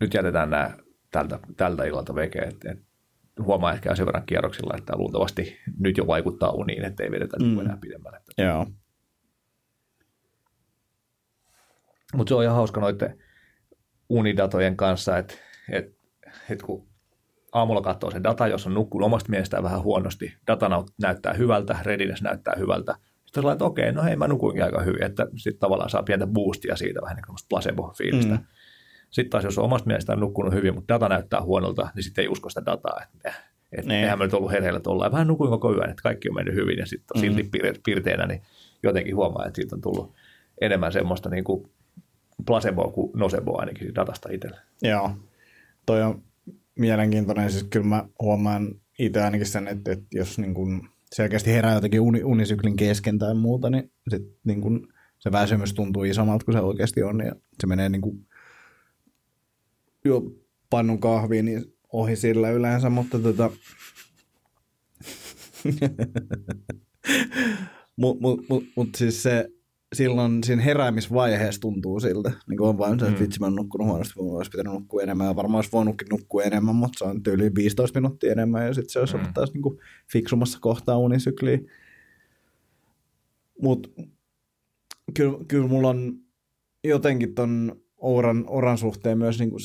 nyt 0.00 0.14
jätetään 0.14 0.50
nämä 0.50 0.70
tältä, 1.10 1.38
tältä 1.56 1.84
illalta 1.84 2.14
veke, 2.14 2.38
että, 2.38 2.72
että 2.72 2.89
huomaa 3.44 3.72
ehkä 3.72 3.94
sen 3.94 4.06
verran 4.06 4.26
kierroksilla, 4.26 4.74
että 4.78 4.96
luultavasti 4.96 5.58
nyt 5.78 5.96
jo 5.96 6.06
vaikuttaa 6.06 6.50
uniin, 6.50 6.84
että 6.84 7.02
ei 7.02 7.10
vedetä 7.10 7.36
mm. 7.42 7.58
enää 7.58 7.78
pidemmälle. 7.80 8.20
Joo. 8.38 8.66
Mutta 12.14 12.30
se 12.30 12.34
on 12.34 12.42
ihan 12.42 12.56
hauska 12.56 12.80
noiden 12.80 13.18
unidatojen 14.08 14.76
kanssa, 14.76 15.18
että 15.18 15.34
et, 15.72 15.96
et 16.50 16.62
kun 16.62 16.88
aamulla 17.52 17.82
katsoo 17.82 18.10
sen 18.10 18.24
data, 18.24 18.48
jos 18.48 18.66
on 18.66 18.74
nukkunut 18.74 19.06
omasta 19.06 19.30
mielestään 19.30 19.62
vähän 19.62 19.82
huonosti, 19.82 20.34
data 20.46 20.84
näyttää 21.02 21.32
hyvältä, 21.32 21.78
readiness 21.82 22.22
näyttää 22.22 22.54
hyvältä, 22.58 22.94
sitten 23.26 23.44
on 23.44 23.52
että 23.52 23.64
okei, 23.64 23.92
no 23.92 24.02
hei, 24.02 24.16
mä 24.16 24.28
nukuinkin 24.28 24.64
aika 24.64 24.82
hyvin, 24.82 25.02
että 25.02 25.26
sitten 25.36 25.60
tavallaan 25.60 25.90
saa 25.90 26.02
pientä 26.02 26.26
boostia 26.26 26.76
siitä, 26.76 27.02
vähän 27.02 27.16
niin 27.16 27.26
kuin 27.26 27.36
placebo-fiilistä. 27.48 28.34
Mm. 28.34 28.44
Sitten 29.10 29.30
taas, 29.30 29.44
jos 29.44 29.58
on 29.58 29.64
omasta 29.64 29.86
mielestään 29.86 30.20
nukkunut 30.20 30.54
hyvin, 30.54 30.74
mutta 30.74 30.94
data 30.94 31.08
näyttää 31.08 31.42
huonolta, 31.42 31.88
niin 31.94 32.04
sitten 32.04 32.22
ei 32.22 32.28
usko 32.28 32.48
sitä 32.48 32.66
dataa, 32.66 33.00
että 33.02 33.32
että 33.72 33.88
niin. 33.88 34.02
eihän 34.02 34.18
mä 34.18 34.24
nyt 34.24 34.34
ollut 34.34 34.50
hereillä 34.50 34.80
tuolla. 34.80 35.06
Ja 35.06 35.12
vähän 35.12 35.26
nukuin 35.26 35.50
koko 35.50 35.74
yön, 35.74 35.90
että 35.90 36.02
kaikki 36.02 36.28
on 36.28 36.34
mennyt 36.34 36.54
hyvin 36.54 36.78
ja 36.78 36.86
sitten 36.86 37.16
on 37.16 37.20
silti 37.20 37.42
mm. 37.42 37.50
piirteinä, 37.84 38.26
niin 38.26 38.42
jotenkin 38.82 39.16
huomaa, 39.16 39.46
että 39.46 39.56
siitä 39.56 39.76
on 39.76 39.80
tullut 39.80 40.12
enemmän 40.60 40.92
semmoista 40.92 41.28
niin 41.28 41.44
kuin 41.44 41.70
placeboa 42.46 42.92
kuin 42.92 43.10
noceboa 43.14 43.60
ainakin 43.60 43.94
datasta 43.94 44.28
itselle. 44.32 44.56
Joo, 44.82 45.10
toi 45.86 46.02
on 46.02 46.22
mielenkiintoinen. 46.78 47.50
Siis 47.50 47.64
kyllä 47.64 47.86
mä 47.86 48.04
huomaan 48.20 48.74
itse 48.98 49.22
ainakin 49.22 49.46
sen, 49.46 49.68
että, 49.68 49.92
että 49.92 50.06
jos 50.12 50.38
niin 50.38 50.54
kun 50.54 50.88
selkeästi 51.12 51.52
herää 51.52 51.74
jotenkin 51.74 52.00
uni, 52.00 52.24
unisyklin 52.24 52.76
kesken 52.76 53.18
tai 53.18 53.34
muuta, 53.34 53.70
niin, 53.70 53.92
sit 54.08 54.22
niin 54.44 54.60
kun 54.60 54.88
se 55.18 55.32
väsymys 55.32 55.74
tuntuu 55.74 56.04
isommalta 56.04 56.44
kuin 56.44 56.54
se 56.54 56.60
oikeasti 56.60 57.02
on. 57.02 57.20
Ja 57.20 57.32
se 57.60 57.66
menee 57.66 57.88
niin 57.88 58.02
kuin 58.02 58.26
jo 60.04 60.22
pannun 60.70 61.00
kahviin 61.00 61.44
niin 61.44 61.64
ohi 61.92 62.16
sillä 62.16 62.50
yleensä, 62.50 62.90
mutta 62.90 63.18
tota... 63.18 63.50
Mutta 67.96 68.20
mut, 68.20 68.48
mut, 68.48 68.64
mut 68.76 68.88
siis 68.96 69.22
se, 69.22 69.48
silloin 69.92 70.44
siinä 70.44 70.62
heräämisvaiheessa 70.62 71.60
tuntuu 71.60 72.00
siltä. 72.00 72.32
Niin 72.48 72.58
kuin 72.58 72.68
on 72.68 72.78
vain 72.78 73.00
se, 73.00 73.06
että 73.06 73.20
mm. 73.20 73.24
vitsi 73.24 73.40
mä 73.40 73.46
oon 73.46 73.54
nukkunut 73.54 73.88
huonosti, 73.88 74.14
mä 74.22 74.36
olisi 74.36 74.50
pitänyt 74.50 74.72
nukkua 74.72 75.02
enemmän. 75.02 75.26
Ja 75.26 75.36
varmaan 75.36 75.58
olisi 75.58 75.72
voinutkin 75.72 76.08
nukkua 76.10 76.42
enemmän, 76.42 76.74
mutta 76.74 76.98
se 76.98 77.04
on 77.04 77.22
tyyli 77.22 77.54
15 77.54 78.00
minuuttia 78.00 78.32
enemmän 78.32 78.66
ja 78.66 78.74
sitten 78.74 78.90
se 78.90 78.98
olisi 78.98 79.14
mm. 79.14 79.20
ollut 79.20 79.34
taas 79.34 79.52
niin 79.52 79.62
kuin 79.62 79.78
fiksumassa 80.12 80.58
kohtaa 80.60 80.98
unisykliä. 80.98 81.58
Mutta 83.62 83.88
kyllä, 85.14 85.38
kyllä 85.48 85.68
mulla 85.68 85.88
on 85.88 86.18
jotenkin 86.84 87.34
ton 87.34 87.82
Ouran, 87.96 88.44
Oran 88.46 88.78
suhteen 88.78 89.18
myös 89.18 89.38
niin 89.38 89.50
kuin, 89.50 89.60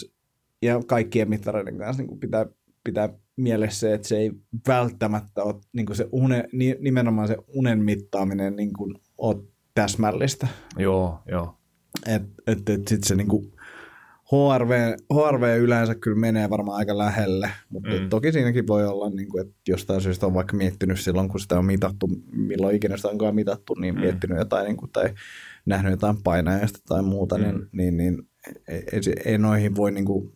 ja 0.65 0.81
kaikkien 0.87 1.29
mittareiden 1.29 1.77
kanssa 1.77 2.01
niin 2.01 2.07
kuin 2.07 2.19
pitää, 2.19 2.45
pitää 2.83 3.09
mielessä 3.35 3.79
se, 3.79 3.93
että 3.93 4.07
se 4.07 4.17
ei 4.17 4.31
välttämättä 4.67 5.43
ole 5.43 5.55
niin 5.73 5.85
kuin 5.85 5.95
se 5.95 6.07
une, 6.11 6.47
nimenomaan 6.79 7.27
se 7.27 7.37
unen 7.47 7.83
mittaaminen 7.83 8.55
niin 8.55 8.73
kuin, 8.73 8.95
ole 9.17 9.43
täsmällistä. 9.73 10.47
Joo, 10.77 11.19
joo. 11.31 11.57
Että 12.05 12.29
et, 12.47 12.69
et 12.69 12.87
sitten 12.87 13.07
se 13.07 13.15
niinku 13.15 13.51
HRV, 14.31 14.95
HRV 15.13 15.57
yleensä 15.57 15.95
kyllä 15.95 16.19
menee 16.19 16.49
varmaan 16.49 16.77
aika 16.77 16.97
lähelle, 16.97 17.49
mutta 17.69 17.89
mm. 17.89 18.09
toki 18.09 18.31
siinäkin 18.31 18.67
voi 18.67 18.87
olla, 18.87 19.09
niin 19.09 19.29
kuin, 19.29 19.41
että 19.41 19.55
jostain 19.67 20.01
syystä 20.01 20.25
on 20.25 20.33
vaikka 20.33 20.57
miettinyt 20.57 20.99
silloin, 20.99 21.29
kun 21.29 21.39
sitä 21.39 21.59
on 21.59 21.65
mitattu, 21.65 22.09
milloin 22.31 22.75
ikinä 22.75 22.97
sitä 22.97 23.09
onkaan 23.09 23.35
mitattu, 23.35 23.73
niin 23.73 23.95
mm. 23.95 24.01
miettinyt 24.01 24.37
jotain 24.37 24.65
niin 24.65 24.77
kuin, 24.77 24.91
tai 24.91 25.13
nähnyt 25.65 25.91
jotain 25.91 26.23
painajasta 26.23 26.79
tai 26.87 27.03
muuta, 27.03 27.37
niin, 27.37 27.55
mm. 27.55 27.67
niin, 27.71 27.97
niin, 27.97 28.13
niin 28.15 28.27
ei, 28.67 28.83
ei, 28.91 28.99
ei 29.25 29.37
noihin 29.37 29.75
voi 29.75 29.91
niin 29.91 30.05
kuin 30.05 30.33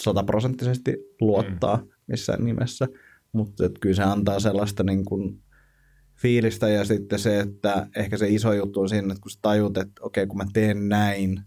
sataprosenttisesti 0.00 0.96
luottaa 1.20 1.76
mm. 1.76 1.88
missään 2.06 2.44
nimessä, 2.44 2.86
mutta 3.32 3.64
kyllä 3.80 3.96
se 3.96 4.02
antaa 4.02 4.40
sellaista 4.40 4.82
niin 4.82 5.04
kuin, 5.04 5.42
fiilistä 6.18 6.68
ja 6.68 6.84
sitten 6.84 7.18
se, 7.18 7.40
että 7.40 7.86
ehkä 7.96 8.16
se 8.16 8.28
iso 8.28 8.52
juttu 8.52 8.80
on 8.80 8.88
siinä, 8.88 9.12
että 9.12 9.22
kun 9.22 9.30
sä 9.30 9.38
tajut, 9.42 9.76
että 9.76 10.02
okei, 10.02 10.26
kun 10.26 10.36
mä 10.36 10.44
teen 10.52 10.88
näin, 10.88 11.40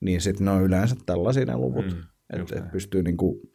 niin 0.00 0.20
sitten 0.20 0.44
ne 0.44 0.50
on 0.50 0.62
yleensä 0.62 0.96
tällaisia 1.06 1.44
ne 1.44 1.56
luvut. 1.56 1.86
Mm, 1.86 2.02
että 2.32 2.58
et 2.58 2.70
pystyy 2.72 3.02
niinku 3.02 3.50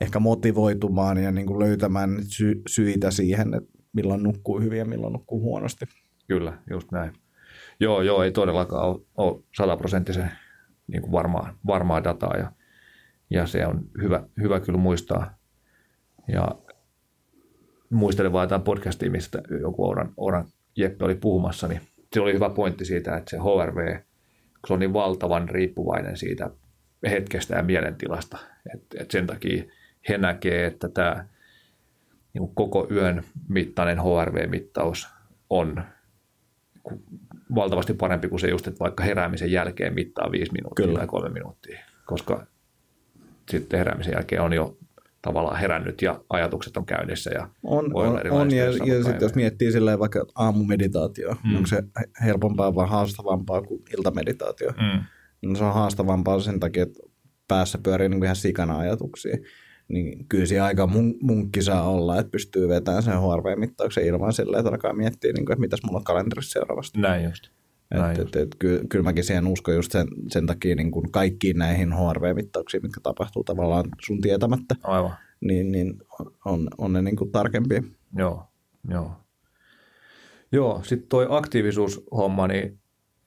ehkä 0.00 0.20
motivoitumaan 0.20 1.18
ja 1.18 1.32
niinku 1.32 1.60
löytämään 1.60 2.10
sy- 2.22 2.62
syitä 2.68 3.10
siihen, 3.10 3.54
että 3.54 3.78
milloin 3.92 4.22
nukkuu 4.22 4.60
hyvin 4.60 4.78
ja 4.78 4.84
milloin 4.84 5.12
nukkuu 5.12 5.40
huonosti. 5.40 5.84
Kyllä, 6.28 6.58
just 6.70 6.92
näin. 6.92 7.12
Joo, 7.80 8.02
joo, 8.02 8.22
ei 8.22 8.32
todellakaan 8.32 8.88
ole, 8.88 9.00
ole 9.16 9.42
sataprosenttisen 9.56 10.30
niin 10.86 11.12
varmaa, 11.12 11.58
varmaa 11.66 12.04
dataa 12.04 12.36
ja, 12.36 12.52
ja 13.30 13.46
se 13.46 13.66
on 13.66 13.80
hyvä, 14.02 14.22
hyvä 14.40 14.60
kyllä 14.60 14.78
muistaa. 14.78 15.38
Ja 16.28 16.48
muistelen 17.90 18.32
vaan 18.32 18.44
jotain 18.44 18.62
podcastia, 18.62 19.10
mistä 19.10 19.42
joku 19.60 19.88
Oran, 19.88 20.12
Oran 20.16 20.44
Jeppe 20.76 21.04
oli 21.04 21.14
puhumassa, 21.14 21.68
niin 21.68 21.80
se 22.12 22.20
oli 22.20 22.34
hyvä 22.34 22.50
pointti 22.50 22.84
siitä, 22.84 23.16
että 23.16 23.30
se 23.30 23.36
HRV, 23.36 23.98
se 24.66 24.72
on 24.72 24.78
niin 24.78 24.92
valtavan 24.92 25.48
riippuvainen 25.48 26.16
siitä 26.16 26.50
hetkestä 27.10 27.56
ja 27.56 27.62
mielentilasta, 27.62 28.38
että, 28.74 28.96
että 29.00 29.12
sen 29.12 29.26
takia 29.26 29.64
he 30.08 30.18
näkee, 30.18 30.66
että 30.66 30.88
tämä 30.88 31.26
niin 32.34 32.54
koko 32.54 32.88
yön 32.90 33.24
mittainen 33.48 33.98
HRV-mittaus 33.98 35.08
on 35.50 35.82
valtavasti 37.54 37.94
parempi 37.94 38.28
kuin 38.28 38.40
se 38.40 38.48
just, 38.48 38.66
että 38.66 38.80
vaikka 38.80 39.04
heräämisen 39.04 39.52
jälkeen 39.52 39.94
mittaa 39.94 40.32
viisi 40.32 40.52
minuuttia 40.52 40.86
Kyllä. 40.86 40.98
tai 40.98 41.06
kolme 41.06 41.28
minuuttia, 41.28 41.80
koska 42.06 42.46
sitten 43.50 43.78
heräämisen 43.78 44.12
jälkeen 44.12 44.42
on 44.42 44.52
jo 44.52 44.78
tavallaan 45.22 45.56
herännyt 45.56 46.02
ja 46.02 46.20
ajatukset 46.30 46.76
on 46.76 46.86
käynnissä. 46.86 47.30
Ja 47.30 47.48
on, 47.62 47.90
on, 47.94 48.20
on 48.30 48.50
ja, 48.50 48.64
ja 48.64 49.04
sitten 49.04 49.20
jos 49.20 49.34
miettii 49.34 49.72
silleen 49.72 49.98
vaikka 49.98 50.26
aamumeditaatio, 50.34 51.36
mm. 51.44 51.56
onko 51.56 51.66
se 51.66 51.82
helpompaa 52.24 52.74
vai 52.74 52.88
haastavampaa 52.88 53.62
kuin 53.62 53.82
iltameditaatio? 53.98 54.70
Mm. 54.70 55.04
No 55.50 55.54
se 55.54 55.64
on 55.64 55.74
haastavampaa 55.74 56.40
sen 56.40 56.60
takia, 56.60 56.82
että 56.82 56.98
päässä 57.48 57.78
pyörii 57.82 58.08
niin 58.08 58.24
ihan 58.24 58.36
sikana 58.36 58.78
ajatuksia. 58.78 59.36
Niin 59.88 60.26
kyllä 60.28 60.46
se 60.46 60.60
aika 60.60 60.86
mun, 60.86 61.14
munkki 61.20 61.62
saa 61.62 61.90
olla, 61.90 62.18
että 62.18 62.30
pystyy 62.30 62.68
vetämään 62.68 63.02
sen 63.02 63.14
HRV-mittauksen 63.14 64.06
ilman 64.06 64.32
silleen, 64.32 64.60
että 64.60 64.70
alkaa 64.70 64.92
miettiä, 64.92 65.32
niin 65.32 65.46
kuin, 65.46 65.52
että 65.52 65.60
mitäs 65.60 65.80
mulla 65.82 65.98
on 65.98 66.04
kalenterissa 66.04 66.52
seuraavasti. 66.52 67.00
Näin 67.00 67.24
just. 67.24 67.50
Et, 67.90 68.18
et, 68.18 68.36
et, 68.36 68.48
kyllä, 68.58 68.80
kyllä 68.88 69.02
mäkin 69.02 69.24
siihen 69.24 69.46
uskon 69.46 69.74
just 69.74 69.92
sen, 69.92 70.08
sen 70.28 70.46
takia 70.46 70.76
niin 70.76 70.90
kuin 70.90 71.12
kaikkiin 71.12 71.58
näihin 71.58 71.92
HRV-mittauksiin, 71.92 72.82
mitkä 72.82 73.00
tapahtuu 73.02 73.44
tavallaan 73.44 73.84
sun 74.06 74.20
tietämättä, 74.20 74.74
Aivan. 74.82 75.12
niin, 75.40 75.72
niin 75.72 75.94
on, 76.44 76.68
on 76.78 76.92
ne 76.92 77.02
niin 77.02 77.16
kuin 77.16 77.32
tarkempia. 77.32 77.82
Joo, 78.16 78.42
joo. 78.90 79.12
Joo, 80.52 80.82
sitten 80.82 81.08
toi 81.08 81.26
aktiivisuushomma, 81.30 82.46
niin, 82.46 82.78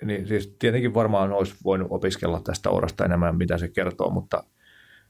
niin 0.05 0.27
siis 0.27 0.55
tietenkin 0.59 0.93
varmaan 0.93 1.33
olisi 1.33 1.55
voinut 1.63 1.87
opiskella 1.91 2.41
tästä 2.43 2.69
orasta 2.69 3.05
enemmän, 3.05 3.37
mitä 3.37 3.57
se 3.57 3.67
kertoo, 3.67 4.09
mutta, 4.09 4.43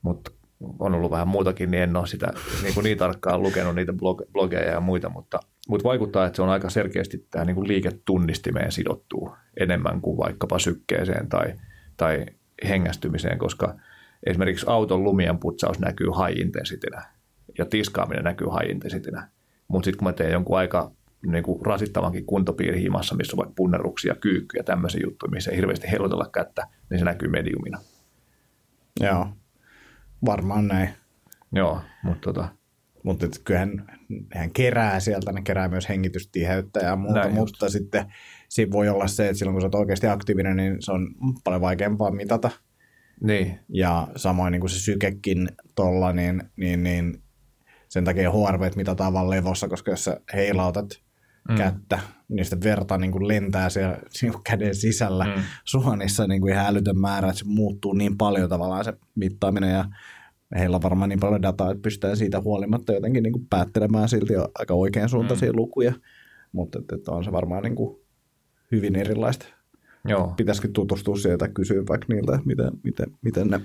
mutta 0.02 0.32
on 0.80 0.94
ollut 0.94 1.12
vähän 1.12 1.28
muutakin, 1.28 1.72
niin 1.72 1.84
en 1.84 1.96
ole 1.96 2.08
sitä 2.08 2.34
niin, 2.64 2.74
kuin 2.74 2.84
niin 2.84 2.98
tarkkaan 2.98 3.44
lukenut 3.44 3.76
niitä 3.76 3.94
blog, 3.94 4.22
blogeja 4.32 4.72
ja 4.72 4.80
muita, 4.80 5.10
mutta, 5.10 5.40
mutta 5.70 5.84
vaikuttaa, 5.84 6.26
että 6.26 6.36
se 6.36 6.42
on 6.42 6.50
aika 6.50 6.70
selkeästi 6.70 7.28
tähän 7.32 7.48
niin 7.48 7.68
liiketunnistimeen 7.68 8.72
sidottuu 8.72 9.36
enemmän 9.60 10.02
kuin 10.02 10.18
vaikkapa 10.18 10.60
sykkeeseen 10.60 11.30
tai, 11.30 11.54
tai 11.98 12.26
hengästymiseen, 12.70 13.38
koska 13.38 13.76
esimerkiksi 14.26 14.66
auton 14.70 15.04
lumien 15.04 15.38
putsaus 15.38 15.80
näkyy 15.80 16.08
high 16.08 16.40
intensitinä 16.40 17.04
ja 17.58 17.66
tiskaaminen 17.66 18.24
näkyy 18.24 18.48
high 18.48 18.72
intensitinä. 18.72 19.30
Mutta 19.68 19.86
sitten 19.86 19.98
kun 19.98 20.08
mä 20.08 20.14
teen 20.14 20.32
jonkun 20.32 20.58
aika 20.58 20.92
niin 21.28 21.44
kuin 21.44 21.66
rasittavankin 21.66 22.26
kuntopiiri 22.26 22.82
himassa, 22.82 23.16
missä 23.16 23.34
on 23.36 23.38
vaikka 23.38 23.54
punneruksia, 23.56 24.16
kyykkyjä 24.16 24.60
ja 24.60 24.64
tämmöisiä 24.64 25.02
juttuja, 25.04 25.32
missä 25.32 25.52
ei 25.52 25.58
hirveästi 25.58 25.92
heilutella 25.92 26.30
kättä, 26.34 26.68
niin 26.90 27.00
se 27.00 27.06
näkyy 27.06 27.30
mediumina. 27.30 27.80
Joo, 29.00 29.28
varmaan 30.26 30.68
näin. 30.68 30.90
Joo, 31.52 31.82
mutta 32.04 32.22
tota, 32.22 32.50
Mutta 33.04 33.28
kyllähän 33.44 33.86
hän 34.34 34.52
kerää 34.52 35.00
sieltä, 35.00 35.32
ne 35.32 35.42
kerää 35.42 35.68
myös 35.68 35.90
hengitystiheyttä 35.90 36.80
ja 36.80 36.96
muuta, 36.96 37.20
Näin 37.20 37.34
mutta 37.34 37.66
just. 37.66 37.74
sitten 37.74 38.14
siinä 38.50 38.72
voi 38.72 38.90
olla 38.90 39.08
se, 39.08 39.26
että 39.26 39.38
silloin 39.38 39.54
kun 39.54 39.62
sä 39.62 39.66
oot 39.66 39.76
oikeasti 39.76 40.08
aktiivinen, 40.08 40.58
niin 40.58 40.78
se 40.80 40.92
on 40.92 41.16
paljon 41.44 41.62
vaikeampaa 41.62 42.12
mitata. 42.12 42.52
niin, 43.24 43.60
Ja 43.70 44.08
samoin 44.16 44.52
niin 44.52 44.60
kuin 44.62 44.70
se 44.70 44.80
sykekin 44.80 45.50
tuolla, 45.76 46.14
niin, 46.14 46.44
niin, 46.56 46.84
niin 46.84 47.24
sen 47.90 48.06
takia 48.06 48.32
HRV 48.32 48.72
mitataan 48.76 49.14
vaan 49.14 49.30
levossa, 49.30 49.68
koska 49.68 49.92
jos 49.92 50.04
sä 50.04 50.22
heilautat 50.34 51.02
mm. 51.50 51.56
kättä, 51.56 52.00
niin 52.30 52.46
sitten 52.46 52.64
verta 52.64 52.98
niin 52.98 53.12
kuin 53.12 53.28
lentää 53.28 53.70
siellä 53.70 53.98
niin 54.22 54.32
kuin 54.32 54.44
käden 54.44 54.76
sisällä 54.76 55.26
mm. 55.26 55.44
suonissa 55.66 56.28
niin 56.28 56.42
kuin 56.42 56.54
ihan 56.54 56.66
älytön 56.66 57.00
määrä, 57.00 57.30
että 57.30 57.40
se 57.40 57.46
muuttuu 57.46 57.94
niin 57.94 58.18
paljon 58.18 58.50
tavallaan 58.50 58.86
se 58.86 58.94
mittaaminen 59.16 59.72
ja 59.72 59.86
heillä 60.60 60.76
on 60.76 60.82
varmaan 60.82 61.10
niin 61.10 61.20
paljon 61.20 61.42
dataa, 61.42 61.72
että 61.72 61.82
pystytään 61.82 62.18
siitä 62.18 62.42
huolimatta 62.42 62.94
jotenkin 62.94 63.24
niin 63.24 63.34
kuin 63.34 63.48
päättelemään 63.50 64.10
silti 64.10 64.34
aika 64.60 64.74
oikean 64.74 65.10
suuntaisia 65.10 65.52
mm. 65.52 65.58
lukuja, 65.58 65.94
mutta 66.52 66.80
että, 66.80 66.96
että 66.96 67.12
on 67.12 67.24
se 67.24 67.32
varmaan 67.32 67.64
niin 67.64 67.76
kuin 67.76 68.00
hyvin 68.72 68.96
erilaista. 68.96 69.46
joo. 70.08 70.34
Pitäisikö 70.38 70.70
tutustua 70.74 71.16
sieltä 71.16 71.46
ja 71.46 71.52
kysyä 71.52 71.84
vaikka 71.90 72.06
niiltä, 72.10 72.40
miten, 72.46 72.72
miten, 72.84 73.08
miten 73.22 73.48
ne 73.48 73.62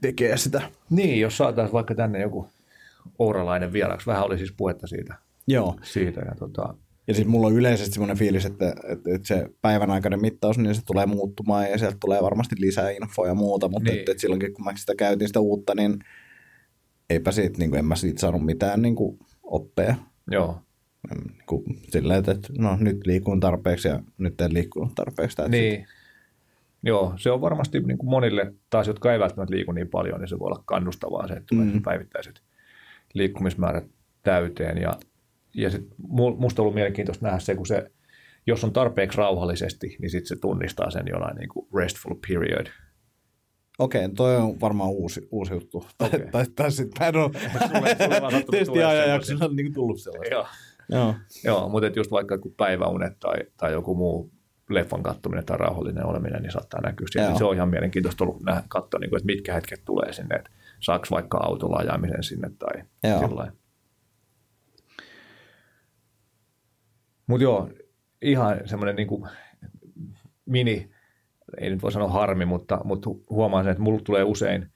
tekee 0.00 0.36
sitä. 0.36 0.62
Niin, 0.90 1.20
jos 1.20 1.36
saataisiin 1.36 1.72
vaikka 1.72 1.94
tänne 1.94 2.20
joku 2.20 2.48
ouralainen 3.18 3.72
vieraksi. 3.72 4.06
Vähän 4.06 4.24
oli 4.24 4.38
siis 4.38 4.52
puhetta 4.56 4.86
siitä. 4.86 5.14
Joo, 5.46 5.76
siitä 5.82 6.20
ja 6.20 6.34
tota, 6.38 6.74
Ja 7.06 7.14
siis 7.14 7.26
mulla 7.28 7.46
on 7.46 7.52
yleisesti 7.54 7.94
semmoinen 7.94 8.16
fiilis, 8.16 8.46
että, 8.46 8.68
että, 8.68 9.14
että 9.14 9.28
se 9.28 9.48
päivän 9.62 9.90
aikainen 9.90 10.20
mittaus, 10.20 10.58
niin 10.58 10.74
se 10.74 10.84
tulee 10.84 11.06
muuttumaan 11.06 11.70
ja 11.70 11.78
sieltä 11.78 11.96
tulee 12.00 12.22
varmasti 12.22 12.56
lisää 12.58 12.90
infoa 12.90 13.26
ja 13.26 13.34
muuta, 13.34 13.68
mutta 13.68 13.90
niin. 13.90 13.98
että, 13.98 14.12
että 14.12 14.20
silloinkin 14.20 14.54
kun 14.54 14.64
mä 14.64 14.72
sitä 14.76 14.94
käytin 14.94 15.28
sitä 15.28 15.40
uutta, 15.40 15.74
niin 15.74 15.98
eipä 17.10 17.32
siitä, 17.32 17.58
niin 17.58 17.70
kuin, 17.70 17.78
en 17.78 17.84
mä 17.84 17.96
siitä 17.96 18.20
saanut 18.20 18.44
mitään 18.44 18.82
niin 18.82 18.96
kuin, 18.96 19.18
oppeja. 19.42 19.94
joo. 20.30 20.60
Niin 21.14 21.42
kuin, 21.46 21.62
silleen, 21.88 22.18
että, 22.18 22.48
no 22.58 22.76
nyt 22.80 23.06
liikun 23.06 23.40
tarpeeksi 23.40 23.88
ja 23.88 24.00
nyt 24.18 24.40
en 24.40 24.54
liikkunut 24.54 24.94
tarpeeksi. 24.94 25.42
It. 25.42 25.48
Niin. 25.48 25.86
Joo, 26.82 27.14
se 27.16 27.30
on 27.30 27.40
varmasti 27.40 27.80
niin 27.80 27.98
kuin 27.98 28.10
monille 28.10 28.54
taas, 28.70 28.86
jotka 28.86 29.12
ei 29.12 29.18
välttämättä 29.18 29.54
liiku 29.54 29.72
niin 29.72 29.88
paljon, 29.88 30.20
niin 30.20 30.28
se 30.28 30.38
voi 30.38 30.46
olla 30.46 30.62
kannustavaa 30.66 31.28
se, 31.28 31.34
että 31.34 31.46
tulee 31.50 31.66
mm. 31.66 31.82
päivittäiset 31.82 32.42
liikkumismäärät 33.14 33.84
täyteen. 34.22 34.78
Ja, 34.78 34.92
ja 35.54 35.70
sit 35.70 35.86
mu- 36.02 36.36
musta 36.38 36.62
on 36.62 36.64
ollut 36.64 36.74
mielenkiintoista 36.74 37.26
nähdä 37.26 37.38
se, 37.38 37.54
kun 37.54 37.66
se, 37.66 37.90
jos 38.46 38.64
on 38.64 38.72
tarpeeksi 38.72 39.18
rauhallisesti, 39.18 39.96
niin 40.00 40.10
sitten 40.10 40.28
se 40.28 40.36
tunnistaa 40.36 40.90
sen 40.90 41.06
jonain 41.10 41.36
niin 41.36 41.48
kuin 41.48 41.66
restful 41.74 42.14
period. 42.28 42.66
Okei, 43.78 44.08
toi 44.08 44.36
on 44.36 44.60
varmaan 44.60 44.90
uusi, 44.90 45.28
uusi 45.30 45.52
juttu. 45.52 45.86
Okei. 46.00 46.30
tai, 46.32 46.44
tai 46.56 46.72
sitten 46.72 47.02
mä 47.02 47.08
en 47.08 47.16
ole 47.16 47.30
sulle 47.98 48.20
vaan 48.20 48.32
sattunut 48.32 48.46
tulee 48.46 48.64
testiajanjaksolla 48.64 49.54
niin 49.54 49.74
tullut 49.74 50.00
sellaista. 50.00 50.34
Joo, 50.34 50.46
Joo. 50.88 51.14
Joo 51.44 51.68
mutta 51.68 51.86
just 51.86 52.10
vaikka 52.10 52.38
kun 52.38 52.54
päiväunet 52.56 53.18
tai, 53.20 53.36
tai 53.56 53.72
joku 53.72 53.94
muu 53.94 54.30
leffan 54.70 55.02
kattominen 55.02 55.44
tai 55.44 55.58
rauhallinen 55.58 56.06
oleminen, 56.06 56.42
niin 56.42 56.52
saattaa 56.52 56.80
näkyä. 56.80 57.06
Joo. 57.14 57.38
Se 57.38 57.44
on 57.44 57.54
ihan 57.54 57.68
mielenkiintoista 57.68 58.24
ollut 58.24 58.42
nähdä, 58.42 58.62
katsoa, 58.68 59.00
niin 59.00 59.10
kuin, 59.10 59.18
että 59.18 59.26
mitkä 59.26 59.54
hetket 59.54 59.84
tulee 59.84 60.12
sinne, 60.12 60.36
että 60.36 60.50
saako 60.80 61.06
vaikka 61.10 61.38
autolla 61.38 61.76
ajamisen 61.76 62.22
sinne 62.22 62.50
tai 62.58 62.82
sillä 63.02 63.52
Mutta 67.26 67.42
joo, 67.42 67.70
ihan 68.22 68.60
semmoinen 68.64 68.96
niin 68.96 69.08
mini, 70.46 70.90
ei 71.60 71.70
nyt 71.70 71.82
voi 71.82 71.92
sanoa 71.92 72.08
harmi, 72.08 72.44
mutta, 72.44 72.80
mutta 72.84 73.10
huomaan 73.30 73.64
sen, 73.64 73.70
että 73.70 73.82
mulla 73.82 74.00
tulee 74.04 74.22
usein, 74.22 74.70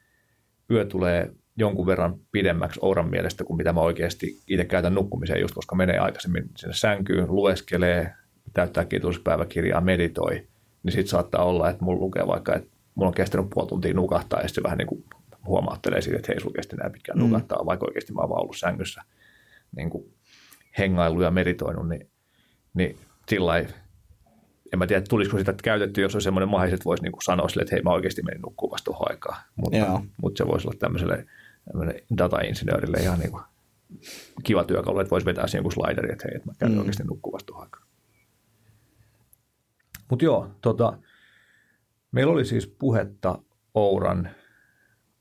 yö 0.70 0.84
tulee 0.84 1.30
jonkun 1.56 1.86
verran 1.86 2.14
pidemmäksi 2.32 2.80
Ouran 2.82 3.10
mielestä 3.10 3.44
kuin 3.44 3.56
mitä 3.56 3.72
mä 3.72 3.80
oikeasti 3.80 4.26
itse 4.46 4.64
käytän 4.64 4.94
nukkumiseen, 4.94 5.40
just 5.40 5.54
koska 5.54 5.76
menee 5.76 5.98
aikaisemmin 5.98 6.44
sinne 6.56 6.74
sänkyyn, 6.74 7.26
lueskelee, 7.34 8.14
täyttää 8.52 8.84
kiitospäiväkirjaa, 8.84 9.80
meditoi, 9.80 10.48
niin 10.82 10.92
sitten 10.92 11.06
saattaa 11.06 11.44
olla, 11.44 11.70
että 11.70 11.84
mulla 11.84 12.00
lukee 12.00 12.26
vaikka, 12.26 12.54
että 12.54 12.68
mulla 12.94 13.08
on 13.08 13.14
kestänyt 13.14 13.50
puoli 13.54 13.68
tuntia 13.68 13.94
nukahtaa, 13.94 14.40
ja 14.40 14.48
sitten 14.48 14.62
se 14.62 14.64
vähän 14.64 14.78
niin 14.78 14.88
kuin 14.88 15.04
huomauttelee 15.46 16.00
siitä, 16.00 16.16
että 16.16 16.32
hei, 16.32 16.40
sulla 16.40 16.54
kesti 16.54 16.76
näin 16.76 16.92
pitkään 16.92 17.18
nukahtaa, 17.18 17.66
vaikka 17.66 17.86
oikeasti 17.86 18.12
mä 18.12 18.20
oon 18.20 18.30
vaan 18.30 18.42
ollut 18.42 18.56
sängyssä 18.56 19.02
niin 19.76 19.90
kuin 19.90 20.14
hengailu 20.78 21.22
ja 21.22 21.30
meditoinut, 21.30 21.88
niin, 21.88 22.10
niin 22.74 22.96
sillä 23.28 23.46
lailla 23.46 23.70
en 24.72 24.78
mä 24.78 24.86
tiedä, 24.86 25.02
tulisiko 25.08 25.38
sitä 25.38 25.54
käytetty, 25.62 26.00
jos 26.00 26.14
on 26.14 26.22
semmoinen 26.22 26.48
mahdollisuus, 26.48 26.78
että 26.78 26.84
voisi 26.84 27.02
niinku 27.02 27.20
sanoa 27.20 27.48
sille, 27.48 27.62
että 27.62 27.74
hei, 27.74 27.82
mä 27.82 27.90
oikeasti 27.90 28.22
menin 28.22 28.42
nukkumaan 28.42 28.72
vasta 28.72 28.84
tuohon 28.84 29.10
aikaan. 29.10 29.38
Mutta, 29.56 29.76
Joo. 29.76 30.04
mutta 30.22 30.38
se 30.38 30.48
voisi 30.48 30.68
olla 30.68 30.78
tämmöiselle 30.78 31.26
tämmöiselle 31.64 32.04
data-insinöörille 32.18 32.96
ihan 33.00 33.18
niinku 33.18 33.40
kiva 34.44 34.64
työkalu, 34.64 35.00
että 35.00 35.10
voisi 35.10 35.26
vetää 35.26 35.46
siihen 35.46 35.60
joku 35.60 35.70
slideri, 35.70 36.12
että 36.12 36.24
hei, 36.28 36.36
että 36.36 36.48
mä 36.48 36.52
käyn 36.58 36.72
mm. 36.72 36.78
oikeasti 36.78 37.04
nukkumaan 37.04 37.32
vasta 37.34 37.46
tuohon 37.46 37.64
aikaan. 37.64 37.86
Mutta 40.10 40.24
joo, 40.24 40.50
tota, 40.60 40.98
meillä 42.12 42.32
oli 42.32 42.44
siis 42.44 42.66
puhetta 42.66 43.38
Ouran 43.74 44.30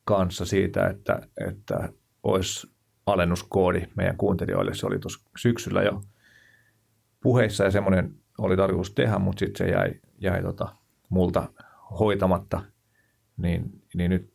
kanssa 0.05 0.45
siitä, 0.45 0.87
että, 0.87 1.21
että 1.47 1.89
olisi 2.23 2.67
alennuskoodi 3.05 3.87
meidän 3.95 4.17
kuuntelijoille. 4.17 4.73
Se 4.73 4.85
oli 4.85 4.99
tuossa 4.99 5.29
syksyllä 5.37 5.81
jo 5.81 6.01
puheissa 7.21 7.63
ja 7.63 7.71
semmoinen 7.71 8.15
oli 8.39 8.57
tarkoitus 8.57 8.91
tehdä, 8.91 9.19
mutta 9.19 9.39
sitten 9.39 9.67
se 9.67 9.71
jäi, 9.73 9.91
jäi 10.21 10.41
tota, 10.41 10.75
multa 11.09 11.49
hoitamatta. 11.99 12.61
Niin, 13.37 13.81
niin 13.93 14.09
nyt 14.11 14.33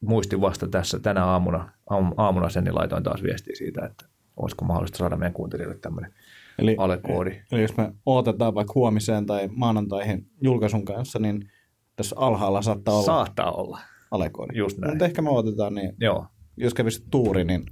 muistin 0.00 0.40
vasta 0.40 0.68
tässä 0.68 0.98
tänä 0.98 1.24
aamuna, 1.24 1.72
aam- 1.90 2.14
aamuna 2.16 2.48
sen, 2.48 2.64
niin 2.64 2.74
laitoin 2.74 3.02
taas 3.02 3.22
viestiä 3.22 3.56
siitä, 3.56 3.86
että 3.86 4.04
olisiko 4.36 4.64
mahdollista 4.64 4.98
saada 4.98 5.16
meidän 5.16 5.32
kuuntelijoille 5.32 5.78
tämmöinen 5.78 6.12
Eli, 6.58 6.76
alekoodi. 6.78 7.40
eli 7.52 7.62
jos 7.62 7.76
me 7.76 7.92
odotetaan 8.06 8.54
vaikka 8.54 8.72
huomiseen 8.74 9.26
tai 9.26 9.48
maanantaihin 9.56 10.26
julkaisun 10.42 10.84
kanssa, 10.84 11.18
niin 11.18 11.50
tässä 11.96 12.16
alhaalla 12.18 12.62
saattaa 12.62 12.94
olla 12.94 13.04
Saattaa 13.06 13.52
olla. 13.52 13.78
alekoodi. 14.10 14.58
Just 14.58 14.78
näin. 14.78 14.92
Mutta 14.92 15.04
ehkä 15.04 15.22
me 15.22 15.30
odotetaan, 15.30 15.74
niin 15.74 15.92
Joo, 16.00 16.26
jos 16.56 16.74
kävisi 16.74 17.04
tuuri, 17.10 17.44
niin, 17.44 17.66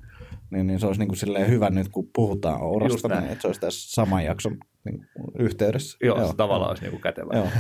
niin, 0.51 0.67
niin 0.67 0.81
se 0.81 0.87
olisi 0.87 1.01
niin 1.01 1.09
kuin 1.09 1.49
hyvä 1.51 1.71
nyt, 1.71 1.89
kun 1.89 2.09
puhutaan 2.15 2.61
näin. 3.09 3.23
niin 3.23 3.33
että 3.33 3.43
se 3.43 3.49
olisi 3.49 3.61
tässä 3.61 3.91
saman 3.95 4.25
jakson 4.25 4.59
niin, 4.85 5.07
yhteydessä. 5.38 5.99
joo, 6.03 6.18
joo 6.18 6.29
se 6.29 6.37
tavallaan 6.37 6.70
olisi 6.70 6.83
niinku 6.83 6.99
kätevä. 6.99 7.31
Joo. 7.35 7.49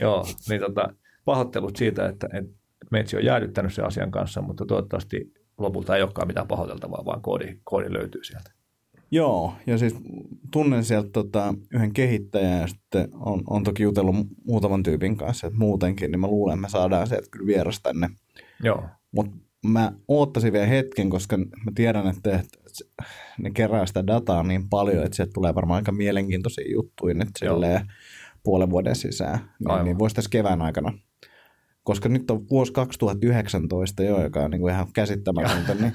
Joo, 0.00 0.26
niin 0.48 0.60
tota, 0.60 0.94
pahoittelut 1.24 1.76
siitä, 1.76 2.08
että, 2.08 2.28
että 2.32 2.52
Metsi 2.90 3.16
on 3.16 3.24
jäädyttänyt 3.24 3.74
sen 3.74 3.84
asian 3.84 4.10
kanssa, 4.10 4.42
mutta 4.42 4.66
toivottavasti 4.66 5.32
lopulta 5.58 5.96
ei 5.96 6.02
olekaan 6.02 6.26
mitään 6.26 6.48
pahoiteltavaa, 6.48 7.04
vaan 7.04 7.22
koodi, 7.22 7.58
koodi 7.64 7.92
löytyy 7.92 8.24
sieltä. 8.24 8.50
Joo, 9.10 9.52
ja 9.66 9.78
siis 9.78 9.94
tunnen 10.52 10.84
sieltä 10.84 11.08
tota, 11.12 11.54
yhden 11.74 11.92
kehittäjän 11.92 12.60
ja 12.60 12.66
sitten 12.66 13.08
on, 13.14 13.42
on 13.46 13.64
toki 13.64 13.82
jutellut 13.82 14.16
mu- 14.16 14.34
muutaman 14.46 14.82
tyypin 14.82 15.16
kanssa, 15.16 15.46
että 15.46 15.58
muutenkin, 15.58 16.10
niin 16.10 16.20
mä 16.20 16.26
luulen, 16.26 16.54
että 16.54 16.60
me 16.60 16.68
saadaan 16.68 17.06
sieltä 17.06 17.28
kyllä 17.30 17.46
vieras 17.46 17.80
tänne. 17.82 18.10
Joo, 18.62 18.84
Mutta 19.12 19.36
mä 19.66 19.92
oottaisin 20.08 20.52
vielä 20.52 20.66
hetken, 20.66 21.10
koska 21.10 21.36
mä 21.38 21.72
tiedän, 21.74 22.06
että 22.06 22.38
että 22.38 22.57
ne 23.38 23.50
kerää 23.50 23.86
sitä 23.86 24.06
dataa 24.06 24.42
niin 24.42 24.68
paljon, 24.68 25.04
että 25.04 25.16
sieltä 25.16 25.32
tulee 25.34 25.54
varmaan 25.54 25.76
aika 25.76 25.92
mielenkiintoisia 25.92 26.72
juttuja 26.72 27.14
nyt 27.14 27.28
silleen 27.38 27.92
puolen 28.42 28.70
vuoden 28.70 28.96
sisään. 28.96 29.38
Niin, 29.68 29.84
niin 29.84 29.98
voisi 29.98 30.16
tässä 30.16 30.30
kevään 30.30 30.62
aikana. 30.62 30.98
Koska 31.82 32.08
nyt 32.08 32.30
on 32.30 32.48
vuosi 32.50 32.72
2019 32.72 34.02
jo, 34.02 34.22
joka 34.22 34.40
on 34.40 34.50
niin 34.50 34.60
kuin 34.60 34.74
ihan 34.74 34.86
käsittämätöntä, 34.92 35.74
niin, 35.74 35.92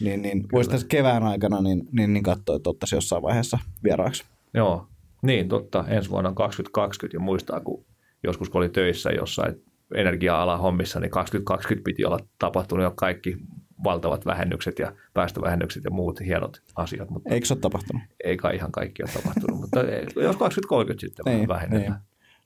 niin, 0.00 0.22
niin 0.22 0.46
voisi 0.52 0.70
tässä 0.70 0.86
kevään 0.86 1.22
aikana 1.22 1.60
niin, 1.60 1.88
niin, 1.92 2.12
niin 2.12 2.22
katsoa, 2.22 2.56
että 2.56 2.70
ottaisi 2.70 2.94
jossain 2.94 3.22
vaiheessa 3.22 3.58
vieraaksi. 3.84 4.24
joo. 4.54 4.86
Niin, 5.22 5.48
totta. 5.48 5.84
Ensi 5.88 6.10
vuonna 6.10 6.28
on 6.28 6.34
2020 6.34 7.16
ja 7.16 7.20
muistaa, 7.20 7.60
kun 7.60 7.84
joskus 8.22 8.50
kun 8.50 8.58
oli 8.58 8.68
töissä 8.68 9.10
jossain 9.10 9.54
energia-alan 9.94 10.60
hommissa, 10.60 11.00
niin 11.00 11.10
2020 11.10 11.84
piti 11.84 12.04
olla 12.04 12.18
tapahtunut 12.38 12.84
jo 12.84 12.92
kaikki 12.96 13.36
valtavat 13.84 14.26
vähennykset 14.26 14.78
ja 14.78 14.92
päästövähennykset 15.14 15.84
ja 15.84 15.90
muut 15.90 16.20
hienot 16.20 16.62
asiat. 16.74 17.10
Mutta 17.10 17.30
Eikö 17.30 17.46
se 17.46 17.54
ole 17.54 17.60
tapahtunut? 17.60 18.02
ei 18.24 18.36
kai 18.36 18.56
ihan 18.56 18.72
kaikki 18.72 19.02
ole 19.02 19.10
tapahtunut, 19.10 19.60
mutta 19.60 19.80
jos 20.22 20.36
2030 20.36 21.06
sitten 21.06 21.24
niin, 21.24 21.48
vähennetään. 21.48 21.92
Niin. 21.92 22.02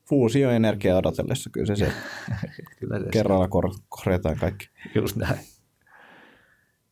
Fuusioenergia 0.08 0.96
odotellessa, 0.96 1.50
kyllä 1.50 1.66
se, 1.66 1.76
se 1.76 1.92
Kyllä 2.80 2.98
se 2.98 3.06
kerralla 3.12 3.48
kor- 3.48 3.74
korjataan 3.88 4.36
kaikki. 4.36 4.68
Just 4.94 5.16
näin. 5.16 5.40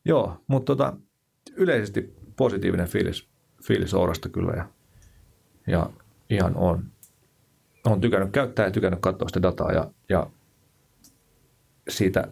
Joo, 0.05 0.43
mutta 0.47 0.65
tota, 0.65 0.97
yleisesti 1.55 2.13
positiivinen 2.35 2.87
fiilis, 2.87 3.27
fiilis 3.63 3.93
Ourasta 3.93 4.29
kyllä 4.29 4.53
ja, 4.53 4.69
ja 5.67 5.89
ihan 6.29 6.55
on, 6.55 6.85
on 7.85 8.01
tykännyt 8.01 8.31
käyttää 8.31 8.65
ja 8.65 8.71
tykännyt 8.71 8.99
katsoa 9.01 9.27
sitä 9.27 9.41
dataa 9.41 9.71
ja, 9.71 9.91
ja 10.09 10.27
siitä 11.89 12.27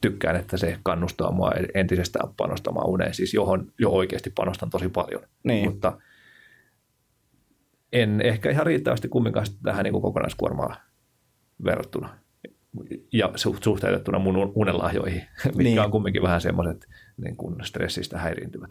tykkään, 0.00 0.36
että 0.36 0.56
se 0.56 0.78
kannustaa 0.82 1.32
mua 1.32 1.52
entisestään 1.74 2.34
panostamaan 2.36 2.88
uneen, 2.88 3.14
siis 3.14 3.34
johon 3.34 3.72
jo 3.78 3.90
oikeasti 3.90 4.30
panostan 4.30 4.70
tosi 4.70 4.88
paljon. 4.88 5.22
Niin. 5.44 5.70
Mutta 5.70 5.98
en 7.92 8.20
ehkä 8.20 8.50
ihan 8.50 8.66
riittävästi 8.66 9.08
kumminkaan 9.08 9.46
tähän 9.62 9.84
niin 9.84 10.02
kokonaiskuormaan 10.02 10.76
verrattuna 11.64 12.18
ja 13.12 13.26
su- 13.26 13.58
suhteutettuna 13.64 14.18
mun 14.18 14.36
un- 14.36 14.52
unelahjoihin, 14.54 15.22
mitkä 15.44 15.62
Niin. 15.62 15.80
on 15.80 15.90
kumminkin 15.90 16.22
vähän 16.22 16.40
semmoiset 16.40 16.86
niin 17.16 17.36
kuin 17.36 17.56
stressistä 17.64 18.18
häiriintyvät. 18.18 18.70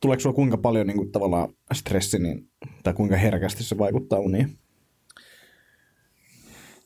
Tuleeko 0.00 0.20
sulla 0.20 0.34
kuinka 0.34 0.56
paljon 0.58 0.86
niin 0.86 0.96
kuin, 0.96 1.12
tavallaan 1.12 1.48
stressi, 1.72 2.18
niin, 2.18 2.50
tai 2.82 2.94
kuinka 2.94 3.16
herkästi 3.16 3.62
se 3.64 3.78
vaikuttaa 3.78 4.18
uniin? 4.18 4.58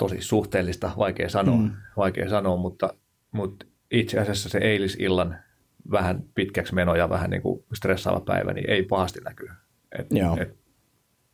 Tosi 0.03 0.17
suhteellista, 0.21 0.91
vaikea 0.99 1.29
sanoa, 1.29 1.57
Mm. 1.57 1.71
vaikea 1.97 2.29
sanoa 2.31 2.57
mutta, 2.57 2.95
mutta 3.33 3.67
itse 3.91 4.19
asiassa 4.21 4.49
se 4.49 4.59
eilisillan 4.59 5.37
vähän 5.91 6.25
pitkäksi 6.35 6.75
meno 6.75 6.95
ja 6.95 7.09
vähän 7.11 7.31
niin 7.31 7.43
kuin 7.43 7.65
stressaava 7.75 8.21
päivä, 8.21 8.53
niin 8.53 8.71
ei 8.71 8.83
pahasti 8.83 9.21
näkyy. 9.21 9.49
Et, 9.99 10.07
Joo. 10.11 10.37
et 10.41 10.57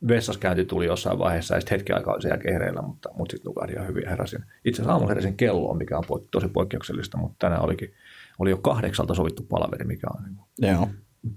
vessaskäynti 0.07 0.65
tuli 0.65 0.85
jossain 0.85 1.19
vaiheessa 1.19 1.55
ja 1.55 1.61
sitten 1.61 1.75
hetken 1.77 1.95
aikaa 1.95 2.13
oli 2.13 2.21
sen 2.21 2.29
jälkeen 2.29 2.53
hereillä, 2.53 2.81
mutta, 2.81 3.09
mutta 3.13 3.31
sitten 3.31 3.49
nukahdin 3.49 3.75
ihan 3.75 3.87
hyvin 3.87 4.07
heräsin. 4.09 4.39
Itse 4.65 4.81
asiassa 4.81 4.91
aamulla 4.91 5.09
heräsin 5.11 5.37
kelloon, 5.37 5.77
mikä 5.77 5.97
on 5.97 6.03
tosi 6.31 6.47
poikkeuksellista, 6.47 7.17
mutta 7.17 7.35
tänään 7.39 7.61
olikin, 7.63 7.93
oli 8.39 8.49
jo 8.49 8.57
kahdeksalta 8.57 9.13
sovittu 9.13 9.43
palaveri, 9.43 9.85
mikä 9.85 10.07
on 10.17 10.23
niin 10.23 10.35
kuin 10.35 10.47
Joo. 10.69 10.87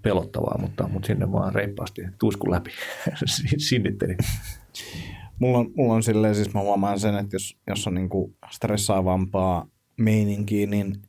pelottavaa, 0.03 0.59
mutta, 0.61 0.89
mutta 0.89 1.07
sinne 1.07 1.33
vaan 1.33 1.55
reippaasti 1.55 2.03
tuiskun 2.19 2.51
läpi 2.51 2.71
sinnittelin. 3.69 4.17
Mulla 5.43 5.59
on, 5.59 5.71
mulla 5.77 5.95
on 5.95 6.03
silleen, 6.03 6.35
siis 6.35 6.55
mä 6.55 6.61
huomaan 6.61 7.01
sen, 7.01 7.15
että 7.15 7.35
jos, 7.35 7.57
jos 7.67 7.87
on 7.87 7.95
niinku 7.95 8.37
stressaavampaa 8.51 9.67
meininkiä, 9.97 10.67
niin 10.67 11.03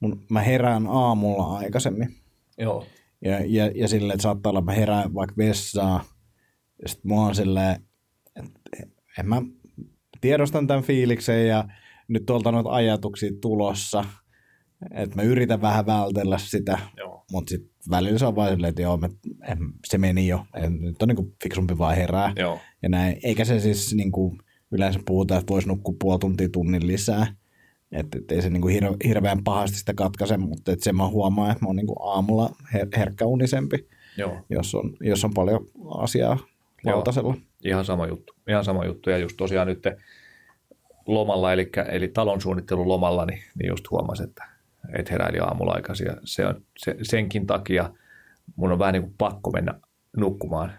mun, 0.00 0.24
mä 0.30 0.40
herään 0.40 0.86
aamulla 0.86 1.58
aikaisemmin. 1.58 2.14
Joo. 2.58 2.86
Ja, 3.24 3.40
ja, 3.46 3.70
ja 3.74 3.88
silleen, 3.88 4.14
että 4.14 4.22
saattaa 4.22 4.50
olla, 4.50 4.58
että 4.58 4.72
mä 4.72 4.76
herään 4.76 5.14
vaikka 5.14 5.36
vessaa. 5.36 6.04
Ja 6.82 6.88
sit 6.88 7.04
mulla 7.04 7.26
on 7.26 7.34
silleen, 7.34 7.80
että 8.36 8.60
en 9.18 9.28
mä 9.28 9.42
tiedostan 10.20 10.66
tämän 10.66 10.84
fiiliksen 10.84 11.48
ja 11.48 11.64
nyt 12.08 12.26
tuolta 12.26 12.52
noita 12.52 12.70
ajatuksia 12.70 13.30
tulossa. 13.40 14.04
Että 14.90 15.16
mä 15.16 15.22
yritän 15.22 15.60
vähän 15.60 15.86
vältellä 15.86 16.38
sitä, 16.38 16.78
Joo. 16.96 17.24
mutta 17.32 17.50
sitten 17.50 17.70
välillä 17.90 18.18
se 18.18 18.26
on 18.26 18.36
vaan 18.36 18.50
silleen, 18.50 18.68
että 18.68 18.82
joo, 18.82 18.96
mä, 18.96 19.08
en, 19.48 19.58
se 19.86 19.98
meni 19.98 20.28
jo. 20.28 20.46
En, 20.54 20.80
nyt 20.80 21.02
on 21.02 21.08
niinku 21.08 21.34
fiksumpi 21.42 21.78
vaan 21.78 21.96
herää. 21.96 22.32
Joo. 22.36 22.58
Ja 22.82 22.88
näin. 22.88 23.16
Eikä 23.22 23.44
se 23.44 23.60
siis 23.60 23.94
niin 23.94 24.12
kuin 24.12 24.38
yleensä 24.70 25.00
puhuta, 25.06 25.36
että 25.36 25.52
voisi 25.52 25.68
nukkua 25.68 25.94
puoli 26.00 26.18
tuntia 26.18 26.48
tunnin 26.48 26.86
lisää. 26.86 27.26
Että 27.92 28.18
et 28.18 28.32
ei 28.32 28.42
se 28.42 28.50
niin 28.50 28.62
kuin 28.62 28.82
hir- 28.82 29.08
hirveän 29.08 29.44
pahasti 29.44 29.78
sitä 29.78 29.94
katkaise, 29.94 30.36
mutta 30.36 30.72
et 30.72 30.82
sen 30.82 30.96
mä 30.96 31.08
huomaan, 31.08 31.50
että 31.50 31.64
mä 31.64 31.66
oon 31.66 31.76
niin 31.76 31.86
kuin 31.86 31.98
aamulla 32.00 32.50
her- 32.74 32.98
herkkäunisempi, 32.98 33.88
Joo. 34.16 34.42
jos 34.50 34.74
on, 34.74 34.96
jos 35.00 35.24
on 35.24 35.34
paljon 35.34 35.66
asiaa 35.98 36.38
lautasella. 36.84 37.34
Ihan 37.64 37.84
sama 37.84 38.06
juttu. 38.06 38.34
Ihan 38.48 38.64
sama 38.64 38.84
juttu. 38.84 39.10
Ja 39.10 39.18
just 39.18 39.36
tosiaan 39.36 39.66
nyt 39.66 39.82
lomalla, 41.06 41.52
eli, 41.52 41.70
eli 41.88 42.08
talon 42.08 42.40
suunnittelun 42.40 42.88
lomalla, 42.88 43.26
niin, 43.26 43.42
niin 43.58 43.68
just 43.68 43.90
huomasin, 43.90 44.28
että, 44.28 44.44
että 44.98 45.12
heräili 45.12 45.38
aamulla 45.38 45.72
aikaisin. 45.72 46.06
Se 46.24 46.46
on, 46.46 46.62
se, 46.78 46.96
senkin 47.02 47.46
takia 47.46 47.90
mun 48.56 48.72
on 48.72 48.78
vähän 48.78 48.92
niin 48.92 49.02
kuin 49.02 49.14
pakko 49.18 49.50
mennä 49.50 49.80
nukkumaan 50.16 50.72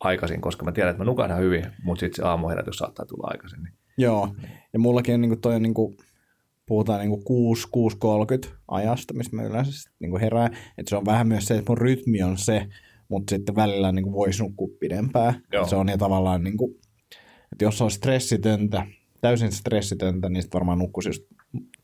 aikaisin, 0.00 0.40
koska 0.40 0.64
mä 0.64 0.72
tiedän, 0.72 0.90
että 0.90 1.04
mä 1.04 1.10
nukahdan 1.10 1.38
hyvin, 1.38 1.66
mutta 1.82 2.00
sitten 2.00 2.16
se 2.16 2.28
aamuherätys 2.28 2.76
saattaa 2.76 3.06
tulla 3.06 3.28
aikaisin. 3.30 3.62
Niin. 3.62 3.74
Joo, 3.98 4.34
ja 4.72 4.78
mullakin 4.78 5.14
on 5.14 5.20
niin 5.20 5.30
kuin 5.30 5.40
toi 5.40 5.54
on 5.54 5.62
niin 5.62 5.74
kuin, 5.74 5.96
puhutaan 6.66 7.00
niin 7.00 7.10
kuin 7.10 7.24
6, 7.24 7.68
6.30 8.46 8.54
ajasta, 8.68 9.14
mistä 9.14 9.36
mä 9.36 9.42
yleensä 9.42 9.90
niin 9.98 10.10
kuin 10.10 10.20
herään. 10.20 10.56
Että 10.78 10.90
se 10.90 10.96
on 10.96 11.06
vähän 11.06 11.28
myös 11.28 11.46
se, 11.46 11.58
että 11.58 11.70
mun 11.70 11.78
rytmi 11.78 12.22
on 12.22 12.38
se, 12.38 12.66
mutta 13.08 13.30
sitten 13.30 13.56
välillä 13.56 13.92
niin 13.92 14.02
kuin 14.02 14.12
voisi 14.12 14.42
nukkua 14.42 14.68
pidempään. 14.80 15.42
Joo. 15.52 15.66
Se 15.66 15.76
on 15.76 15.88
ja 15.88 15.98
tavallaan, 15.98 16.44
niin 16.44 16.56
kuin, 16.56 16.74
että 17.52 17.64
jos 17.64 17.82
on 17.82 17.90
stressitöntä, 17.90 18.86
täysin 19.20 19.52
stressitöntä, 19.52 20.28
niin 20.28 20.42
sitten 20.42 20.58
varmaan 20.58 20.78
nukkuisi 20.78 21.08
just 21.08 21.22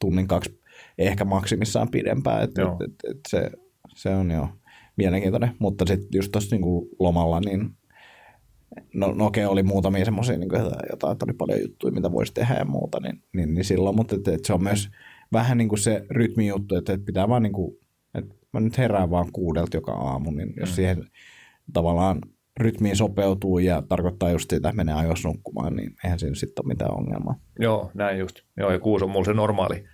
tunnin 0.01 0.29
kaksi, 0.29 0.61
ehkä 0.99 1.25
maksimissaan 1.25 1.91
pidempään. 1.91 2.43
Että 2.43 2.61
Joo. 2.61 2.73
et, 2.73 2.91
et, 2.91 3.11
et 3.11 3.21
se, 3.29 3.51
se 3.95 4.09
on 4.09 4.31
jo 4.31 4.49
mielenkiintoinen. 4.97 5.51
Mutta 5.59 5.87
sitten 5.87 6.09
just 6.15 6.33
tuossa 6.33 6.57
niin 6.57 6.89
lomalla, 6.99 7.41
niin 7.41 7.71
no, 8.95 9.13
no 9.13 9.27
okei, 9.27 9.45
oli 9.45 9.63
muutamia 9.63 10.05
semmoisia, 10.05 10.39
niin 10.39 10.51
jotain, 10.91 11.13
että 11.13 11.27
oli 11.27 11.33
paljon 11.33 11.61
juttuja, 11.61 11.93
mitä 11.93 12.13
voisi 12.13 12.35
tehdä 12.35 12.55
ja 12.55 12.65
muuta, 12.65 13.01
niin, 13.01 13.23
niin, 13.33 13.55
niin 13.55 13.65
silloin, 13.65 13.97
mutta 13.97 14.17
et, 14.17 14.29
et 14.29 14.45
se 14.45 14.53
on 14.53 14.63
myös 14.63 14.89
vähän 15.33 15.59
niin 15.59 15.69
kuin 15.69 15.79
se 15.79 16.07
rytmijuttu, 16.11 16.77
että, 16.77 16.93
että 16.93 17.07
pitää 17.07 17.29
vaan 17.29 17.43
niin 17.43 17.53
kuin, 17.53 17.77
että 18.15 18.35
mä 18.53 18.61
nyt 18.61 18.79
herään 18.79 19.11
vaan 19.11 19.33
kuudelta 19.33 19.77
joka 19.77 19.93
aamu, 19.93 20.31
niin 20.31 20.55
jos 20.57 20.69
mm. 20.69 20.75
siihen 20.75 21.05
tavallaan 21.73 22.19
rytmiin 22.61 22.97
sopeutuu 22.97 23.59
ja 23.59 23.83
tarkoittaa 23.83 24.31
just 24.31 24.51
sitä, 24.51 24.69
että 24.69 24.77
menee 24.77 24.95
ajoissa 24.95 25.29
nukkumaan, 25.29 25.77
niin 25.77 25.97
eihän 26.05 26.19
siinä 26.19 26.35
sitten 26.35 26.65
ole 26.65 26.69
mitään 26.69 26.99
ongelmaa. 26.99 27.41
Joo, 27.59 27.91
näin 27.95 28.19
just. 28.19 28.37
Joo, 28.57 28.73
ja 28.73 28.79
kuusi 28.79 29.05
on 29.05 29.11
mulla 29.11 29.25
se 29.25 29.33
normaali, 29.33 29.85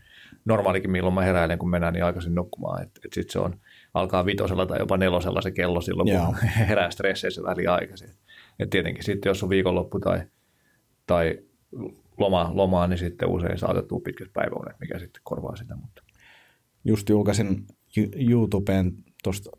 normaalikin, 0.44 0.90
milloin 0.90 1.14
mä 1.14 1.22
heräilen, 1.22 1.58
kun 1.58 1.70
mennään 1.70 1.94
niin 1.94 2.04
aikaisin 2.04 2.34
nukkumaan. 2.34 2.82
Että 2.82 3.00
et 3.04 3.12
sitten 3.12 3.32
se 3.32 3.38
on, 3.38 3.60
alkaa 3.94 4.26
vitosella 4.26 4.66
tai 4.66 4.78
jopa 4.78 4.96
nelosella 4.96 5.40
se 5.42 5.50
kello 5.50 5.80
silloin, 5.80 6.08
Joo. 6.08 6.26
kun 6.26 6.48
herää 6.68 6.90
stresseissä 6.90 7.42
väliin 7.42 7.70
aikaisin. 7.70 8.10
Et 8.58 8.70
tietenkin 8.70 9.04
sitten, 9.04 9.30
jos 9.30 9.42
on 9.42 9.48
viikonloppu 9.48 10.00
tai, 10.00 10.22
tai 11.06 11.38
loma, 12.18 12.50
lomaa, 12.54 12.86
niin 12.86 12.98
sitten 12.98 13.28
usein 13.28 13.58
saatettuu 13.58 14.00
pitkästä 14.00 14.32
päiväunet, 14.32 14.80
mikä 14.80 14.98
sitten 14.98 15.22
korvaa 15.24 15.56
sitä. 15.56 15.76
Mutta 15.76 16.02
Just 16.84 17.08
julkaisin 17.08 17.66
Ju- 17.96 18.30
YouTubeen 18.30 18.92
tuosta 19.22 19.50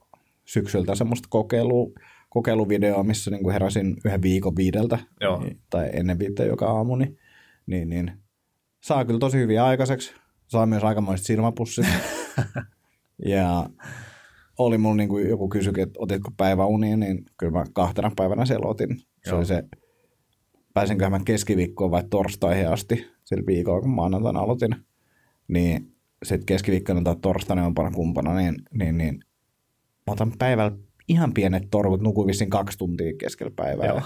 syksyltä 0.46 0.96
semmoista 0.96 1.28
kokeilua, 1.32 1.91
kokeiluvideoa, 2.30 3.04
missä 3.04 3.32
niin 3.32 3.44
kuin 3.44 3.54
heräsin 3.54 3.98
yhden 4.06 4.22
viikon 4.22 4.56
viideltä 4.56 5.00
Joo. 5.22 5.39
niin, 5.39 5.62
tai 5.70 5.89
ennen 5.94 6.20
viittä 6.20 6.44
joka 6.44 6.65
aamu, 6.65 6.96
niin, 6.96 7.17
niin, 7.65 7.89
niin 7.89 8.12
saa 8.84 9.06
kyllä 9.06 9.20
tosi 9.20 9.38
hyvin 9.38 9.62
aikaiseksi. 9.62 10.13
Saa 10.52 10.66
myös 10.66 10.84
aikamoiset 10.84 11.26
silmäpussit. 11.26 11.86
ja 13.26 13.70
oli 14.58 14.78
mulla 14.78 14.96
niin 14.96 15.10
kuin 15.10 15.30
joku 15.30 15.50
kysyi, 15.50 15.74
että 15.78 16.00
otitko 16.00 16.32
päiväunia, 16.38 16.98
niin 16.98 17.26
kyllä 17.38 17.52
mä 17.52 17.66
kahtena 17.74 18.12
päivänä 18.16 18.46
siellä 18.46 18.68
otin. 18.68 19.00
Se 19.00 19.30
Joo. 19.30 19.38
oli 19.38 19.46
se, 19.46 19.64
pääsinköhän 20.74 21.12
mä 21.12 21.20
keskiviikkoon 21.26 21.92
vai 21.92 22.04
torstaihin 22.10 22.70
asti 22.70 23.08
sillä 23.24 23.44
viikolla, 23.48 23.82
kun 23.82 23.90
maanantaina 23.90 24.40
aloitin. 24.40 24.76
Niin 25.48 25.96
sitten 26.24 26.46
keskiviikkona 26.46 27.02
tai 27.02 27.16
torstaina 27.22 27.64
jompana 27.64 27.92
kumpana, 27.92 28.36
niin, 28.36 28.56
niin, 28.74 28.98
niin 28.98 29.20
mä 30.08 30.14
otan 30.14 30.34
päivällä 30.40 30.78
ihan 31.08 31.34
pienet 31.34 31.64
torkut, 31.72 32.02
nukuin 32.02 32.28
vissiin 32.28 32.50
kaksi 32.50 32.78
tuntia 32.78 33.14
keskellä 33.18 33.52
päivää. 33.56 34.02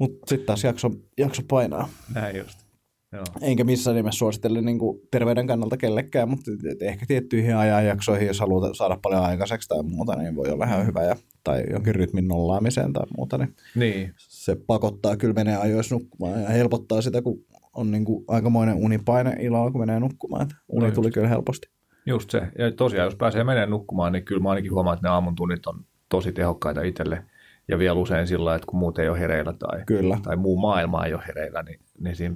Mutta 0.00 0.26
sitten 0.28 0.46
taas 0.46 0.64
jakso, 0.64 0.90
jakso 1.18 1.42
painaa. 1.48 1.88
näin 2.14 2.36
just. 2.36 2.65
Joo. 3.12 3.24
Enkä 3.40 3.64
missään 3.64 3.96
nimessä 3.96 4.18
suosittele 4.18 4.60
niin 4.62 4.78
kuin 4.78 5.00
terveyden 5.10 5.46
kannalta 5.46 5.76
kellekään, 5.76 6.28
mutta 6.28 6.50
ehkä 6.80 7.06
tiettyihin 7.06 7.56
ajanjaksoihin, 7.56 8.26
jos 8.26 8.40
haluaa 8.40 8.74
saada 8.74 8.98
paljon 9.02 9.22
aikaiseksi 9.22 9.68
tai 9.68 9.82
muuta, 9.82 10.16
niin 10.16 10.36
voi 10.36 10.50
olla 10.50 10.64
ihan 10.64 10.86
hyvä. 10.86 11.02
Ja, 11.02 11.16
tai 11.44 11.64
jonkin 11.72 11.94
rytmin 11.94 12.28
nollaamiseen 12.28 12.92
tai 12.92 13.06
muuta, 13.16 13.38
niin 13.38 13.54
Niin, 13.74 14.14
se 14.18 14.56
pakottaa 14.66 15.16
kyllä 15.16 15.34
menee 15.34 15.56
ajoissa 15.56 15.94
nukkumaan 15.94 16.42
ja 16.42 16.48
helpottaa 16.48 17.02
sitä, 17.02 17.22
kun 17.22 17.44
on 17.74 17.90
niin 17.90 18.04
kuin 18.04 18.24
aikamoinen 18.28 18.74
unipaine 18.74 19.36
illalla, 19.40 19.70
kun 19.70 19.80
menee 19.80 20.00
nukkumaan. 20.00 20.42
Että 20.42 20.54
uni 20.68 20.86
No 20.86 20.92
tuli 20.92 21.10
kyllä 21.10 21.28
helposti. 21.28 21.68
just 22.06 22.30
se. 22.30 22.38
Ja 22.58 22.72
tosiaan, 22.72 23.04
jos 23.06 23.16
pääsee 23.16 23.44
menemään 23.44 23.70
nukkumaan, 23.70 24.12
niin 24.12 24.24
kyllä 24.24 24.42
mä 24.42 24.50
ainakin 24.50 24.72
huomaan, 24.72 24.94
että 24.94 25.08
ne 25.08 25.12
aamun 25.12 25.34
tunnit 25.34 25.66
on 25.66 25.84
tosi 26.08 26.32
tehokkaita 26.32 26.82
itselle. 26.82 27.24
Ja 27.68 27.78
vielä 27.78 27.98
usein 28.00 28.26
sillä 28.26 28.54
että 28.54 28.66
kun 28.66 28.78
muut 28.78 28.98
ei 28.98 29.08
ole 29.08 29.20
hereillä 29.20 29.52
tai, 29.52 29.82
Kyllä. 29.86 30.18
tai 30.22 30.36
muu 30.36 30.58
maailma 30.60 31.04
ei 31.06 31.14
ole 31.14 31.22
hereillä, 31.26 31.62
niin, 31.62 31.80
niin 32.00 32.16
siinä, 32.16 32.34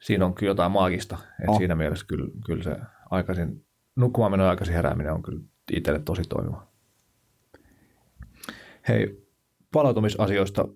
siinä 0.00 0.26
on 0.26 0.34
kyllä 0.34 0.50
jotain 0.50 0.72
maagista. 0.72 1.18
Et 1.42 1.48
Oh. 1.48 1.58
Siinä 1.58 1.74
mielessä 1.74 2.06
kyllä, 2.08 2.30
kyllä 2.46 2.62
se 2.62 2.76
aikaisin, 3.10 3.64
nukkumaan 3.96 4.30
meno 4.30 4.44
ja 4.44 4.50
aikaisin 4.50 4.74
herääminen 4.74 5.12
on 5.12 5.22
kyllä 5.22 5.40
itselle 5.72 5.98
tosi 5.98 6.22
toimiva. 6.22 6.66
Hei, 8.88 9.26
palautumisasioista 9.72 10.68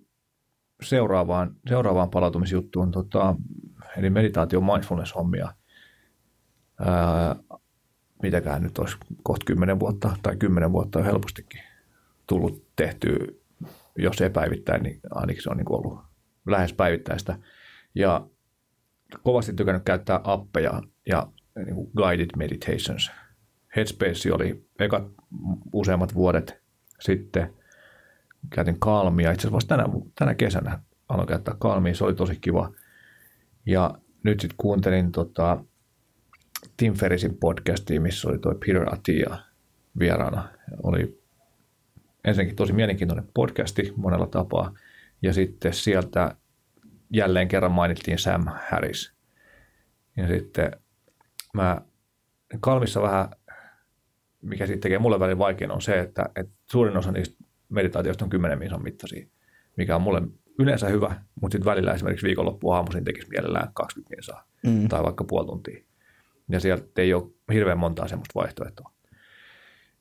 seuraavaan, 0.83 1.57
seuraavaan 1.69 2.11
palautumisjuttuun, 2.11 2.91
tota, 2.91 3.37
eli 3.97 4.11
meditaatio 4.11 4.61
mindfulness-hommia. 4.61 5.55
Ää, 6.81 7.37
mitäkään 8.23 8.63
nyt 8.63 8.79
olisi 8.79 8.97
kohta 9.23 9.45
kymmenen 9.45 9.81
vuotta 9.81 10.17
tai 10.23 10.37
kymmenen 10.37 10.73
vuotta 10.73 10.99
on 10.99 11.05
helpostikin 11.05 11.61
tullut 12.27 12.65
tehtyä, 12.77 13.27
jos 13.99 14.21
ei 14.21 14.31
päivittäin, 14.31 14.83
niin 14.83 15.01
ainakin 15.11 15.43
se 15.43 15.51
on 15.51 15.57
niin 15.57 15.73
ollut 15.73 15.99
lähes 16.47 16.73
päivittäistä. 16.73 17.39
Ja 17.95 18.27
kovasti 19.23 19.53
tykännyt 19.53 19.85
käyttää 19.85 20.21
appeja 20.25 20.83
ja 21.07 21.27
niin 21.57 21.75
kuin 21.75 21.91
guided 21.97 22.31
meditations. 22.37 23.11
Headspace 23.77 24.33
oli 24.33 24.67
eka 24.79 25.11
useammat 25.73 26.15
vuodet 26.15 26.63
sitten. 27.01 27.55
Käytin 28.51 28.81
kalmia. 28.81 29.33
Itse 29.33 29.49
asiassa 29.49 29.69
tänä, 29.69 29.85
tänä 30.19 30.35
kesänä 30.35 30.79
aloin 31.09 31.29
käyttää 31.29 31.55
kalmia. 31.59 31.95
Se 31.95 32.05
oli 32.05 32.15
tosi 32.15 32.39
kiva. 32.41 32.73
Ja 33.67 33.95
nyt 34.23 34.41
sitten 34.41 34.57
kuuntelin 34.57 35.13
tota, 35.13 35.65
Tim 36.77 36.95
Ferrisin 36.95 37.37
podcastia, 37.37 38.01
missä 38.01 38.29
oli 38.29 38.39
tuo 38.39 38.55
Peter 38.55 38.95
Attia 38.95 39.39
vieraana. 39.99 40.49
Oli 40.83 41.23
ensinnäkin 42.25 42.57
tosi 42.57 42.73
mielenkiintoinen 42.73 43.29
podcasti 43.35 43.93
monella 43.97 44.27
tapaa. 44.27 44.75
Ja 45.23 45.33
sitten 45.33 45.73
sieltä 45.73 46.37
jälleen 47.11 47.49
kerran 47.49 47.73
mainittiin 47.73 48.19
Sam 48.19 48.45
Harris. 48.71 49.13
Ja 50.17 50.29
sitten 50.29 50.71
mä 51.55 51.81
kalmissa 52.61 53.03
vähän, 53.03 53.29
mikä 54.43 54.67
sitten 54.67 54.81
tekee 54.81 54.99
mulle 54.99 55.21
välillä 55.21 55.39
vaikein, 55.39 55.71
on 55.71 55.83
se, 55.83 56.01
että, 56.01 56.25
että 56.37 56.53
suurin 56.71 56.97
osa 56.97 57.13
niistä 57.13 57.45
meditaatioista 57.69 58.25
on 58.25 58.31
10 58.31 58.59
minuutin 58.59 58.85
mittaisia, 58.85 59.27
mikä 59.77 59.97
on 59.97 60.03
mulle 60.03 60.23
yleensä 60.59 60.89
hyvä, 60.89 61.15
mutta 61.41 61.55
sitten 61.55 61.71
välillä 61.71 61.93
esimerkiksi 61.93 62.27
viikonloppu 62.27 62.71
aamuisin 62.71 63.05
tekisi 63.05 63.29
mielellään 63.31 63.69
20 63.75 64.11
minuuttia 64.11 64.45
mm. 64.67 64.89
tai 64.89 65.03
vaikka 65.03 65.25
puoli 65.25 65.47
tuntia. 65.47 65.85
Ja 66.49 66.61
sieltä 66.61 67.03
ei 67.03 67.15
ole 67.15 67.31
hirveän 67.53 67.79
montaa 67.79 68.09
semmoista 68.09 68.41
vaihtoehtoa. 68.41 68.91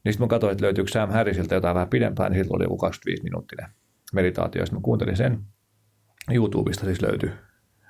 Niin 0.03 0.13
sitten 0.13 0.25
mä 0.25 0.29
katsoin, 0.29 0.51
että 0.51 0.65
löytyykö 0.65 0.91
Sam 0.91 1.09
Harrisilta 1.09 1.55
jotain 1.55 1.75
vähän 1.75 1.89
pidempään, 1.89 2.31
niin 2.31 2.43
siltä 2.43 2.55
oli 2.55 2.63
joku 2.63 2.77
25 2.77 3.23
minuuttinen 3.23 3.69
meditaatio. 4.13 4.65
Sitten 4.65 4.79
mä 4.79 4.83
kuuntelin 4.83 5.17
sen, 5.17 5.39
YouTubesta 6.32 6.86
siis 6.86 7.01
löytyi, 7.01 7.30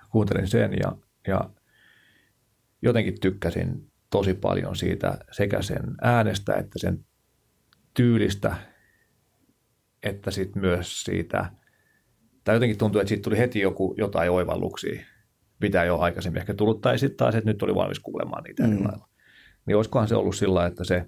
kuuntelin 0.09 0.47
sen 0.47 0.73
ja, 0.73 0.97
ja 1.27 1.49
jotenkin 2.81 3.19
tykkäsin 3.19 3.91
tosi 4.09 4.33
paljon 4.33 4.75
siitä 4.75 5.17
sekä 5.31 5.61
sen 5.61 5.83
äänestä 6.01 6.53
että 6.53 6.79
sen 6.79 7.05
tyylistä, 7.93 8.55
että 10.03 10.31
sitten 10.31 10.61
myös 10.61 11.03
siitä, 11.03 11.51
tai 12.43 12.55
jotenkin 12.55 12.77
tuntuu, 12.77 13.01
että 13.01 13.09
siitä 13.09 13.23
tuli 13.23 13.37
heti 13.37 13.59
joku, 13.59 13.95
jotain 13.97 14.31
oivalluksia, 14.31 15.05
mitä 15.61 15.83
jo 15.83 15.99
aikaisemmin 15.99 16.39
ehkä 16.39 16.53
tullut, 16.53 16.81
tai 16.81 16.99
sitten 16.99 17.17
taas, 17.17 17.35
että 17.35 17.49
nyt 17.49 17.63
oli 17.63 17.75
valmis 17.75 17.99
kuulemaan 17.99 18.43
niitä 18.43 18.63
mm. 18.63 18.73
eri 18.73 18.83
lailla. 18.83 19.09
Niin 19.65 19.77
olisikohan 19.77 20.07
se 20.07 20.15
ollut 20.15 20.35
sillä 20.35 20.65
että 20.65 20.83
se 20.83 21.05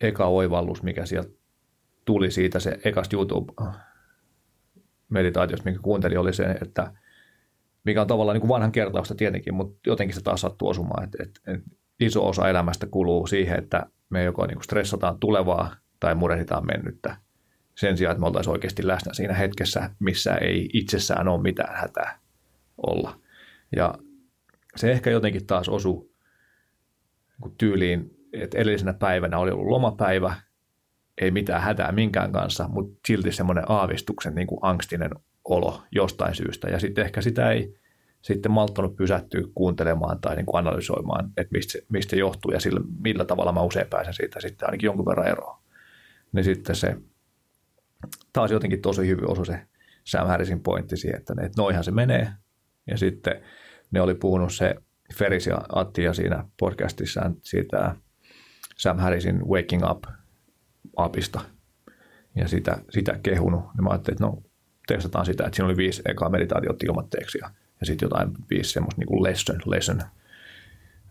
eka 0.00 0.26
oivallus, 0.26 0.82
mikä 0.82 1.06
sieltä 1.06 1.30
tuli 2.04 2.30
siitä, 2.30 2.60
se 2.60 2.78
ekasta 2.84 3.16
YouTube-meditaatiosta, 5.08 5.64
minkä 5.64 5.80
kuuntelin, 5.82 6.18
oli 6.18 6.32
se, 6.32 6.44
että 6.44 6.92
mikä 7.84 8.00
on 8.00 8.06
tavallaan 8.06 8.34
niin 8.34 8.40
kuin 8.40 8.48
vanhan 8.48 8.72
kertausta 8.72 9.14
tietenkin, 9.14 9.54
mutta 9.54 9.90
jotenkin 9.90 10.14
se 10.14 10.22
taas 10.22 10.40
sattuu 10.40 10.68
osumaan, 10.68 11.04
että, 11.04 11.22
että, 11.22 11.40
että 11.46 11.70
iso 12.00 12.28
osa 12.28 12.48
elämästä 12.48 12.86
kuluu 12.86 13.26
siihen, 13.26 13.58
että 13.58 13.86
me 14.10 14.24
joko 14.24 14.46
niin 14.46 14.56
kuin 14.56 14.64
stressataan 14.64 15.18
tulevaa 15.18 15.76
tai 16.00 16.14
murehditaan 16.14 16.66
mennyttä 16.66 17.16
sen 17.74 17.96
sijaan, 17.96 18.12
että 18.12 18.20
me 18.20 18.26
oltaisiin 18.26 18.52
oikeasti 18.52 18.86
läsnä 18.86 19.14
siinä 19.14 19.34
hetkessä, 19.34 19.90
missä 19.98 20.34
ei 20.34 20.68
itsessään 20.72 21.28
ole 21.28 21.42
mitään 21.42 21.76
hätää 21.76 22.18
olla. 22.86 23.20
Ja 23.76 23.94
se 24.76 24.92
ehkä 24.92 25.10
jotenkin 25.10 25.46
taas 25.46 25.68
osui 25.68 26.10
niin 27.44 27.54
tyyliin, 27.58 28.10
että 28.32 28.58
edellisenä 28.58 28.92
päivänä 28.92 29.38
oli 29.38 29.50
ollut 29.50 29.66
lomapäivä, 29.66 30.34
ei 31.20 31.30
mitään 31.30 31.62
hätää 31.62 31.92
minkään 31.92 32.32
kanssa, 32.32 32.68
mutta 32.68 33.00
silti 33.06 33.32
semmoinen 33.32 33.64
aavistuksen 33.68 34.34
niin 34.34 34.46
kuin 34.46 34.58
angstinen 34.62 35.10
olo 35.44 35.82
jostain 35.92 36.34
syystä. 36.34 36.68
Ja 36.68 36.78
sitten 36.78 37.04
ehkä 37.04 37.20
sitä 37.20 37.50
ei 37.50 37.74
sitten 38.22 38.52
malttanut 38.52 38.96
pysähtyä 38.96 39.42
kuuntelemaan 39.54 40.20
tai 40.20 40.36
niin 40.36 40.46
kuin 40.46 40.58
analysoimaan, 40.58 41.30
että 41.36 41.52
mistä, 41.52 41.78
mistä 41.88 42.10
se 42.10 42.16
johtuu 42.16 42.52
ja 42.52 42.60
sillä, 42.60 42.80
millä 43.02 43.24
tavalla 43.24 43.52
mä 43.52 43.62
usein 43.62 43.86
pääsen 43.86 44.14
siitä 44.14 44.40
sitten 44.40 44.68
ainakin 44.68 44.86
jonkun 44.86 45.06
verran 45.06 45.28
eroon. 45.28 45.58
Niin 46.32 46.44
sitten 46.44 46.76
se 46.76 46.96
taas 48.32 48.50
jotenkin 48.50 48.82
tosi 48.82 49.06
hyvin 49.06 49.30
osui 49.30 49.46
se 49.46 49.60
Sam 50.04 50.26
Harrisin 50.26 50.60
pointti 50.60 50.96
siihen, 50.96 51.18
että, 51.18 51.34
ne, 51.34 51.42
että 51.42 51.62
noihan 51.62 51.84
se 51.84 51.90
menee. 51.90 52.28
Ja 52.86 52.98
sitten 52.98 53.42
ne 53.90 54.00
oli 54.00 54.14
puhunut 54.14 54.54
se 54.54 54.74
Feris 55.14 55.46
ja 55.46 55.60
Attia 55.68 56.14
siinä 56.14 56.44
podcastissaan 56.60 57.36
siitä 57.42 57.94
Sam 58.76 58.98
Harrisin 58.98 59.48
Waking 59.48 59.90
Up 59.90 60.04
apista 60.98 61.40
ja 62.34 62.48
sitä, 62.48 62.78
sitä 62.90 63.18
kehunut. 63.22 63.64
Ja 63.76 63.82
mä 63.82 63.90
ajattelin, 63.90 64.14
että 64.14 64.24
no 64.24 64.42
testataan 64.86 65.26
sitä, 65.26 65.44
että 65.44 65.56
siinä 65.56 65.66
oli 65.66 65.76
viisi 65.76 66.02
ekaa 66.04 66.28
meditaatiota 66.28 66.86
ilmatteeksi 66.86 67.38
ja, 67.42 67.50
ja 67.80 67.86
sitten 67.86 68.06
jotain 68.06 68.30
viisi 68.50 68.70
semmoista 68.70 69.00
niin 69.00 69.22
lesson, 69.22 69.60
lesson 69.66 70.02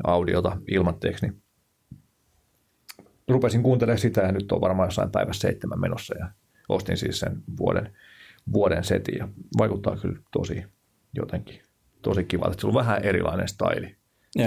audiota 0.03 0.57
ilmatteeksi, 0.67 1.27
niin 1.27 1.43
rupesin 3.27 3.63
kuuntelemaan 3.63 3.99
sitä 3.99 4.21
ja 4.21 4.31
nyt 4.31 4.51
on 4.51 4.61
varmaan 4.61 4.87
jossain 4.87 5.11
päivässä 5.11 5.41
seitsemän 5.41 5.79
menossa 5.79 6.17
ja 6.17 6.31
ostin 6.69 6.97
siis 6.97 7.19
sen 7.19 7.43
vuoden, 7.57 7.93
vuoden 8.53 8.83
setin 8.83 9.17
ja 9.17 9.27
vaikuttaa 9.57 9.97
kyllä 9.97 10.19
tosi 10.31 10.63
jotenkin 11.13 11.61
tosi 12.01 12.23
kivalta. 12.23 12.61
Se 12.61 12.67
on 12.67 12.73
vähän 12.73 13.03
erilainen 13.03 13.47
staili, 13.47 13.97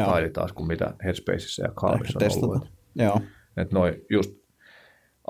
staili 0.03 0.31
taas 0.31 0.53
kuin 0.53 0.67
mitä 0.67 0.95
Headspaceissa 1.05 1.63
ja 1.63 1.73
Calmissa 1.73 2.19
on 2.23 2.45
ollut. 2.45 2.73
Joo. 2.95 3.21
Että 3.57 3.75
noi 3.75 4.05
just 4.11 4.40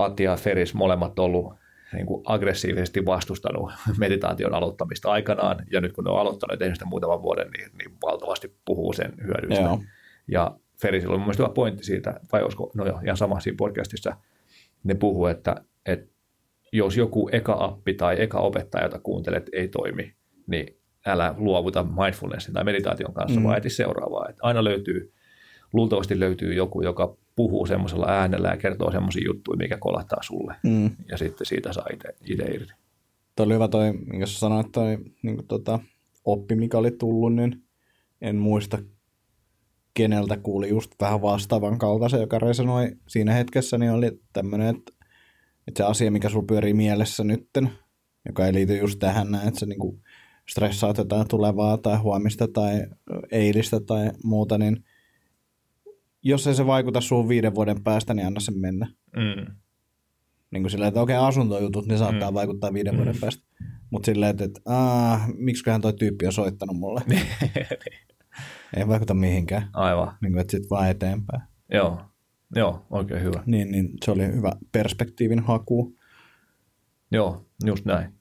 Atti 0.01 0.23
ja 0.23 0.37
Feris 0.37 0.75
molemmat 0.75 1.19
ollut 1.19 1.55
niin 1.93 2.07
kuin 2.07 2.23
aggressiivisesti 2.27 3.07
vastustanut 3.07 3.73
meditaation 3.99 4.55
aloittamista 4.55 5.11
aikanaan, 5.11 5.65
ja 5.73 5.81
nyt 5.81 5.93
kun 5.93 6.05
ne 6.05 6.11
on 6.11 6.21
aloittanut 6.21 6.59
tehnyt 6.59 6.77
sitä 6.77 6.85
muutaman 6.85 7.23
vuoden, 7.23 7.51
niin, 7.51 7.71
niin 7.79 7.91
valtavasti 8.03 8.57
puhuu 8.65 8.93
sen 8.93 9.15
hyödyistä. 9.27 9.65
Joo. 9.65 9.83
Ja 10.29 10.57
Ferisillä 10.83 11.15
on 11.15 11.21
mielestäni 11.21 11.47
hyvä 11.47 11.55
pointti 11.55 11.85
siitä, 11.85 12.21
vai 12.33 12.43
olisiko, 12.43 12.71
no 12.75 12.87
jo, 12.87 13.01
ihan 13.05 13.17
sama 13.17 13.41
siinä 13.41 13.57
podcastissa, 13.57 14.17
ne 14.85 14.95
puhuu, 14.95 15.27
että, 15.27 15.57
että 15.87 16.15
jos 16.73 16.97
joku 16.97 17.29
eka 17.33 17.57
appi 17.61 17.95
tai 17.95 18.23
eka 18.23 18.39
opettaja, 18.39 18.85
jota 18.85 18.99
kuuntelet, 18.99 19.51
ei 19.53 19.69
toimi, 19.69 20.15
niin 20.47 20.81
älä 21.07 21.35
luovuta 21.37 21.83
mindfulnessin 21.85 22.55
tai 22.55 22.65
meditaation 22.65 23.15
kanssa, 23.15 23.41
mm. 23.41 23.45
vaan 23.45 23.59
eti 23.59 23.71
seuraavaa. 23.71 24.29
Että 24.29 24.41
aina 24.43 24.65
löytyy, 24.65 25.13
luultavasti 25.73 26.21
löytyy 26.21 26.55
joku, 26.55 26.83
joka 26.83 27.16
puhuu 27.37 27.66
semmoisella 27.66 28.07
äänellä 28.09 28.49
ja 28.49 28.57
kertoo 28.57 28.91
semmoisia 28.91 29.25
juttuja, 29.27 29.57
mikä 29.57 29.79
kolahtaa 29.79 30.23
sulle. 30.23 30.55
Mm. 30.62 30.91
Ja 31.09 31.18
sitten 31.18 31.47
siitä 31.47 31.73
saa 31.73 31.87
itse 32.25 32.45
irti. 32.55 32.73
Tuo 33.37 33.47
oli 33.47 33.55
hyvä 33.55 33.68
toi, 33.68 33.93
jos 34.18 34.41
sanoit 34.41 34.73
toi 34.73 34.99
niin 35.23 35.37
kuin 35.37 35.47
tota, 35.47 35.79
oppi, 36.25 36.55
mikä 36.55 36.79
oli 36.79 36.91
tullut, 36.91 37.35
niin 37.35 37.62
en 38.21 38.37
muista 38.37 38.79
keneltä 39.95 40.37
kuuli 40.37 40.68
just 40.68 40.91
vähän 41.01 41.23
vastaavan 41.23 41.79
kaltaisen, 41.79 42.21
joka 42.21 42.39
resonoi 42.39 42.93
siinä 43.09 43.33
hetkessä, 43.33 43.79
niin 43.79 43.93
oli 43.93 44.21
tämmöinen, 44.33 44.77
että, 44.77 44.93
että 45.68 45.79
se 45.79 45.85
asia, 45.85 46.11
mikä 46.11 46.29
sulla 46.29 46.47
pyörii 46.47 46.75
mielessä 46.75 47.25
nytten, 47.25 47.71
joka 48.27 48.47
ei 48.47 48.55
liity 48.55 48.77
just 48.77 48.99
tähän 48.99 49.31
näin, 49.31 49.49
että 49.49 49.61
sä 49.61 49.66
niin 49.66 50.03
stressaat 50.49 50.99
jotain 50.99 51.29
tulevaa 51.29 51.79
tai 51.79 51.97
huomista 51.97 52.49
tai 52.49 52.87
eilistä 53.31 53.81
tai 53.81 54.11
muuta, 54.25 54.59
niin 54.59 54.85
jos 56.23 56.47
ei 56.47 56.55
se 56.55 56.66
vaikuta 56.66 57.01
suun 57.01 57.29
viiden 57.29 57.55
vuoden 57.55 57.83
päästä, 57.83 58.14
niin 58.14 58.27
anna 58.27 58.41
sen 58.41 58.59
mennä. 58.59 58.87
Mm. 59.16 59.55
Niin 60.51 60.62
kuin 60.62 60.71
silleen, 60.71 60.89
että 60.89 61.01
okei, 61.01 61.16
okay, 61.16 61.29
asuntojutut, 61.29 61.87
niin 61.87 61.99
saattaa 61.99 62.31
mm. 62.31 62.35
vaikuttaa 62.35 62.73
viiden 62.73 62.95
mm. 62.95 62.97
vuoden 62.97 63.21
päästä. 63.21 63.45
Mutta 63.91 64.07
silleen, 64.07 64.31
että, 64.31 64.45
että 64.45 64.61
aah, 64.66 65.29
miksiköhän 65.37 65.81
toi 65.81 65.93
tyyppi 65.93 66.27
on 66.27 66.33
soittanut 66.33 66.77
mulle. 66.77 67.01
ei 68.77 68.89
vaikuta 68.89 69.14
mihinkään. 69.14 69.68
Aivan. 69.73 70.16
Niin 70.21 70.33
kuin, 70.33 70.41
että 70.41 70.51
sitten 70.51 70.71
vaan 70.71 70.91
eteenpäin. 70.91 71.43
Joo, 71.73 72.01
joo, 72.57 72.87
oikein 72.91 73.23
hyvä. 73.23 73.43
Niin, 73.47 73.71
niin 73.73 73.89
se 74.05 74.11
oli 74.11 74.27
hyvä 74.27 74.53
perspektiivin 74.73 75.41
haku. 75.41 75.97
Joo, 77.12 77.47
just 77.64 77.85
näin. 77.85 78.14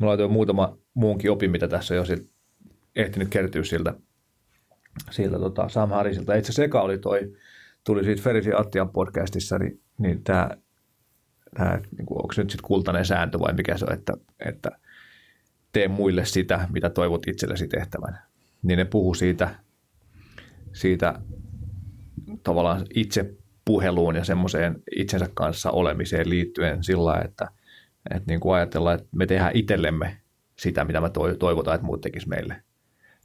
Mulla 0.00 0.12
on 0.12 0.32
muutama 0.32 0.78
muunkin 0.94 1.30
opin, 1.30 1.50
mitä 1.50 1.68
tässä 1.68 1.94
jo 1.94 2.04
ehtinyt 2.96 3.28
kertyä 3.28 3.64
siltä 3.64 3.94
siltä 5.10 5.38
tota 5.38 5.68
Sam 5.68 5.90
Harrisilta. 5.90 6.34
Itse 6.34 6.52
asiassa 6.52 6.80
oli 6.80 6.98
toi, 6.98 7.32
tuli 7.84 8.04
siitä 8.04 8.22
Ferisi 8.22 8.50
Attian 8.56 8.90
podcastissa, 8.90 9.58
niin, 9.58 9.80
niin 9.98 10.24
tämä, 10.24 10.50
tämä 11.54 11.80
niin 11.98 12.06
kuin, 12.06 12.18
onko 12.18 12.32
se 12.32 12.42
nyt 12.42 12.50
sitten 12.50 12.68
kultainen 12.68 13.04
sääntö 13.04 13.38
vai 13.38 13.52
mikä 13.52 13.78
se 13.78 13.84
on, 13.84 13.92
että, 13.92 14.12
että 14.40 14.70
tee 15.72 15.88
muille 15.88 16.24
sitä, 16.24 16.68
mitä 16.72 16.90
toivot 16.90 17.28
itsellesi 17.28 17.68
tehtävän. 17.68 18.18
Niin 18.62 18.76
ne 18.76 18.84
puhuu 18.84 19.14
siitä, 19.14 19.54
siitä 20.72 21.14
tavallaan 22.42 22.86
itse 22.94 23.34
puheluun 23.64 24.16
ja 24.16 24.24
semmoiseen 24.24 24.82
itsensä 24.96 25.28
kanssa 25.34 25.70
olemiseen 25.70 26.30
liittyen 26.30 26.84
sillä 26.84 27.20
että, 27.24 27.48
että 28.10 28.24
niin 28.26 28.40
kuin 28.40 28.54
ajatellaan, 28.54 28.94
että 28.94 29.08
me 29.16 29.26
tehdään 29.26 29.56
itsellemme 29.56 30.20
sitä, 30.56 30.84
mitä 30.84 31.00
me 31.00 31.10
toivotaan, 31.38 31.74
että 31.74 31.86
muut 31.86 32.00
tekisivät 32.00 32.30
meille. 32.30 32.63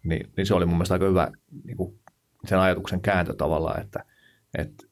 Niin, 0.03 0.31
niin 0.37 0.45
se 0.45 0.53
oli 0.53 0.65
mun 0.65 0.75
mielestä 0.75 0.95
aika 0.95 1.05
hyvä 1.05 1.31
niin 1.63 1.77
kuin 1.77 1.99
sen 2.45 2.59
ajatuksen 2.59 3.01
kääntö 3.01 3.33
tavallaan, 3.33 3.81
että, 3.81 4.05
että 4.57 4.87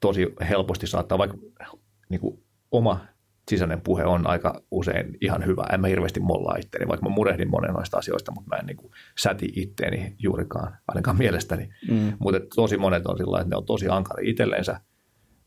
tosi 0.00 0.26
helposti 0.48 0.86
saattaa 0.86 1.18
vaikka 1.18 1.36
niin 2.08 2.20
kuin 2.20 2.42
oma 2.70 3.00
sisäinen 3.50 3.80
puhe 3.80 4.04
on 4.04 4.26
aika 4.26 4.62
usein 4.70 5.18
ihan 5.20 5.46
hyvä. 5.46 5.66
En 5.72 5.80
mä 5.80 5.86
hirveästi 5.86 6.20
mollaa 6.20 6.56
itteeni, 6.56 6.88
vaikka 6.88 7.08
mä 7.08 7.14
murehdin 7.14 7.50
monen 7.50 7.74
noista 7.74 7.98
asioista, 7.98 8.32
mutta 8.32 8.48
mä 8.48 8.60
en 8.60 8.66
niin 8.66 8.76
kuin 8.76 8.92
säti 9.18 9.52
itteeni 9.56 10.14
juurikaan, 10.18 10.76
ainakaan 10.88 11.18
mielestäni. 11.18 11.68
Mm. 11.90 12.12
Mutta 12.18 12.40
tosi 12.54 12.76
monet 12.76 13.06
on 13.06 13.18
sillä 13.18 13.40
että 13.40 13.50
ne 13.50 13.56
on 13.56 13.66
tosi 13.66 13.88
ankari 13.88 14.30
itselleensä, 14.30 14.80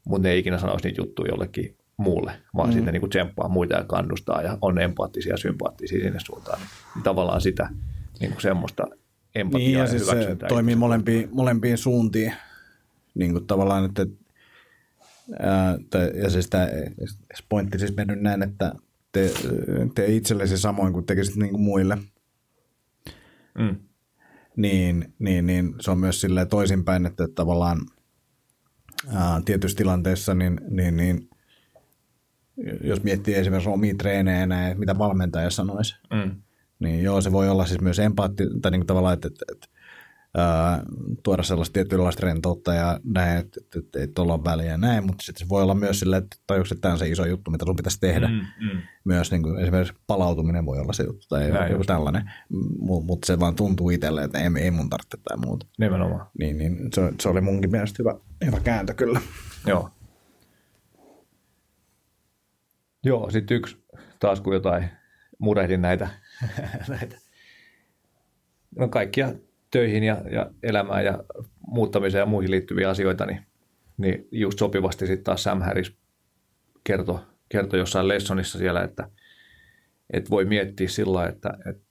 mutta 0.06 0.28
ne 0.28 0.32
ei 0.32 0.40
ikinä 0.40 0.58
sanoisi 0.58 0.88
niitä 0.88 1.02
juttuja 1.02 1.32
jollekin 1.32 1.78
muulle, 1.98 2.32
vaan 2.56 2.70
mm. 2.70 2.74
sitten 2.74 2.94
niin 2.94 3.02
kuin 3.02 3.10
tsemppaa 3.10 3.50
muita 3.50 3.76
ja 3.76 3.84
kannustaa 3.84 4.42
ja 4.42 4.58
on 4.62 4.80
empaattisia 4.80 5.34
ja 5.34 5.38
sympaattisia 5.38 6.04
sinne 6.04 6.20
suuntaan. 6.20 6.60
Niin 6.96 7.04
tavallaan 7.04 7.42
sitä 7.42 7.70
niin 8.20 8.32
kuin 8.32 8.42
semmoista 8.42 8.84
empatiaa 9.36 9.68
niin, 9.68 9.74
ja, 9.74 9.80
ja 9.80 9.88
siis 9.88 10.08
se 10.08 10.36
toimii 10.48 10.76
molempiin, 10.76 11.30
molempiin 11.32 11.78
suuntiin. 11.78 12.34
Niin 13.16 13.32
kuin 13.32 13.48
tavallaan, 13.48 13.86
että 13.86 14.06
ää, 15.40 15.78
ja 16.24 16.30
siis 16.30 16.50
tämä 16.50 16.68
pointti 17.50 17.80
siis 17.80 17.96
mennyt 17.96 18.22
näin, 18.22 18.44
että 18.44 18.74
te, 19.12 19.34
te 19.96 20.06
itsellesi 20.06 20.58
samoin 20.58 20.94
kuin 20.94 21.06
tekisit 21.06 21.36
niin 21.36 21.52
kuin 21.52 21.62
muille. 21.62 21.98
Mm. 23.58 23.76
Niin, 24.56 25.14
niin, 25.20 25.46
niin, 25.46 25.76
se 25.80 25.92
on 25.92 26.00
myös 26.00 26.22
sille 26.22 26.46
toisinpäin, 26.46 27.06
että 27.06 27.28
tavallaan 27.36 27.80
ää, 29.14 29.42
tietyissä 29.46 29.78
tilanteissa, 29.78 30.34
niin, 30.34 30.62
niin, 30.70 30.98
niin 30.98 31.30
jos 32.82 33.04
miettii 33.04 33.36
esimerkiksi 33.36 33.70
omia 33.70 33.96
treenejä 33.96 34.76
mitä 34.76 34.98
valmentaja 34.98 35.50
sanoisi, 35.50 35.96
mm. 36.14 36.42
Niin 36.80 37.04
joo, 37.04 37.22
se 37.22 37.32
voi 37.32 37.50
olla 37.50 37.66
siis 37.66 37.82
myös 37.82 38.00
empaatti, 38.00 38.44
tai 38.62 38.72
niin 38.72 38.80
kuin 38.80 38.88
tavallaan, 38.88 39.14
että, 39.14 39.28
että, 39.28 39.46
että 39.52 39.68
ää, 40.38 40.84
tuoda 41.24 41.44
sellaista 41.44 41.74
tietynlaista 41.74 42.26
rentoutta 42.26 42.74
ja 42.74 43.00
näin, 43.04 43.38
että, 43.38 43.60
että, 43.64 43.80
että 43.80 44.00
ei 44.00 44.08
tuolla 44.08 44.34
ole 44.34 44.44
väliä 44.44 44.66
ja 44.66 44.78
näin, 44.78 45.06
mutta 45.06 45.24
sitten 45.24 45.46
se 45.46 45.50
voi 45.50 45.64
olla 45.64 45.76
myös 45.76 46.00
silleen, 46.00 46.24
että 46.24 46.38
tajuuks, 46.48 46.72
että 46.72 46.82
tämä 46.82 46.92
on 46.92 47.00
se 47.00 47.10
iso 47.10 47.26
juttu, 47.26 47.52
mitä 47.52 47.66
sun 47.66 47.76
pitäisi 47.76 48.00
tehdä. 48.00 48.28
Mm, 48.28 48.34
mm. 48.34 48.82
Myös 49.04 49.32
niin 49.32 49.44
kuin, 49.44 49.60
esimerkiksi 49.60 49.94
palautuminen 50.08 50.66
voi 50.66 50.80
olla 50.80 50.94
se 50.94 51.04
juttu 51.04 51.26
tai 51.30 51.52
näin 51.52 51.72
joku 51.72 51.80
just. 51.80 51.88
tällainen, 51.88 52.32
mutta 52.80 53.28
se 53.28 53.40
vaan 53.40 53.56
tuntuu 53.56 53.90
itselle, 53.90 54.24
että 54.24 54.40
ei, 54.40 54.50
ei 54.60 54.72
mun 54.72 54.90
tarvitse 54.90 55.18
tai 55.24 55.38
muuta. 55.38 55.66
Nimenomaan. 55.80 56.28
Niin, 56.40 56.58
niin 56.58 56.78
se, 56.94 57.14
se 57.22 57.30
oli 57.30 57.42
munkin 57.42 57.72
mielestä 57.72 57.96
hyvä, 58.00 58.16
hyvä 58.46 58.60
kääntö 58.60 58.94
kyllä. 58.94 59.22
Joo. 59.68 59.90
Joo, 63.04 63.30
sitten 63.30 63.58
yksi 63.58 63.78
taas 64.20 64.42
kun 64.42 64.54
jotain 64.54 64.90
murehdin 65.40 65.82
näitä, 65.82 66.10
näitä. 66.88 67.18
No 68.76 68.88
kaikkia 68.88 69.34
töihin 69.72 70.04
ja, 70.04 70.22
ja 70.32 70.52
elämään 70.64 71.06
ja 71.06 71.24
muuttamiseen 71.68 72.20
ja 72.20 72.26
muihin 72.26 72.52
liittyviä 72.52 72.90
asioita, 72.90 73.26
niin, 73.26 73.46
niin 73.98 74.28
just 74.32 74.60
sopivasti 74.60 75.08
sitten 75.08 75.24
taas 75.24 75.44
Sam 75.44 75.62
Harris 75.62 75.98
kertoi, 76.84 77.20
kertoi 77.50 77.80
jossain 77.80 78.08
lessonissa 78.08 78.58
siellä, 78.58 78.84
että, 78.84 79.10
että 80.14 80.30
voi 80.30 80.46
miettiä 80.46 80.88
sillä 80.88 81.28
että, 81.28 81.58
että 81.70 81.88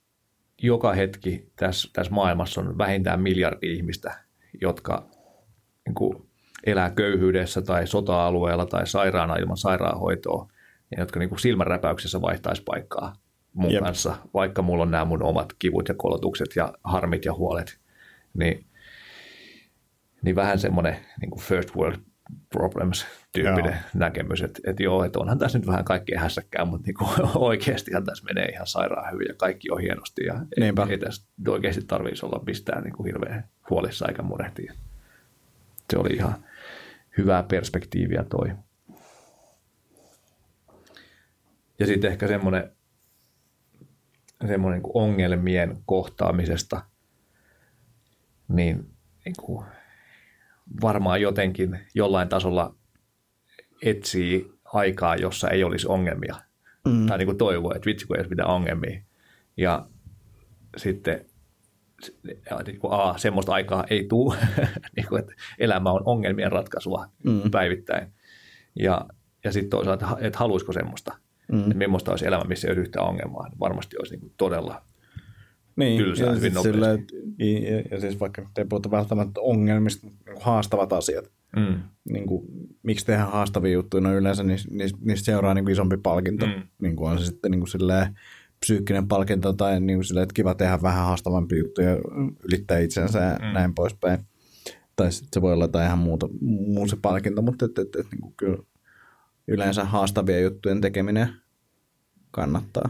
joka 0.63 0.93
hetki 0.93 1.53
tässä, 1.57 1.91
tässä 1.93 2.13
maailmassa 2.13 2.61
on 2.61 2.79
vähintään 2.79 3.23
miljardi 3.23 3.75
ihmistä, 3.75 4.15
jotka 4.61 5.07
niin 5.87 5.95
kuin, 5.95 6.29
elää 6.67 6.91
köyhyydessä 6.91 7.63
tai 7.63 7.87
sota-alueella 7.87 8.67
tai 8.67 8.87
sairaana 8.87 9.37
ilman 9.37 9.57
sairaanhoitoa, 9.57 10.49
ja 10.91 11.03
jotka 11.03 11.19
niin 11.19 11.29
kuin 11.29 11.39
silmänräpäyksessä 11.39 12.21
vaihtaisi 12.21 12.63
paikkaa 12.63 13.13
mun 13.57 13.73
Jep. 13.73 13.83
kanssa, 13.83 14.17
vaikka 14.35 14.63
mulla 14.63 14.83
on 14.83 14.91
nämä 14.91 15.05
mun 15.05 15.23
omat 15.23 15.53
kivut 15.59 15.89
ja 15.89 15.95
kolotukset 15.95 16.57
ja 16.57 16.73
harmit 16.85 17.25
ja 17.25 17.35
huolet, 17.35 17.79
niin, 18.35 18.67
niin 20.23 20.37
vähän 20.37 20.59
semmoinen 20.59 20.97
niin 21.21 21.41
first 21.41 21.77
world 21.77 21.97
problems 22.51 23.07
tyyppinen 23.33 23.73
joo. 23.73 23.81
näkemys, 23.95 24.43
että, 24.43 24.61
että 24.67 24.83
joo, 24.83 25.05
että 25.05 25.19
onhan 25.19 25.39
tässä 25.39 25.59
nyt 25.59 25.67
vähän 25.67 25.85
kaikkea 25.85 26.21
hässäkkää, 26.21 26.65
mutta 26.65 26.87
niin 26.87 26.95
kuin 26.95 27.11
oikeastihan 27.51 28.05
tässä 28.05 28.25
menee 28.25 28.49
ihan 28.49 28.67
sairaan 28.67 29.13
hyvin 29.13 29.27
ja 29.29 29.35
kaikki 29.35 29.71
on 29.71 29.81
hienosti 29.81 30.25
ja 30.25 30.35
Niinpä. 30.61 30.83
ei, 30.83 30.91
ei 30.91 30.99
tässä 30.99 31.29
oikeasti 31.49 31.83
tarvitsisi 31.87 32.27
olla 32.27 32.43
mistään 32.47 32.83
niin 32.83 32.93
kuin 32.93 33.07
hirveän 33.07 33.49
huolissa 33.71 34.09
eikä 34.09 34.23
murehtia. 34.23 34.73
Se 35.91 35.99
oli 35.99 36.15
ihan 36.15 36.35
hyvää 37.19 37.43
perspektiiviä 37.43 38.25
toi. 38.25 38.53
Ja 41.79 41.87
sitten 41.87 42.11
ehkä 42.11 42.29
semmoinen 42.29 42.76
semmoinen 44.47 44.83
niin 44.83 44.91
ongelmien 44.95 45.79
kohtaamisesta, 45.87 46.81
niin, 48.49 48.91
niin 49.25 49.35
kuin 49.41 49.67
varmaan 50.83 51.21
jotenkin 51.21 51.79
jollain 51.95 52.29
tasolla 52.29 52.75
etsii 53.83 54.53
aikaa, 54.65 55.17
jossa 55.17 55.51
ei 55.51 55.65
olisi 55.65 55.87
ongelmia. 55.89 56.35
Mm. 56.89 57.07
Tai 57.07 57.19
niin 57.19 57.27
kuin 57.27 57.39
toivoo, 57.39 57.73
että 57.75 57.87
vitsi 57.87 58.07
kun 58.07 58.17
ei 58.17 58.21
olisi 58.21 58.31
mitään 58.31 58.51
ongelmia. 58.51 59.03
Ja 59.57 59.87
sitten 60.77 61.25
niin 62.67 62.79
kuin, 62.79 62.93
a, 62.93 63.19
semmoista 63.19 63.53
aikaa 63.53 63.85
ei 63.91 64.07
tule, 64.09 64.37
niin 64.97 65.09
kuin, 65.09 65.21
että 65.21 65.35
elämä 65.59 65.91
on 65.91 66.03
ongelmien 66.05 66.53
ratkaisua 66.53 67.07
mm. 67.25 67.51
päivittäin. 67.51 68.13
Ja, 68.75 69.07
ja 69.45 69.53
sitten 69.53 69.71
toisaalta, 69.71 70.17
että 70.21 70.39
haluaisiko 70.39 70.73
semmoista. 70.73 71.17
Mm. 71.53 71.61
Että 71.61 71.75
millaista 71.75 72.11
olisi 72.11 72.27
elämä, 72.27 72.45
missä 72.45 72.69
ei 72.69 72.71
olisi 72.71 72.81
yhtään 72.81 73.07
ongelmaa. 73.07 73.49
Niin 73.49 73.59
varmasti 73.59 73.97
olisi 73.99 74.13
niin 74.13 74.21
kuin 74.21 74.33
todella 74.37 74.83
niin, 75.77 75.99
tylsää 75.99 76.33
hyvin 76.33 76.55
nopeasti. 76.55 76.73
Sillä, 76.73 76.89
ja, 77.39 77.83
ja 77.91 78.01
siis 78.01 78.21
vaikka 78.21 78.51
te 78.55 78.65
puhuta 78.65 78.91
välttämättä 78.91 79.41
ongelmista, 79.41 80.07
niin 80.07 80.17
haastavat 80.41 80.93
asiat. 80.93 81.31
Mm. 81.57 81.75
Niin 82.11 82.27
kuin, 82.27 82.47
miksi 82.83 83.07
tehdään 83.07 83.33
haastavia 83.33 83.73
juttuja, 83.73 84.01
no 84.01 84.17
yleensä 84.17 84.43
niistä, 84.43 84.71
niistä 85.05 85.25
seuraa 85.25 85.55
niin 85.55 85.65
kuin 85.65 85.73
isompi 85.73 85.97
palkinto. 85.97 86.47
Mm. 86.47 86.63
Niin 86.83 86.97
kuin 86.97 87.11
on 87.11 87.19
se 87.19 87.25
sitten 87.25 87.51
niin 87.51 87.61
kuin 87.61 87.69
silleen, 87.69 88.19
psyykkinen 88.61 89.09
palkinto 89.09 89.53
tai 89.53 89.81
niin 89.81 89.97
kuin 89.97 90.05
silleen, 90.05 90.23
että 90.23 90.35
kiva 90.35 90.55
tehdä 90.55 90.79
vähän 90.83 91.05
haastavampi 91.05 91.59
juttu 91.59 91.83
ja 91.83 91.97
ylittää 92.49 92.79
itsensä 92.79 93.19
ja 93.19 93.39
mm. 93.43 93.55
näin 93.55 93.75
poispäin. 93.75 94.19
Tai 94.97 95.13
sitten 95.13 95.29
se 95.33 95.43
voi 95.43 95.53
olla 95.53 95.65
jotain 95.65 95.87
ihan 95.87 95.99
muuta, 95.99 96.29
muu 96.41 96.89
se 96.89 96.97
palkinto, 97.03 97.43
mutta 97.43 97.65
et, 97.65 97.79
et, 97.79 97.97
et, 97.97 98.07
niin 98.11 98.21
kuin 98.21 98.35
kyllä 98.37 98.59
yleensä 99.49 99.85
haastavia 99.85 100.41
juttujen 100.41 100.81
tekeminen 100.81 101.29
kannattaa. 102.31 102.89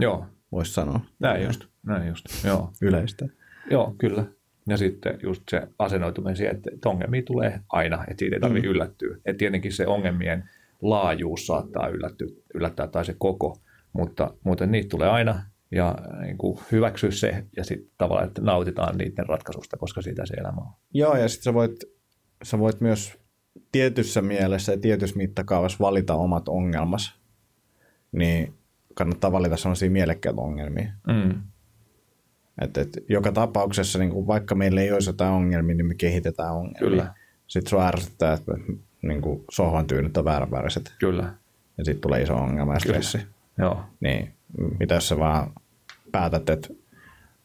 Joo. 0.00 0.26
Voisi 0.52 0.72
sanoa. 0.72 1.00
Näin 1.18 1.44
just, 1.44 1.64
näin 1.86 2.08
just, 2.08 2.24
joo. 2.44 2.72
Yleistä. 2.82 3.28
Joo, 3.70 3.94
kyllä. 3.98 4.24
Ja 4.66 4.76
sitten 4.76 5.18
just 5.22 5.42
se 5.50 5.68
asennoituminen 5.78 6.36
siihen, 6.36 6.56
että 6.56 6.88
ongelmia 6.88 7.22
tulee 7.22 7.60
aina, 7.68 8.04
että 8.08 8.18
siitä 8.18 8.36
ei 8.36 8.40
tarvitse 8.40 8.68
mm. 8.68 8.74
yllättyä. 8.74 9.16
Että 9.16 9.38
tietenkin 9.38 9.72
se 9.72 9.86
ongelmien 9.86 10.50
laajuus 10.82 11.46
saattaa 11.46 11.88
yllättyä, 11.88 12.28
yllättää 12.54 12.86
tai 12.86 13.04
se 13.04 13.14
koko, 13.18 13.58
mutta, 13.92 14.34
mutta 14.44 14.66
niitä 14.66 14.88
tulee 14.88 15.08
aina 15.08 15.42
ja 15.70 15.94
niin 16.20 16.38
kuin 16.38 16.58
hyväksyä 16.72 17.10
se 17.10 17.44
ja 17.56 17.64
sitten 17.64 17.90
tavallaan, 17.98 18.28
että 18.28 18.42
nautitaan 18.42 18.98
niiden 18.98 19.26
ratkaisusta, 19.26 19.76
koska 19.76 20.02
siitä 20.02 20.26
se 20.26 20.34
elämä 20.34 20.60
on. 20.60 20.72
Joo, 20.94 21.16
ja 21.16 21.28
sitten 21.28 21.44
sä 21.44 21.54
voit, 21.54 21.84
sä 22.42 22.58
voit 22.58 22.80
myös 22.80 23.18
tietyssä 23.72 24.22
mielessä 24.22 24.72
ja 24.72 24.78
tietyssä 24.78 25.16
mittakaavassa 25.16 25.78
valita 25.80 26.14
omat 26.14 26.48
ongelmas, 26.48 27.18
niin 28.12 28.54
kannattaa 28.94 29.32
valita 29.32 29.56
sellaisia 29.56 29.90
mielekkäitä 29.90 30.40
ongelmia. 30.40 30.92
Mm. 31.06 31.42
Et, 32.60 32.76
et, 32.76 33.04
joka 33.08 33.32
tapauksessa, 33.32 33.98
niin 33.98 34.10
kuin 34.10 34.26
vaikka 34.26 34.54
meillä 34.54 34.80
ei 34.80 34.92
olisi 34.92 35.10
jotain 35.10 35.32
ongelmia, 35.32 35.74
niin 35.74 35.86
me 35.86 35.94
kehitetään 35.94 36.54
ongelmia. 36.54 36.78
Kyllä. 36.78 37.14
Sitten 37.46 37.70
sua 37.70 37.86
ärsyttää, 37.86 38.32
että 38.32 38.52
niin 39.02 39.22
kuin 39.22 39.44
sohvan 39.50 39.86
tyynyt 39.86 40.16
on 40.16 40.24
vääränväriset. 40.24 40.94
Kyllä. 40.98 41.34
Ja 41.78 41.84
sitten 41.84 42.00
tulee 42.00 42.22
iso 42.22 42.34
ongelma 42.34 42.74
ja 42.74 42.80
stressi. 42.80 43.18
Joo. 43.58 43.84
Niin, 44.00 44.32
mitä 44.80 44.94
jos 44.94 45.08
sä 45.08 45.18
vaan 45.18 45.52
päätät, 46.12 46.48
että 46.50 46.68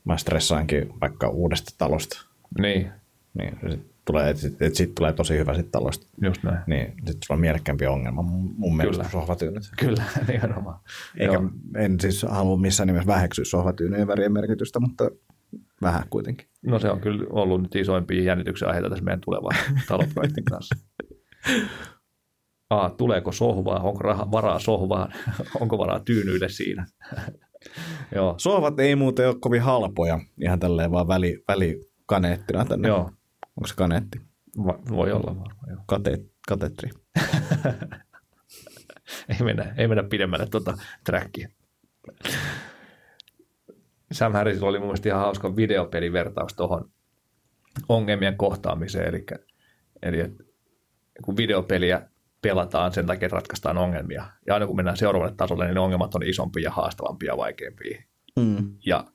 mä 0.06 0.18
stressaankin 0.18 0.94
vaikka 1.02 1.28
uudesta 1.30 1.76
talosta. 1.78 2.26
Niin. 2.60 2.92
Niin, 3.34 3.58
sit 3.70 3.93
tulee, 4.06 4.30
että 4.30 4.42
sit, 4.42 4.62
et 4.62 4.76
sit 4.76 4.96
tulee 4.96 5.14
tosi 5.14 5.38
hyvä 5.38 5.54
sit 5.54 5.72
talosta. 5.72 6.08
Just 6.22 6.44
näin. 6.44 6.60
Niin, 6.68 6.86
sitten 6.88 7.18
sulla 7.26 7.38
on 7.38 7.42
mielekkäämpi 7.42 7.86
ongelma 7.86 8.22
mun 8.58 8.78
mielestä 8.78 9.04
kuin 9.04 9.12
sohvatyynyt. 9.12 9.64
Kyllä, 9.80 10.04
nimenomaan. 10.28 10.80
Eikä, 11.18 11.34
Joo. 11.34 11.50
en 11.78 12.00
siis 12.00 12.24
halua 12.30 12.58
missään 12.58 12.88
nimessä 12.88 13.08
väheksyä 13.08 13.46
sohvatyynyjen 13.46 14.08
värien 14.08 14.34
merkitystä, 14.34 14.80
mutta 14.80 15.10
vähän 15.82 16.04
kuitenkin. 16.10 16.48
No 16.62 16.80
se 16.80 16.90
on 16.90 17.02
kyllä 17.02 17.26
ollut 17.30 17.62
nyt 17.62 17.76
isoimpia 17.76 18.24
jännityksen 18.24 18.68
aiheita 18.68 18.90
tässä 18.90 19.06
meidän 19.06 19.22
tulevan 19.22 19.56
taloprojektin 19.88 20.46
kanssa. 20.46 20.76
A, 22.70 22.90
tuleeko 22.90 23.32
sohvaa, 23.32 23.80
onko 23.80 24.00
raha, 24.00 24.32
varaa 24.32 24.60
sohvaan, 24.60 25.14
onko 25.62 25.78
varaa 25.78 26.00
tyynyille 26.00 26.50
siinä. 26.50 26.86
Joo. 28.16 28.36
Sohvat 28.38 28.80
ei 28.80 28.96
muuten 28.96 29.28
ole 29.28 29.36
kovin 29.40 29.62
halpoja, 29.62 30.20
ihan 30.42 30.60
tälleen 30.60 30.92
vaan 30.92 31.08
väli, 31.08 31.44
välikaneettina 31.48 32.66
tänne. 32.66 32.88
Joo. 32.88 33.12
Onko 33.58 33.68
se 33.68 33.76
kaneetti? 33.76 34.22
Va- 34.66 34.80
voi 34.90 35.12
olla 35.12 35.36
varmaan, 35.36 35.70
joo. 35.70 35.84
Kateetti. 35.88 36.34
katetri. 36.48 36.90
ei, 39.30 39.38
mennä, 39.44 39.74
ei 39.78 39.88
mennä 39.88 40.04
pidemmälle 40.04 40.46
tuota 40.46 40.78
trackia. 41.06 41.50
Sam 44.12 44.34
Harrisilla 44.34 44.70
oli 44.70 44.80
mun 44.80 44.88
mielestä 44.88 45.10
ihan 45.10 45.22
hauska 45.22 45.56
videopelivertaus 45.56 46.54
tuohon 46.54 46.92
ongelmien 47.90 48.38
kohtaamiseen. 48.38 49.08
Eli, 49.08 49.26
eli 50.02 50.20
että 50.20 50.44
kun 51.24 51.38
videopeliä 51.38 52.10
pelataan, 52.42 52.94
sen 52.94 53.06
takia 53.06 53.30
ratkaistaan 53.32 53.78
ongelmia. 53.78 54.26
Ja 54.48 54.54
aina 54.54 54.68
kun 54.68 54.76
mennään 54.76 54.98
seuraavalle 54.98 55.34
tasolle, 55.38 55.66
niin 55.66 55.74
ne 55.74 55.80
ongelmat 55.80 56.16
on 56.16 56.24
isompia, 56.24 56.72
haastavampia 56.72 57.32
ja 57.32 57.38
vaikeampia. 57.38 58.04
Mm. 58.40 58.76
Ja 58.86 59.06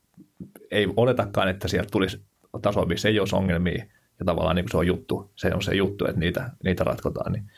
ei 0.71 0.89
oletakaan, 0.97 1.49
että 1.49 1.69
sieltä 1.69 1.89
tulisi 1.93 2.27
tasoa, 2.63 2.87
missä 2.87 3.09
ei 3.09 3.21
olisi 3.21 3.37
ongelmia. 3.37 3.85
Ja 4.19 4.25
tavallaan 4.25 4.57
niin 4.57 4.65
kuin 4.65 4.71
se 4.71 4.77
on 4.77 4.87
juttu, 4.87 5.31
se 5.37 5.55
on 5.55 5.63
se 5.63 5.75
juttu, 5.75 6.05
että 6.07 6.21
niitä, 6.21 6.51
niitä 6.65 6.85
ratkotaan. 6.85 7.33
Niin 7.33 7.51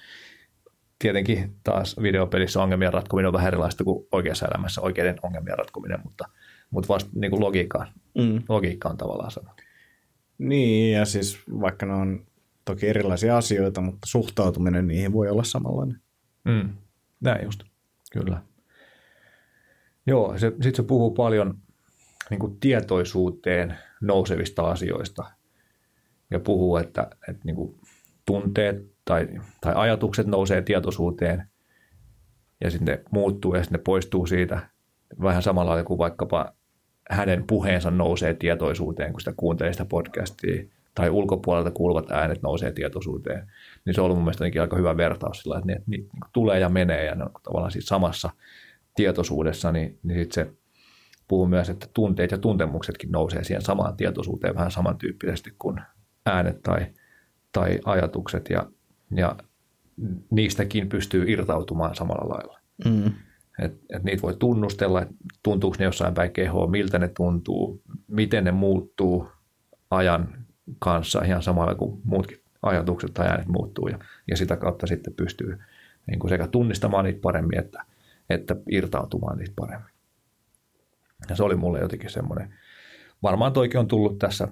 tietenkin 0.98 1.56
taas 1.64 1.96
videopelissä 2.02 2.62
ongelmien 2.62 2.92
ratkominen 2.92 3.26
on 3.26 3.32
vähän 3.32 3.48
erilaista 3.48 3.84
kuin 3.84 4.06
oikeassa 4.12 4.46
elämässä 4.46 4.80
oikeiden 4.80 5.16
ongelmien 5.22 5.58
ratkominen, 5.58 5.98
mutta, 6.04 6.24
mutta 6.70 6.88
vasta 6.88 7.10
niin 7.14 7.30
kuin 7.30 7.40
logiikkaan, 7.40 7.88
mm. 8.18 8.42
logiikka 8.48 8.88
on 8.88 8.96
tavallaan 8.96 9.30
sama. 9.30 9.54
Niin, 10.38 10.92
ja 10.92 11.04
siis 11.04 11.38
vaikka 11.60 11.86
ne 11.86 11.92
on 11.92 12.26
toki 12.64 12.88
erilaisia 12.88 13.36
asioita, 13.36 13.80
mutta 13.80 14.06
suhtautuminen 14.06 14.86
niihin 14.86 15.12
voi 15.12 15.28
olla 15.28 15.44
samanlainen. 15.44 16.00
Mm. 16.44 16.68
Näin 17.20 17.44
just, 17.44 17.62
kyllä. 18.12 18.42
Joo, 20.06 20.38
sitten 20.38 20.74
se 20.74 20.82
puhuu 20.82 21.10
paljon 21.10 21.58
niin 22.30 22.40
kuin 22.40 22.60
tietoisuuteen 22.60 23.76
nousevista 24.00 24.62
asioista 24.62 25.24
ja 26.30 26.40
puhuu, 26.40 26.76
että, 26.76 27.10
että 27.28 27.42
niin 27.44 27.56
kuin 27.56 27.74
tunteet 28.26 28.90
tai, 29.04 29.28
tai 29.60 29.72
ajatukset 29.76 30.26
nousee 30.26 30.62
tietoisuuteen 30.62 31.50
ja 32.60 32.70
sitten 32.70 32.94
ne 32.94 33.04
muuttuu 33.10 33.54
ja 33.54 33.62
sitten 33.62 33.78
ne 33.78 33.82
poistuu 33.82 34.26
siitä. 34.26 34.68
Vähän 35.22 35.42
samalla 35.42 35.70
lailla 35.70 35.84
kuin 35.84 35.98
vaikkapa 35.98 36.52
hänen 37.10 37.44
puheensa 37.46 37.90
nousee 37.90 38.34
tietoisuuteen, 38.34 39.12
kun 39.12 39.20
sitä 39.20 39.34
kuuntelee 39.36 39.72
sitä 39.72 39.84
podcastia 39.84 40.64
tai 40.94 41.10
ulkopuolelta 41.10 41.70
kuuluvat 41.70 42.10
äänet 42.10 42.42
nousee 42.42 42.72
tietoisuuteen, 42.72 43.52
niin 43.84 43.94
se 43.94 44.00
on 44.00 44.04
ollut 44.04 44.16
mun 44.18 44.24
mielestä 44.24 44.60
aika 44.60 44.76
hyvä 44.76 44.96
vertaus 44.96 45.42
sillä, 45.42 45.58
että 45.58 45.66
ne, 45.66 45.82
ne 45.86 45.98
tulee 46.32 46.58
ja 46.58 46.68
menee 46.68 47.04
ja 47.04 47.14
ne 47.14 47.24
on 47.24 47.30
tavallaan 47.42 47.72
siinä 47.72 47.86
samassa 47.86 48.30
tietoisuudessa, 48.94 49.72
niin, 49.72 49.98
niin 50.02 50.20
sitten 50.20 50.46
se 50.46 50.52
puhuu 51.28 51.46
myös, 51.46 51.70
että 51.70 51.86
tunteet 51.94 52.30
ja 52.30 52.38
tuntemuksetkin 52.38 53.12
nousee 53.12 53.44
siihen 53.44 53.62
samaan 53.62 53.96
tietoisuuteen 53.96 54.54
vähän 54.54 54.70
samantyyppisesti 54.70 55.54
kuin 55.58 55.80
äänet 56.30 56.62
tai, 56.62 56.86
tai 57.52 57.78
ajatukset 57.84 58.50
ja, 58.50 58.66
ja 59.10 59.36
niistäkin 60.30 60.88
pystyy 60.88 61.24
irtautumaan 61.28 61.94
samalla 61.94 62.34
lailla. 62.34 62.60
Mm. 62.84 63.12
Et, 63.58 63.72
et 63.94 64.02
niitä 64.04 64.22
voi 64.22 64.36
tunnustella, 64.38 65.02
että 65.02 65.14
tuntuuko 65.42 65.76
ne 65.78 65.84
jossain 65.84 66.14
päin 66.14 66.32
kehoa, 66.32 66.66
miltä 66.66 66.98
ne 66.98 67.08
tuntuu, 67.08 67.82
miten 68.08 68.44
ne 68.44 68.52
muuttuu 68.52 69.28
ajan 69.90 70.46
kanssa 70.78 71.22
ihan 71.24 71.42
samalla 71.42 71.74
kuin 71.74 72.00
muutkin 72.04 72.40
ajatukset 72.62 73.14
tai 73.14 73.28
äänet 73.28 73.48
muuttuu 73.48 73.88
ja, 73.88 73.98
ja 74.28 74.36
sitä 74.36 74.56
kautta 74.56 74.86
sitten 74.86 75.14
pystyy 75.14 75.58
niin 76.06 76.18
kuin 76.18 76.28
sekä 76.28 76.46
tunnistamaan 76.46 77.04
niitä 77.04 77.20
paremmin 77.22 77.58
että, 77.58 77.84
että 78.30 78.56
irtautumaan 78.70 79.38
niitä 79.38 79.52
paremmin. 79.56 79.90
Ja 81.28 81.36
se 81.36 81.42
oli 81.42 81.56
mulle 81.56 81.80
jotenkin 81.80 82.10
semmoinen, 82.10 82.54
varmaan 83.22 83.52
toikin 83.52 83.80
on 83.80 83.88
tullut 83.88 84.18
tässä 84.18 84.48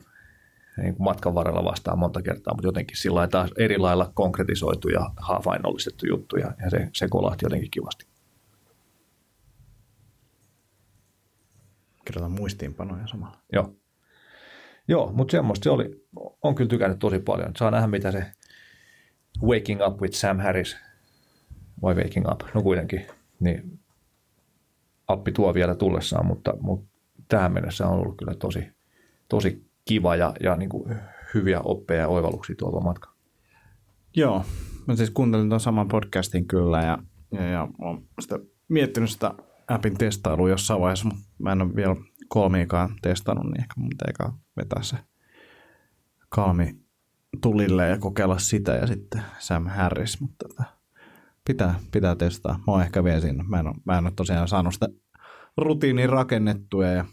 niin 0.83 0.95
kuin 0.95 1.05
matkan 1.05 1.35
varrella 1.35 1.65
vastaan 1.65 1.99
monta 1.99 2.23
kertaa, 2.23 2.55
mutta 2.55 2.69
jotenkin 2.69 2.97
sillä 2.97 3.29
taas 3.29 3.51
eri 3.59 3.79
lailla 3.79 4.11
konkretisoitu 4.15 4.89
ja 4.89 5.11
havainnollistettu 5.17 6.07
juttu 6.07 6.37
ja, 6.37 6.53
ja 6.65 6.71
se, 6.71 6.89
se 6.95 7.09
kolahti 7.09 7.45
jotenkin 7.45 7.71
kivasti. 7.71 8.07
Kirjoitan 12.05 12.33
muistiinpanoja 12.33 13.07
samalla. 13.07 13.39
Joo. 13.53 13.75
Joo, 14.89 15.13
mutta 15.13 15.33
semmoista 15.33 15.65
se 15.65 15.71
oli, 15.71 16.07
on 16.43 16.55
kyllä 16.55 16.69
tykännyt 16.69 16.99
tosi 16.99 17.19
paljon. 17.19 17.53
Saa 17.57 17.71
nähdä, 17.71 17.87
mitä 17.87 18.13
se 18.13 18.27
Waking 19.43 19.87
Up 19.87 20.01
with 20.01 20.15
Sam 20.15 20.39
Harris, 20.39 20.77
vai 21.83 21.95
Waking 21.95 22.31
Up, 22.31 22.41
no 22.55 22.63
kuitenkin, 22.63 23.07
niin 23.41 23.81
appi 25.09 25.33
tuo 25.33 25.55
vielä 25.55 25.75
tullessaan, 25.75 26.27
mutta, 26.27 26.55
mutta 26.61 26.87
tähän 27.29 27.53
mennessä 27.53 27.87
on 27.87 27.99
ollut 27.99 28.17
kyllä 28.17 28.35
tosi, 28.35 28.71
tosi 29.29 29.68
kiva 29.89 30.17
ja, 30.17 30.35
ja 30.41 30.57
niin 30.57 30.69
kuin 30.69 30.97
hyviä 31.35 31.61
oppeja 31.61 32.01
ja 32.01 32.09
oivalluksia 32.09 32.57
tuolla 32.57 32.81
matka. 32.81 33.13
Joo, 34.17 34.45
mä 34.87 34.97
siis 34.97 35.11
kuuntelin 35.11 35.49
tuon 35.49 35.61
saman 35.61 35.89
podcastin 35.89 36.49
kyllä 36.49 36.83
ja, 36.83 36.99
ja, 37.33 37.43
ja 37.43 37.69
olen 37.79 38.03
sitä 38.21 38.39
miettinyt 38.69 39.11
sitä 39.11 39.35
appin 39.69 39.99
testailua 39.99 40.49
jossain 40.49 40.81
vaiheessa, 40.81 41.09
mutta 41.09 41.25
mä 41.39 41.53
en 41.53 41.63
ole 41.63 41.77
vielä 41.77 41.97
kolmiikaan 42.29 42.91
testannut, 43.03 43.45
niin 43.45 43.61
ehkä 43.61 43.75
mun 43.77 43.89
pitää 43.89 44.33
vetää 44.57 44.83
se 44.83 44.97
kalmi 46.29 46.81
tulille 47.41 47.89
ja 47.89 47.99
kokeilla 47.99 48.39
sitä 48.39 48.73
ja 48.73 48.87
sitten 48.87 49.23
Sam 49.39 49.67
Harris, 49.67 50.21
mutta 50.21 50.49
tota, 50.49 50.65
pitää, 51.47 51.75
pitää 51.93 52.17
testaa. 52.17 52.59
Mä 52.67 52.73
oon 52.73 52.83
ehkä 52.83 53.05
vielä 53.05 53.21
siinä. 53.21 53.45
Mä 53.49 53.61
en, 53.61 53.67
ole, 53.67 53.75
mä 53.85 53.99
en 53.99 54.05
ole 54.05 54.13
tosiaan 54.17 54.49
saanut 54.49 54.75
sitä 54.75 54.89
rutiiniin 55.57 56.09
rakennettua 56.09 56.87
ja 56.87 57.05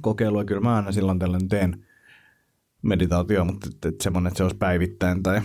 kokeilua. 0.00 0.44
Kyllä 0.44 0.60
mä 0.60 0.76
aina 0.76 0.92
silloin 0.92 1.18
tällöin 1.18 1.48
teen 1.48 1.86
meditaatio, 2.82 3.44
mutta 3.44 3.68
että, 3.72 3.88
että 3.88 4.04
semmoinen, 4.04 4.28
että 4.28 4.38
se 4.38 4.42
olisi 4.42 4.56
päivittäin 4.56 5.22
tai 5.22 5.40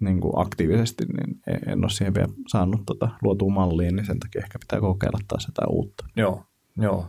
niin 0.00 0.20
kuin 0.20 0.32
aktiivisesti, 0.36 1.04
niin 1.04 1.40
en 1.66 1.84
ole 1.84 1.90
siihen 1.90 2.14
vielä 2.14 2.32
saanut 2.48 2.82
tota, 2.86 3.08
luotua 3.22 3.50
malliin, 3.50 3.96
niin 3.96 4.06
sen 4.06 4.20
takia 4.20 4.42
ehkä 4.44 4.58
pitää 4.58 4.80
kokeilla 4.80 5.18
taas 5.28 5.46
jotain 5.46 5.70
uutta. 5.70 6.06
Joo, 6.16 6.44
joo. 6.76 7.08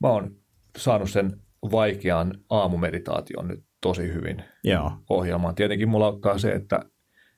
Mä 0.00 0.08
oon 0.08 0.36
saanut 0.78 1.10
sen 1.10 1.40
vaikean 1.70 2.34
aamumeditaation 2.50 3.48
nyt 3.48 3.64
tosi 3.80 4.12
hyvin 4.12 4.44
Joo. 4.64 4.92
ohjelmaan. 5.10 5.54
Tietenkin 5.54 5.88
mulla 5.88 6.08
ottaa 6.08 6.38
se, 6.38 6.52
että, 6.52 6.80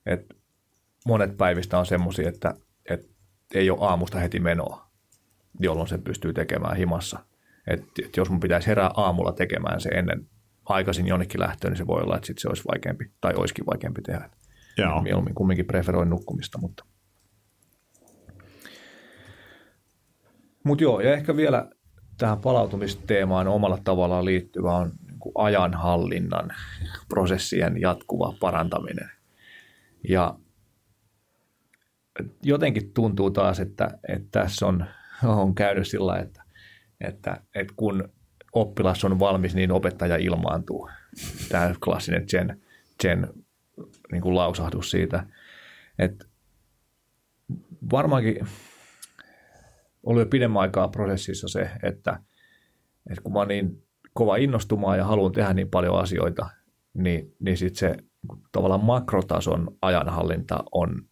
että 0.07 0.35
monet 1.07 1.37
päivistä 1.37 1.79
on 1.79 1.87
semmoisia, 1.87 2.29
että, 2.29 2.55
että 2.91 3.09
ei 3.55 3.71
ole 3.71 3.79
aamusta 3.81 4.19
heti 4.19 4.41
menoa, 4.41 4.87
jolloin 5.61 5.89
se 5.89 5.99
pystyy 5.99 6.33
tekemään 6.33 6.77
himassa. 6.77 7.19
Et, 7.67 7.85
et 8.05 8.17
jos 8.17 8.31
mun 8.31 8.41
pitäisi 8.41 8.67
herää 8.67 8.91
aamulla 8.95 9.33
tekemään 9.33 9.81
se 9.81 9.89
ennen 9.89 10.29
aikaisin 10.65 11.07
jonnekin 11.07 11.41
lähtöön, 11.41 11.71
niin 11.71 11.79
se 11.79 11.87
voi 11.87 12.03
olla, 12.03 12.17
että 12.17 12.27
sit 12.27 12.39
se 12.39 12.49
olisi 12.49 12.63
vaikeampi, 12.73 13.11
tai 13.21 13.35
olisikin 13.37 13.67
vaikeampi 13.67 14.03
tehdä. 14.03 14.31
Joo. 14.79 15.03
Mieluummin 15.03 15.35
kumminkin 15.35 15.67
preferoin 15.67 16.11
nukkumista, 16.11 16.59
mutta. 16.59 16.85
Mutta 20.65 20.85
joo, 20.85 21.01
ja 21.01 21.13
ehkä 21.13 21.37
vielä 21.37 21.71
tähän 22.19 22.41
palautumisteemaan 22.41 23.49
omalla 23.49 23.79
tavallaan 23.85 24.25
liittyvä 24.25 24.77
on 24.77 24.93
niin 25.07 25.33
ajanhallinnan 25.35 26.51
prosessien 27.09 27.81
jatkuva 27.81 28.35
parantaminen. 28.41 29.11
Ja 30.09 30.39
jotenkin 32.43 32.93
tuntuu 32.93 33.31
taas, 33.31 33.61
että, 33.61 33.99
että 34.09 34.41
tässä 34.41 34.67
on, 34.67 34.87
on 35.25 35.55
käynyt 35.55 35.89
sillä 35.89 36.19
että, 36.19 36.43
että, 37.01 37.41
että 37.55 37.75
kun 37.77 38.09
oppilas 38.53 39.05
on 39.05 39.19
valmis, 39.19 39.55
niin 39.55 39.73
opettaja 39.73 40.17
ilmaantuu. 40.17 40.91
Tämä 41.49 41.75
klassinen 41.85 42.27
Jen, 42.33 42.63
Jen 43.05 43.29
niin 44.13 44.23
kuin 44.23 44.35
lausahdus 44.35 44.91
siitä. 44.91 45.27
Että 45.99 46.25
varmaankin 47.93 48.47
ollut 50.03 50.23
jo 50.23 50.27
pidemmän 50.27 50.63
aikaa 50.63 50.89
prosessissa 50.89 51.49
se, 51.49 51.71
että, 51.83 52.21
että 53.11 53.23
kun 53.23 53.33
mä 53.33 53.39
oon 53.39 53.49
niin 53.49 53.83
kova 54.13 54.37
innostumaan 54.37 54.99
ja 54.99 55.05
haluan 55.05 55.33
tehdä 55.33 55.55
niin 55.55 55.71
paljon 55.71 55.99
asioita, 55.99 56.49
niin, 56.95 57.35
niin 57.39 57.57
sitten 57.57 57.79
se 57.79 57.97
tavallaan 58.53 58.85
makrotason 58.85 59.77
ajanhallinta 59.83 60.65
on 60.73 61.03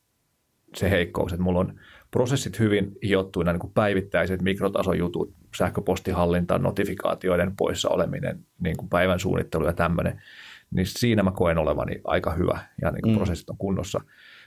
se 0.76 0.90
heikkous, 0.90 1.32
että 1.32 1.42
mulla 1.42 1.60
on 1.60 1.80
prosessit 2.10 2.58
hyvin 2.58 2.92
hiottuina, 3.02 3.52
niin 3.52 3.60
kuin 3.60 3.72
päivittäiset 3.72 4.42
mikrotason 4.42 4.98
jutut, 4.98 5.34
sähköpostihallinta, 5.56 6.58
notifikaatioiden 6.58 7.56
poissa 7.56 7.88
oleminen, 7.88 8.46
niin 8.60 8.76
kuin 8.76 8.88
päivän 8.88 9.20
suunnittelu 9.20 9.66
ja 9.66 9.72
tämmöinen, 9.72 10.22
niin 10.70 10.86
siinä 10.86 11.22
mä 11.22 11.30
koen 11.30 11.58
olevani 11.58 12.00
aika 12.04 12.32
hyvä 12.32 12.58
ja 12.82 12.90
niin 12.90 13.02
kuin 13.02 13.12
mm. 13.12 13.16
prosessit 13.16 13.50
on 13.50 13.56
kunnossa. 13.56 14.00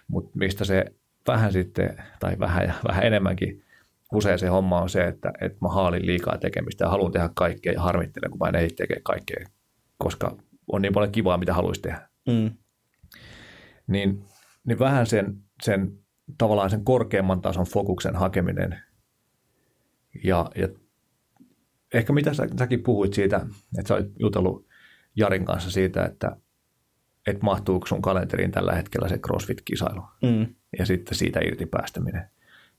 Mutta 0.08 0.32
mistä 0.34 0.66
se 0.66 0.86
vähän 1.28 1.52
sitten, 1.54 2.04
tai 2.20 2.40
vähän 2.40 2.64
ja 2.64 2.74
vähän 2.88 3.04
enemmänkin 3.04 3.64
usein 4.14 4.40
se 4.40 4.48
homma 4.48 4.82
on 4.82 4.90
se, 4.90 5.08
että, 5.08 5.34
että 5.42 5.58
mä 5.62 5.70
haalin 5.70 6.06
liikaa 6.06 6.38
tekemistä 6.38 6.86
ja 6.86 6.90
haluan 6.90 7.12
tehdä 7.12 7.30
kaikkea 7.36 7.74
ja 7.74 7.82
harmittelen, 7.82 8.32
kun 8.32 8.40
mä 8.40 8.50
en 8.50 8.56
ehdi 8.56 8.74
tekemään 8.74 9.04
kaikkea, 9.04 9.46
koska 9.98 10.38
on 10.72 10.82
niin 10.82 10.94
paljon 10.94 11.12
kivaa, 11.12 11.38
mitä 11.38 11.54
haluaisi 11.54 11.82
tehdä. 11.82 12.10
Mm. 12.28 12.52
Niin, 13.88 14.24
niin 14.66 14.80
vähän 14.80 15.08
sen, 15.08 15.38
sen 15.64 16.00
tavallaan 16.38 16.70
sen 16.70 16.84
korkeamman 16.84 17.42
tason 17.42 17.66
fokuksen 17.66 18.16
hakeminen 18.16 18.82
ja, 20.24 20.52
ja 20.56 20.68
ehkä 21.94 22.14
mitä 22.14 22.34
sä, 22.34 22.48
säkin 22.60 22.84
puhuit 22.84 23.14
siitä, 23.14 23.46
että 23.78 23.88
sä 23.88 23.96
olit 23.96 24.12
jutellut 24.20 24.68
Jarin 25.16 25.46
kanssa 25.46 25.72
siitä, 25.72 26.06
että, 26.06 26.38
että 27.28 27.44
mahtuuko 27.44 27.88
sun 27.88 28.02
kalenteriin 28.02 28.52
tällä 28.52 28.76
hetkellä 28.76 29.10
se 29.10 29.18
CrossFit-kisailu 29.18 30.02
Mm. 30.22 30.56
ja 30.80 30.86
sitten 30.86 31.18
siitä 31.18 31.40
irti 31.40 31.66
päästäminen. 31.66 32.30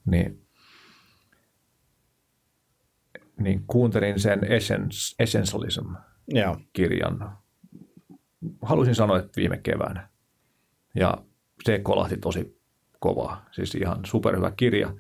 Niin, 0.05 0.47
niin 3.41 3.65
kuuntelin 3.67 4.21
sen 4.21 4.45
Essence, 4.45 5.15
Essentialism-kirjan. 5.19 7.19
Joo. 7.21 7.31
Haluaisin 8.63 8.95
sanoa, 8.95 9.19
että 9.19 9.37
viime 9.37 9.59
keväänä. 9.59 10.09
Ja 10.95 11.19
se 11.65 11.79
kolahti 11.79 12.17
tosi 12.17 12.59
kovaa. 13.01 13.47
Siis 13.51 13.75
ihan 13.75 14.01
superhyvä 14.05 14.51
kirja. 14.51 14.95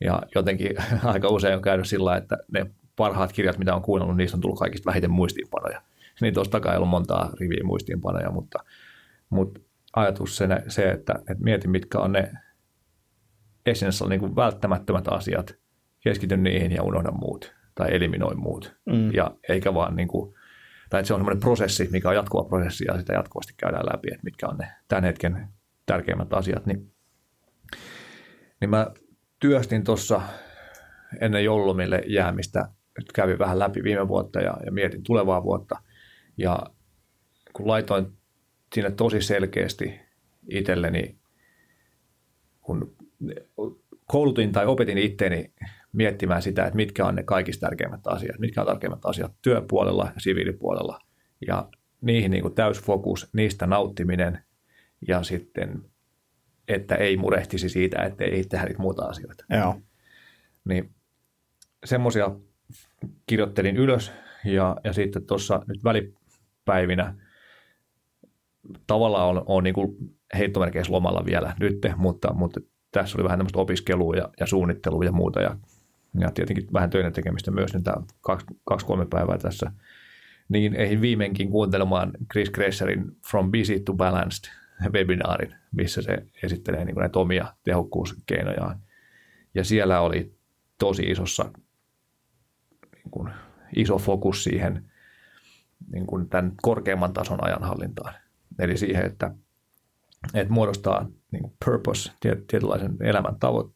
Ja 0.00 0.22
jotenkin 0.34 0.76
aika 1.04 1.28
usein 1.28 1.56
on 1.56 1.62
käynyt 1.62 1.88
sillä, 1.88 2.16
että 2.16 2.38
ne 2.52 2.66
parhaat 2.96 3.32
kirjat, 3.32 3.58
mitä 3.58 3.74
on 3.74 3.82
kuunnellut, 3.82 4.16
niistä 4.16 4.36
on 4.36 4.40
tullut 4.40 4.58
kaikista 4.58 4.86
vähiten 4.86 5.10
muistiinpanoja. 5.10 5.82
Niin 6.20 6.34
tuosta 6.34 6.52
takaa 6.52 6.72
ei 6.72 6.76
ollut 6.76 6.90
montaa 6.90 7.32
riviä 7.40 7.60
muistiinpanoja, 7.64 8.30
mutta, 8.30 8.58
mutta 9.30 9.60
ajatus 9.96 10.36
se, 10.36 10.48
se 10.68 10.90
että, 10.90 11.14
että 11.18 11.44
mieti, 11.44 11.68
mitkä 11.68 11.98
on 11.98 12.12
ne 12.12 12.32
essential, 13.66 14.08
niin 14.08 14.36
välttämättömät 14.36 15.08
asiat, 15.08 15.56
keskity 16.00 16.36
niihin 16.36 16.72
ja 16.72 16.82
unohda 16.82 17.10
muut 17.10 17.54
tai 17.74 17.94
eliminoi 17.94 18.34
muut. 18.34 18.76
Mm. 18.86 19.14
Ja 19.14 19.30
eikä 19.48 19.74
vaan 19.74 19.96
niin 19.96 20.08
kuin, 20.08 20.34
tai 20.90 21.00
että 21.00 21.06
se 21.06 21.14
on 21.14 21.20
semmoinen 21.20 21.40
prosessi, 21.40 21.88
mikä 21.92 22.08
on 22.08 22.14
jatkuva 22.14 22.48
prosessi 22.48 22.84
ja 22.88 22.98
sitä 22.98 23.12
jatkuvasti 23.12 23.54
käydään 23.56 23.86
läpi, 23.92 24.08
että 24.08 24.24
mitkä 24.24 24.48
on 24.48 24.56
ne 24.56 24.72
tämän 24.88 25.04
hetken 25.04 25.48
tärkeimmät 25.86 26.32
asiat. 26.32 26.66
Niin, 26.66 26.92
niin 28.60 28.70
mä 28.70 28.86
työstin 29.40 29.84
tuossa 29.84 30.22
ennen 31.20 31.44
joululomille 31.44 32.02
jäämistä, 32.06 32.68
nyt 32.98 33.12
kävin 33.12 33.38
vähän 33.38 33.58
läpi 33.58 33.82
viime 33.82 34.08
vuotta 34.08 34.40
ja, 34.40 34.56
ja 34.64 34.72
mietin 34.72 35.02
tulevaa 35.02 35.42
vuotta. 35.42 35.78
Ja 36.36 36.62
kun 37.52 37.68
laitoin 37.68 38.06
sinne 38.74 38.90
tosi 38.90 39.22
selkeästi 39.22 40.00
itselleni, 40.48 41.18
kun 42.60 42.96
koulutin 44.06 44.52
tai 44.52 44.66
opetin 44.66 44.98
itteeni 44.98 45.52
miettimään 45.92 46.42
sitä, 46.42 46.64
että 46.64 46.76
mitkä 46.76 47.06
on 47.06 47.14
ne 47.14 47.22
kaikista 47.22 47.66
tärkeimmät 47.66 48.06
asiat, 48.06 48.38
mitkä 48.38 48.60
on 48.60 48.66
tärkeimmät 48.66 49.04
asiat 49.04 49.32
työpuolella 49.42 50.10
ja 50.14 50.20
siviilipuolella. 50.20 50.98
Ja 51.46 51.68
niihin 52.00 52.30
niin 52.30 52.42
kuin 52.42 52.54
täysfokus, 52.54 53.28
niistä 53.32 53.66
nauttiminen 53.66 54.38
ja 55.08 55.22
sitten, 55.22 55.84
että 56.68 56.94
ei 56.94 57.16
murehtisi 57.16 57.68
siitä, 57.68 58.02
että 58.02 58.24
ei 58.24 58.44
tehdä 58.44 58.64
niitä 58.64 58.82
muuta 58.82 59.04
asioita. 59.04 59.44
Joo. 59.50 59.80
Niin 60.64 60.94
semmoisia 61.84 62.30
kirjoittelin 63.26 63.76
ylös 63.76 64.12
ja, 64.44 64.76
ja 64.84 64.92
sitten 64.92 65.26
tuossa 65.26 65.62
nyt 65.68 65.84
välipäivinä 65.84 67.14
tavallaan 68.86 69.28
on, 69.28 69.42
on 69.46 69.64
niin 69.64 69.74
heittomerkeissä 70.38 70.92
lomalla 70.92 71.24
vielä 71.24 71.54
nyt, 71.60 71.78
mutta, 71.96 72.34
mutta 72.34 72.60
tässä 72.92 73.18
oli 73.18 73.24
vähän 73.24 73.38
tämmöistä 73.38 73.58
opiskelua 73.58 74.16
ja, 74.16 74.28
ja 74.40 74.46
suunnittelua 74.46 75.04
ja 75.04 75.12
muuta 75.12 75.40
ja, 75.40 75.56
ja 76.20 76.30
tietenkin 76.30 76.66
vähän 76.72 76.90
töiden 76.90 77.12
tekemistä 77.12 77.50
myös, 77.50 77.74
nyt 77.74 77.84
tämä 77.84 78.06
kaksi, 78.20 78.46
kaksi 78.64 78.86
kolme 78.86 79.06
päivää 79.10 79.38
tässä. 79.38 79.72
Niin 80.48 80.74
eihin 80.74 81.00
viimeinkin 81.00 81.50
kuuntelemaan 81.50 82.12
Chris 82.32 82.50
Gresserin 82.50 83.16
From 83.30 83.52
Busy 83.52 83.80
to 83.80 83.94
Balanced 83.94 84.50
webinaarin, 84.92 85.54
missä 85.72 86.02
se 86.02 86.26
esittelee 86.42 86.84
niin 86.84 86.96
näitä 86.96 87.18
omia 87.18 87.54
tehokkuuskeinojaan. 87.64 88.80
Ja 89.54 89.64
siellä 89.64 90.00
oli 90.00 90.34
tosi 90.78 91.02
isossa 91.02 91.50
niin 93.04 93.10
kuin, 93.10 93.30
iso 93.76 93.98
fokus 93.98 94.44
siihen 94.44 94.84
niin 95.92 96.06
kuin 96.06 96.28
tämän 96.28 96.52
korkeamman 96.62 97.12
tason 97.12 97.44
ajanhallintaan. 97.44 98.14
Eli 98.58 98.76
siihen, 98.76 99.06
että, 99.06 99.34
että 100.34 100.52
muodostaa 100.52 101.06
niin 101.30 101.42
kuin 101.42 101.52
purpose, 101.64 102.12
tietynlaisen 102.20 102.96
elämän 103.00 103.36
tavo, 103.40 103.72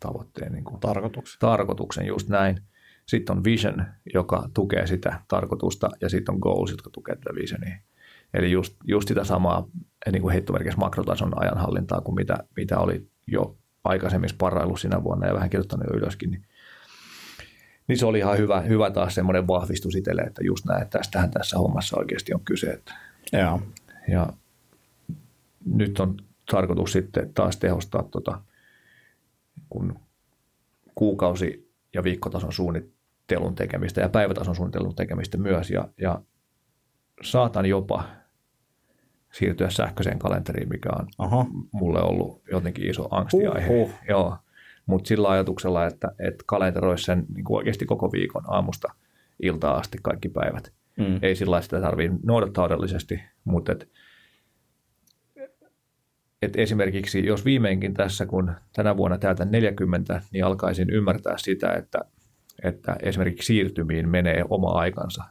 tavoitteen, 0.00 0.52
niin 0.52 0.64
kuin 0.64 0.80
Tarkoituksen. 0.80 1.40
tarkoituksen, 1.40 2.06
just 2.06 2.28
näin. 2.28 2.60
Sitten 3.06 3.36
on 3.36 3.44
vision, 3.44 3.84
joka 4.14 4.48
tukee 4.54 4.86
sitä 4.86 5.20
tarkoitusta, 5.28 5.90
ja 6.00 6.08
sitten 6.08 6.34
on 6.34 6.38
goals, 6.38 6.70
jotka 6.70 6.90
tukee 6.90 7.16
tätä 7.16 7.34
visionia. 7.34 7.78
Eli 8.34 8.50
just, 8.50 8.76
just 8.84 9.08
sitä 9.08 9.24
samaa 9.24 9.68
niin 10.12 10.22
kuin 10.22 10.32
heittomerkissä 10.32 10.78
makrotason 10.78 11.42
ajanhallintaa 11.42 12.00
kuin 12.00 12.14
mitä, 12.14 12.38
mitä 12.56 12.78
oli 12.78 13.06
jo 13.26 13.56
aikaisemmin 13.84 14.30
sparrailu 14.30 14.76
sinä 14.76 15.04
vuonna 15.04 15.26
ja 15.26 15.34
vähän 15.34 15.50
kirjoittanut 15.50 15.86
jo 15.90 15.96
ylöskin, 15.96 16.30
niin, 16.30 16.46
niin 17.88 17.98
se 17.98 18.06
oli 18.06 18.18
ihan 18.18 18.38
hyvä, 18.38 18.60
hyvä 18.60 18.90
taas 18.90 19.14
semmoinen 19.14 19.46
vahvistus 19.46 19.94
itselle, 19.94 20.22
että 20.22 20.44
just 20.44 20.64
näin, 20.64 20.82
että 20.82 20.98
tästähän 20.98 21.30
tässä 21.30 21.58
hommassa 21.58 21.96
oikeasti 21.98 22.34
on 22.34 22.40
kyse. 22.44 22.70
Että, 22.70 22.94
Joo. 23.32 23.62
ja 24.08 24.28
nyt 25.64 26.00
on 26.00 26.16
tarkoitus 26.50 26.92
sitten 26.92 27.34
taas 27.34 27.56
tehostaa 27.56 28.02
tota, 28.02 28.40
kun 29.68 29.98
kuukausi- 30.94 31.72
ja 31.94 32.04
viikkotason 32.04 32.52
suunnittelun 32.52 33.54
tekemistä 33.54 34.00
ja 34.00 34.08
päivätason 34.08 34.56
suunnittelun 34.56 34.94
tekemistä 34.94 35.38
myös 35.38 35.70
ja, 35.70 35.88
ja 36.00 36.20
saatan 37.22 37.66
jopa 37.66 38.04
siirtyä 39.32 39.70
sähköiseen 39.70 40.18
kalenteriin, 40.18 40.68
mikä 40.68 40.90
on 40.98 41.08
Aha. 41.18 41.46
mulle 41.72 42.02
ollut 42.02 42.42
jotenkin 42.50 42.90
iso 42.90 43.08
angstiaihe. 43.10 43.68
Huhhuh. 43.68 43.94
Joo, 44.08 44.38
mutta 44.86 45.08
sillä 45.08 45.30
ajatuksella, 45.30 45.86
että, 45.86 46.08
että 46.18 46.44
kalenteroisi 46.46 47.04
sen 47.04 47.26
niin 47.34 47.44
kuin 47.44 47.56
oikeasti 47.56 47.86
koko 47.86 48.12
viikon 48.12 48.42
aamusta 48.46 48.88
iltaan 49.42 49.80
asti 49.80 49.98
kaikki 50.02 50.28
päivät. 50.28 50.72
Mm. 50.98 51.18
Ei 51.22 51.36
sillä 51.36 51.60
sitä 51.60 51.80
tarvitse 51.80 52.18
noudattaa 52.22 52.68
todellisesti, 52.68 53.22
mutta 53.44 53.72
et, 53.72 53.88
et 56.42 56.56
esimerkiksi 56.56 57.26
jos 57.26 57.44
viimeinkin 57.44 57.94
tässä, 57.94 58.26
kun 58.26 58.52
tänä 58.72 58.96
vuonna 58.96 59.18
täytän 59.18 59.50
40, 59.50 60.22
niin 60.32 60.44
alkaisin 60.44 60.90
ymmärtää 60.90 61.34
sitä, 61.38 61.72
että, 61.72 61.98
että 62.62 62.96
esimerkiksi 63.02 63.46
siirtymiin 63.46 64.08
menee 64.08 64.44
oma 64.50 64.72
aikansa. 64.72 65.24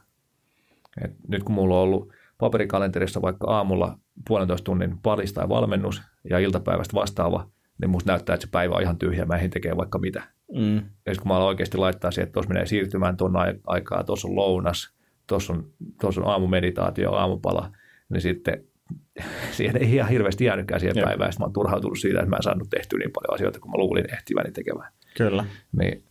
Et 1.04 1.10
nyt 1.28 1.42
kun 1.42 1.54
mulla 1.54 1.76
on 1.76 1.82
ollut 1.82 2.12
paperikalenterissa 2.38 3.22
vaikka 3.22 3.46
aamulla 3.50 3.98
puolentoista 4.28 4.64
tunnin 4.64 4.98
palis 5.02 5.32
tai 5.32 5.48
valmennus 5.48 6.02
ja 6.30 6.38
iltapäivästä 6.38 6.94
vastaava, 6.94 7.48
niin 7.80 7.90
musta 7.90 8.12
näyttää, 8.12 8.34
että 8.34 8.46
se 8.46 8.50
päivä 8.50 8.74
on 8.74 8.82
ihan 8.82 8.98
tyhjä, 8.98 9.24
mä 9.24 9.36
en 9.36 9.50
tekee 9.50 9.76
vaikka 9.76 9.98
mitä. 9.98 10.22
Mm. 10.52 10.76
Ja 10.76 10.82
sitten 10.82 11.18
kun 11.18 11.28
mä 11.28 11.36
aloin 11.36 11.48
oikeasti 11.48 11.78
laittaa 11.78 12.10
siihen, 12.10 12.26
että 12.26 12.32
tuossa 12.32 12.52
menee 12.52 12.66
siirtymään 12.66 13.16
tuon 13.16 13.32
aikaa, 13.66 14.04
tuossa 14.04 14.28
on 14.28 14.36
lounas, 14.36 14.94
tuossa 15.26 15.52
on, 15.52 15.70
tuossa 16.00 16.20
on 16.20 16.28
aamumeditaatio, 16.28 17.12
aamupala, 17.12 17.72
niin 18.08 18.20
sitten 18.20 18.64
siihen 19.56 19.76
ei 19.76 19.94
ihan 19.94 20.10
hirveästi 20.10 20.44
jäänytkään 20.44 20.80
siihen 20.80 20.96
Joo. 20.96 21.06
päivään. 21.06 21.32
Sitten 21.32 21.42
mä 21.42 21.46
oon 21.46 21.52
turhautunut 21.52 21.98
siitä, 21.98 22.18
että 22.18 22.30
mä 22.30 22.36
en 22.36 22.42
saanut 22.42 22.70
tehtyä 22.70 22.98
niin 22.98 23.12
paljon 23.12 23.34
asioita, 23.34 23.60
kun 23.60 23.70
mä 23.70 23.78
luulin 23.78 24.14
ehtiväni 24.14 24.52
tekemään. 24.52 24.92
Kyllä. 25.16 25.44
Niin, 25.78 26.04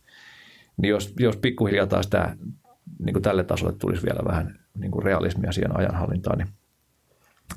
niin 0.82 0.90
jos, 0.90 1.14
jos 1.18 1.36
pikkuhiljaa 1.36 1.86
taas 1.86 2.06
tämä 2.06 2.36
niin 2.98 3.14
kuin 3.14 3.22
tälle 3.22 3.44
tasolle 3.44 3.74
tulisi 3.78 4.02
vielä 4.02 4.20
vähän 4.28 4.58
niin 4.78 4.90
kuin 4.90 5.02
realismia 5.02 5.52
siihen 5.52 5.78
ajanhallintaan, 5.78 6.38
niin, 6.38 6.48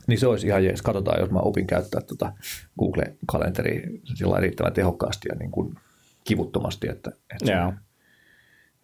niin 0.07 0.19
se 0.19 0.27
olisi 0.27 0.47
ihan 0.47 0.65
jees. 0.65 0.81
Katsotaan, 0.81 1.19
jos 1.19 1.31
mä 1.31 1.39
opin 1.39 1.67
käyttää 1.67 2.01
tuota 2.01 2.33
Google-kalenteria 2.79 3.81
sillä 4.15 4.39
riittävän 4.39 4.73
tehokkaasti 4.73 5.29
ja 5.29 5.35
niin 5.35 5.51
kuin 5.51 5.75
kivuttomasti, 6.23 6.89
että, 6.89 7.09
että 7.09 7.45
se, 7.45 7.51
Joo. 7.53 7.73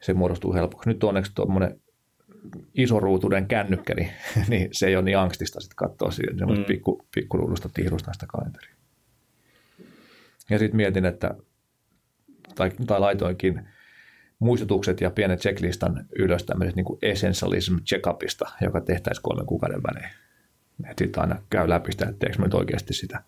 se 0.01 0.13
muodostuu 0.13 0.53
helpoksi. 0.53 0.89
Nyt 0.89 1.03
onneksi 1.03 1.31
tuommoinen 1.35 1.81
isoruutuinen 2.73 3.47
kännykkä, 3.47 3.93
niin, 3.93 4.09
niin 4.49 4.69
se 4.71 4.87
ei 4.87 4.95
ole 4.95 5.03
niin 5.03 5.17
angstista 5.17 5.59
sitten 5.59 5.75
katsoa 5.75 6.11
siihen 6.11 6.35
Mm. 6.37 6.65
pikku, 6.65 7.05
pikkuruudusta 7.15 7.69
tihrusta 7.73 8.13
sitä 8.13 8.25
kalenteria. 8.29 8.75
Ja 10.49 10.59
sitten 10.59 10.75
mietin, 10.77 11.05
että, 11.05 11.35
tai, 12.55 12.71
tai 12.87 12.99
laitoinkin 12.99 13.67
muistutukset 14.39 15.01
ja 15.01 15.11
pienen 15.11 15.37
checklistan 15.37 16.05
ylös 16.19 16.43
tämmöisestä 16.43 16.81
niin 16.81 16.97
essentialism 17.01 17.75
checkupista, 17.75 18.45
joka 18.61 18.81
tehtäisiin 18.81 19.23
kolmen 19.23 19.45
kuukauden 19.45 19.83
välein. 19.83 20.13
Sitten 20.97 21.21
aina 21.21 21.41
käy 21.49 21.69
läpi 21.69 21.91
sitä, 21.91 22.05
että 22.05 22.19
teekö 22.19 22.41
nyt 22.41 22.53
oikeasti 22.53 22.93
sitä 22.93 23.23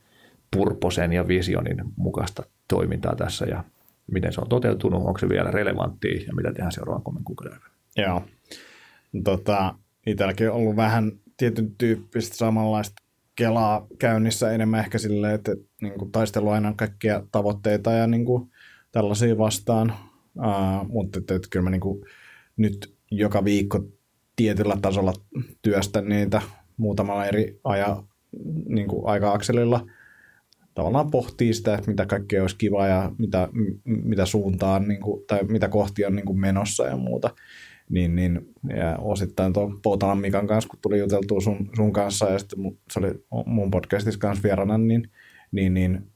purposen 0.51 1.13
ja 1.13 1.27
visionin 1.27 1.83
mukaista 1.95 2.43
toimintaa 2.67 3.15
tässä 3.15 3.45
ja 3.45 3.63
miten 4.11 4.33
se 4.33 4.41
on 4.41 4.49
toteutunut, 4.49 5.03
onko 5.05 5.19
se 5.19 5.29
vielä 5.29 5.51
relevanttia 5.51 6.23
ja 6.27 6.33
mitä 6.33 6.51
tehdään 6.51 6.71
seuraavan 6.71 7.03
kolmen 7.03 7.23
kuukauden 7.23 7.53
aikana. 7.53 7.73
Joo. 7.97 8.23
Tota, 9.23 9.75
itselläkin 10.07 10.49
on 10.49 10.55
ollut 10.55 10.75
vähän 10.75 11.11
tietyn 11.37 11.71
tyyppistä 11.77 12.35
samanlaista 12.35 13.03
kelaa 13.35 13.87
käynnissä 13.99 14.51
enemmän 14.51 14.79
ehkä 14.79 14.97
silleen, 14.97 15.35
että 15.35 15.55
niin 15.81 15.99
kuin 15.99 16.11
taistelu 16.11 16.49
aina 16.49 16.73
kaikkia 16.77 17.23
tavoitteita 17.31 17.91
ja 17.91 18.07
niin 18.07 18.25
kuin 18.25 18.51
tällaisia 18.91 19.37
vastaan. 19.37 19.93
Uh, 20.35 20.89
mutta 20.89 21.19
että, 21.19 21.35
että 21.35 21.47
kyllä 21.51 21.63
mä 21.63 21.69
niin 21.69 21.81
kuin 21.81 22.05
nyt 22.57 22.95
joka 23.11 23.43
viikko 23.43 23.83
tietyllä 24.35 24.77
tasolla 24.81 25.13
työstän 25.61 26.09
niitä 26.09 26.41
muutamalla 26.77 27.25
eri 27.25 27.59
aja, 27.63 28.03
niin 28.67 28.87
kuin 28.87 29.07
aika-akselilla. 29.07 29.85
Tavallaan 30.73 31.11
pohtii 31.11 31.53
sitä, 31.53 31.75
että 31.75 31.91
mitä 31.91 32.05
kaikkea 32.05 32.41
olisi 32.41 32.57
kiva 32.57 32.87
ja 32.87 33.11
mitä, 33.17 33.49
mitä 33.85 34.25
suuntaan 34.25 34.87
niin 34.87 35.01
kuin, 35.01 35.23
tai 35.27 35.43
mitä 35.43 35.67
kohti 35.67 36.05
on 36.05 36.15
niin 36.15 36.25
kuin 36.25 36.39
menossa 36.39 36.85
ja 36.85 36.97
muuta. 36.97 37.29
niin, 37.89 38.15
niin 38.15 38.41
ja 38.77 38.97
osittain 38.97 39.53
tuon 39.53 39.79
Poutalan 39.81 40.17
Mikan 40.17 40.47
kanssa, 40.47 40.69
kun 40.69 40.79
tuli 40.81 40.99
juteltua 40.99 41.41
sun, 41.41 41.69
sun 41.75 41.93
kanssa 41.93 42.29
ja 42.29 42.39
sitten 42.39 42.59
mun, 42.59 42.77
se 42.93 42.99
oli 42.99 43.11
mun 43.45 43.71
podcastissa 43.71 44.19
kanssa 44.19 44.43
vierana, 44.43 44.77
niin, 44.77 45.11
niin, 45.51 45.73
niin 45.73 46.07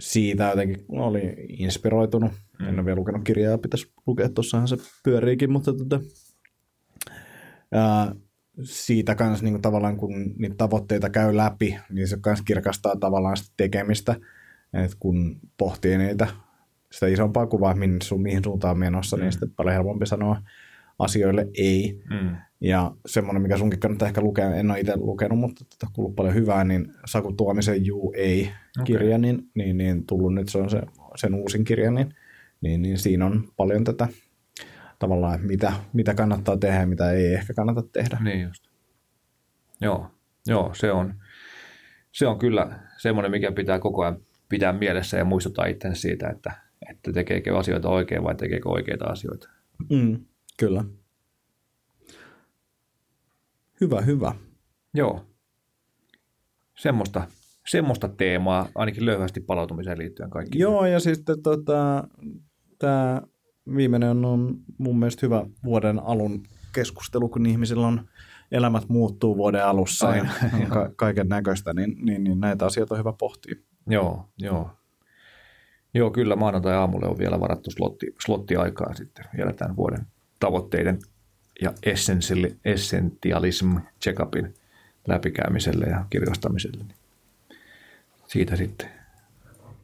siitä 0.00 0.48
jotenkin 0.48 0.84
oli 0.88 1.34
inspiroitunut. 1.48 2.32
Mm. 2.58 2.68
En 2.68 2.74
ole 2.74 2.84
vielä 2.84 2.98
lukenut 2.98 3.24
kirjaa, 3.24 3.58
pitäisi 3.58 3.92
lukea, 4.06 4.28
tuossahan 4.28 4.68
se 4.68 4.76
pyöriikin, 5.04 5.52
mutta 5.52 5.72
tota, 5.72 6.00
ää, 7.72 8.14
siitä 8.62 9.14
kanssa 9.14 9.44
niin 9.44 9.62
tavallaan 9.62 9.96
kun 9.96 10.34
niitä 10.38 10.54
tavoitteita 10.58 11.10
käy 11.10 11.36
läpi, 11.36 11.76
niin 11.90 12.08
se 12.08 12.16
kanssa 12.20 12.44
kirkastaa 12.44 12.96
tavallaan 12.96 13.36
sitä 13.36 13.54
tekemistä, 13.56 14.16
että 14.72 14.96
kun 15.00 15.40
pohtii 15.56 15.98
niitä 15.98 16.28
sitä 16.92 17.06
isompaa 17.06 17.46
kuvaa, 17.46 17.74
mihin, 17.74 18.02
su, 18.02 18.18
mihin 18.18 18.44
suuntaan 18.44 18.78
menossa, 18.78 19.16
niin 19.16 19.22
mm. 19.22 19.24
niin 19.24 19.32
sitten 19.32 19.50
paljon 19.50 19.74
helpompi 19.74 20.06
sanoa 20.06 20.42
asioille 20.98 21.48
ei. 21.54 22.02
Mm. 22.10 22.36
Ja 22.60 22.92
semmoinen, 23.06 23.42
mikä 23.42 23.56
sunkin 23.56 23.80
kannattaa 23.80 24.08
ehkä 24.08 24.20
lukea, 24.20 24.54
en 24.54 24.70
ole 24.70 24.80
itse 24.80 24.96
lukenut, 24.96 25.38
mutta 25.38 25.64
tätä 25.64 25.92
kuuluu 25.92 26.12
paljon 26.12 26.34
hyvää, 26.34 26.64
niin 26.64 26.92
Saku 27.06 27.32
Tuomisen 27.32 27.86
Juu 27.86 28.12
ei 28.16 28.50
kirja, 28.84 29.16
okay. 29.16 29.18
niin, 29.18 29.42
niin, 29.54 29.76
niin, 29.76 30.06
tullut 30.06 30.34
nyt, 30.34 30.48
se 30.48 30.58
on 30.58 30.70
se, 30.70 30.82
sen 31.16 31.34
uusin 31.34 31.64
kirja, 31.64 31.90
niin, 31.90 32.14
niin, 32.60 32.82
niin 32.82 32.98
siinä 32.98 33.26
on 33.26 33.48
paljon 33.56 33.84
tätä 33.84 34.08
tavallaan, 34.98 35.40
mitä, 35.40 35.72
mitä 35.92 36.14
kannattaa 36.14 36.56
tehdä 36.56 36.80
ja 36.80 36.86
mitä 36.86 37.10
ei 37.10 37.34
ehkä 37.34 37.54
kannata 37.54 37.82
tehdä. 37.82 38.18
Niin 38.20 38.42
just. 38.42 38.68
Joo, 39.80 40.10
joo 40.46 40.74
se, 40.74 40.92
on, 40.92 41.14
se 42.12 42.26
on 42.26 42.38
kyllä 42.38 42.80
semmoinen, 42.96 43.30
mikä 43.30 43.52
pitää 43.52 43.78
koko 43.78 44.02
ajan 44.02 44.20
pitää 44.48 44.72
mielessä 44.72 45.16
ja 45.16 45.24
muistuttaa 45.24 45.66
itsensä 45.66 46.00
siitä, 46.00 46.28
että, 46.28 46.52
että 46.90 47.12
tekeekö 47.12 47.58
asioita 47.58 47.88
oikein 47.88 48.24
vai 48.24 48.34
tekeekö 48.34 48.68
oikeita 48.68 49.04
asioita. 49.04 49.48
Mm, 49.90 50.24
kyllä. 50.58 50.84
Hyvä, 53.80 54.00
hyvä. 54.00 54.34
Joo. 54.94 55.26
Semmoista, 56.74 57.26
semmoista 57.66 58.08
teemaa, 58.08 58.68
ainakin 58.74 59.06
löyhästi 59.06 59.40
palautumiseen 59.40 59.98
liittyen 59.98 60.30
kaikki. 60.30 60.58
Joo, 60.58 60.86
ja 60.86 61.00
siis 61.00 61.22
tota, 61.42 62.08
tämä 62.78 63.22
viimeinen 63.76 64.24
on 64.24 64.58
mun 64.78 64.98
mielestä 64.98 65.26
hyvä 65.26 65.46
vuoden 65.64 65.98
alun 65.98 66.42
keskustelu, 66.72 67.28
kun 67.28 67.46
ihmisillä 67.46 67.86
on 67.86 68.08
elämät 68.52 68.88
muuttuu 68.88 69.36
vuoden 69.36 69.64
alussa 69.64 70.16
ja, 70.16 70.26
ja 70.60 70.66
ka- 70.74 70.90
kaiken 70.96 71.28
näköistä, 71.28 71.72
niin, 71.72 71.96
niin, 72.00 72.24
niin 72.24 72.40
näitä 72.40 72.66
asioita 72.66 72.94
on 72.94 72.98
hyvä 72.98 73.12
pohtia. 73.12 73.54
Joo, 73.86 74.28
joo. 74.38 74.70
Joo, 75.94 76.10
kyllä 76.10 76.36
maanantai-aamulle 76.36 77.06
on 77.06 77.18
vielä 77.18 77.40
varattu 77.40 77.70
slotti, 77.70 78.14
slotti-aikaa 78.26 78.94
sitten 78.94 79.24
vielä 79.36 79.52
tämän 79.52 79.76
vuoden 79.76 80.06
tavoitteiden 80.40 80.98
ja 81.62 81.72
essentialism 82.64 83.76
check-upin 84.04 84.54
läpikäymiselle 85.08 85.86
ja 85.86 86.04
kirjastamiselle. 86.10 86.84
Siitä 88.26 88.56
sitten. 88.56 88.95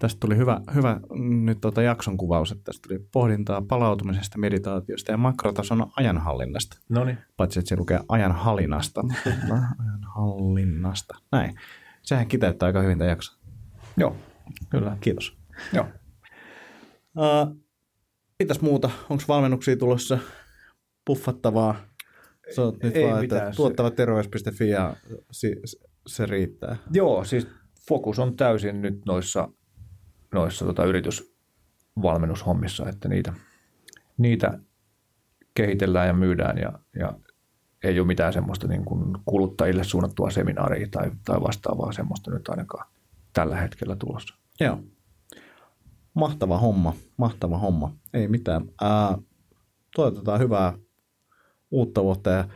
Tästä 0.03 0.21
tuli 0.21 0.37
hyvä, 0.37 0.61
hyvä 0.75 1.01
nyt 1.45 1.61
tuota 1.61 1.83
jakson 1.83 2.17
kuvaus, 2.17 2.53
että 2.53 2.65
tästä 2.65 2.89
tuli 2.89 3.07
pohdintaa 3.13 3.63
palautumisesta, 3.69 4.39
meditaatiosta 4.39 5.11
ja 5.11 5.17
makrotason 5.17 5.87
ajanhallinnasta. 5.97 6.79
No 6.89 7.05
niin. 7.05 7.19
Paitsi, 7.37 7.59
että 7.59 7.69
se 7.69 7.77
lukee 7.77 8.01
ajanhallinnasta. 8.09 9.01
ajanhallinnasta. 9.85 11.15
Näin. 11.33 11.55
Sehän 12.03 12.29
kiteyttää 12.29 12.67
aika 12.67 12.81
hyvin 12.81 12.99
tämä 12.99 13.11
jakso. 13.11 13.39
Joo, 13.97 14.17
kyllä. 14.71 14.97
Kiitos. 15.01 15.37
Joo. 15.73 15.87
Uh, 17.17 17.63
mitäs 18.39 18.61
muuta? 18.61 18.91
Onko 19.11 19.25
valmennuksia 19.29 19.77
tulossa? 19.77 20.19
puffattavaa. 21.05 21.75
Se 22.55 22.61
on 22.61 22.77
nyt 22.83 22.97
ei 22.97 23.07
vaan, 23.07 23.25
että 23.25 23.53
tuottava 23.57 23.91
terveys.fi 23.91 24.69
ja 24.69 24.97
se, 25.31 25.57
se 26.07 26.27
riittää. 26.27 26.77
Joo, 26.93 27.25
siis 27.25 27.49
fokus 27.89 28.19
on 28.19 28.37
täysin 28.37 28.83
nyt 28.83 29.01
noissa, 29.07 29.49
noissa 30.33 30.64
tota 30.64 30.85
yritysvalmennushommissa, 30.85 32.89
että 32.89 33.09
niitä, 33.09 33.33
niitä 34.18 34.59
kehitellään 35.55 36.07
ja 36.07 36.14
myydään 36.14 36.59
ja, 36.59 36.72
ja 36.99 37.12
ei 37.85 38.01
ole 38.01 38.07
mitään 38.07 38.33
semmoista 38.33 38.68
niin 38.68 38.85
kuin 38.85 39.18
kuluttajille 39.24 39.85
suunnattua 39.85 40.30
seminaaria 40.30 40.89
tai, 40.91 41.11
tai 41.24 41.41
vastaavaa 41.41 41.93
semmoista 41.93 42.30
nyt 42.30 42.49
ainakaan 42.49 42.89
tällä 43.33 43.57
hetkellä 43.57 43.97
tulossa. 43.97 44.35
Joo. 44.61 44.78
Mahtava 46.14 46.59
homma, 46.59 46.95
mahtava 47.16 47.59
homma. 47.59 47.97
Ei 48.14 48.28
mitään. 48.28 48.62
Ää, 48.80 49.18
toivotetaan 49.97 50.41
hyvää 50.41 50.72
uutta 51.70 52.03
vuotta 52.03 52.30
ja 52.30 52.49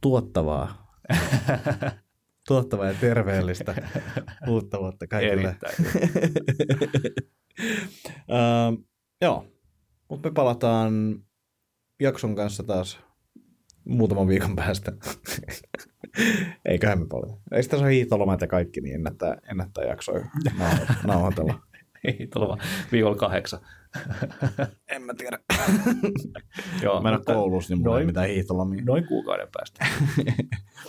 tuottavaa, 0.00 0.94
tuottavaa 2.48 2.86
ja 2.86 2.94
terveellistä 3.00 3.74
uutta 4.48 4.80
vuotta 4.80 5.06
kaikille. 5.06 5.56
uh, 8.28 8.84
joo, 9.22 9.46
mutta 10.08 10.28
me 10.28 10.32
palataan 10.34 10.92
jakson 12.00 12.36
kanssa 12.36 12.62
taas 12.62 13.00
muutaman 13.84 14.28
viikon 14.28 14.56
päästä. 14.56 14.92
Eiköhän 16.68 16.98
me 16.98 17.06
paljon. 17.06 17.38
Eikö 17.52 17.68
tässä 17.68 17.84
ole 17.84 17.92
hiihtolomat 17.92 18.40
ja 18.40 18.46
kaikki, 18.46 18.80
niin 18.80 18.94
ennättää, 18.94 19.38
ennättää 19.50 19.84
jaksoja 19.84 20.24
nauhoitella. 21.06 21.60
Hiihtoloma 22.18 22.58
viikolla 22.92 23.16
kahdeksan. 23.16 23.60
en 24.88 25.02
mä 25.02 25.14
tiedä. 25.14 25.38
Joo, 26.82 27.02
mä 27.02 27.08
en 27.08 27.14
ole 27.14 27.24
koulussa, 27.24 27.74
niin 27.74 27.78
mulla 27.78 27.90
noin, 27.90 28.00
ei 28.00 28.06
mitään 28.06 28.28
hiihtolomia. 28.28 28.84
Noin 28.84 29.06
kuukauden 29.06 29.48
päästä 29.52 29.86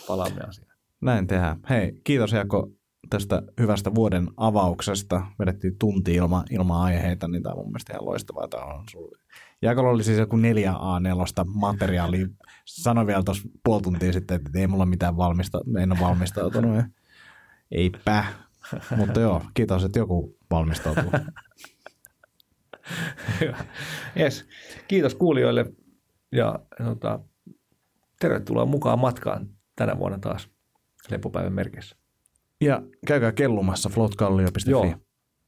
palaamme 0.08 0.42
asiaan. 0.48 0.75
Näin 1.02 1.28
tehdään. 1.28 1.60
Hei, 1.70 2.02
kiitos 2.04 2.32
Jako 2.32 2.70
tästä 3.10 3.42
hyvästä 3.60 3.96
vuoden 3.96 4.28
avauksesta. 4.38 5.26
Vedettiin 5.40 5.78
tunti 5.78 6.16
ilma, 6.16 6.44
ilman 6.52 6.82
aiheita, 6.82 7.28
niin 7.28 7.44
tämä 7.44 7.54
on 7.54 7.60
mun 7.60 7.68
mielestä 7.68 7.94
ihan 7.94 8.06
loistavaa. 8.06 8.48
Tämä 8.48 8.64
on 8.64 8.84
sulle. 8.92 9.18
Jakolla 9.62 9.90
oli 9.90 10.04
siis 10.04 10.18
joku 10.18 10.38
4A4 10.38 11.44
materiaalia. 11.46 12.28
Sanoin 12.66 13.08
vielä 13.08 13.24
tuossa 13.24 13.50
puoli 13.64 13.82
tuntia 13.82 14.14
sitten, 14.14 14.36
että 14.36 14.60
ei 14.60 14.68
mulla 14.68 14.86
mitään 14.86 15.18
valmista, 15.18 15.62
en 15.82 15.92
ole 15.92 16.00
valmistautunut. 16.00 16.86
Eipä. 17.72 18.26
Mutta 18.96 19.20
joo, 19.20 19.42
kiitos, 19.54 19.84
että 19.84 20.00
joku 20.00 20.38
valmistautuu. 20.52 21.12
yes. 24.20 24.46
Kiitos 24.88 25.16
kuulijoille 25.16 25.66
ja 26.32 26.60
tota, 26.84 27.20
tervetuloa 28.20 28.66
mukaan 28.66 29.00
matkaan 29.00 29.50
tänä 29.76 30.00
vuonna 30.00 30.20
taas 30.20 30.55
lepopäivän 31.12 31.54
merkissä. 31.54 31.96
Ja 32.62 32.82
käykää 33.08 33.32
kellumassa 33.32 33.90
flotkallio.fi. 33.90 34.72
Joo, 34.72 34.96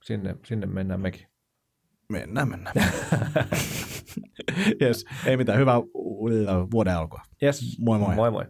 sinne, 0.04 0.36
sinne 0.46 0.68
mennään 0.68 1.02
mekin. 1.02 1.28
Mennään, 2.10 2.50
mennään. 2.50 2.76
yes. 4.82 5.06
Ei 5.26 5.38
mitään, 5.38 5.60
hyvää 5.60 5.80
vuoden 6.72 6.98
alkua. 6.98 7.22
Yes. 7.44 7.80
Moi 7.80 8.00
moi. 8.00 8.16
Moi 8.16 8.32
moi. 8.32 8.46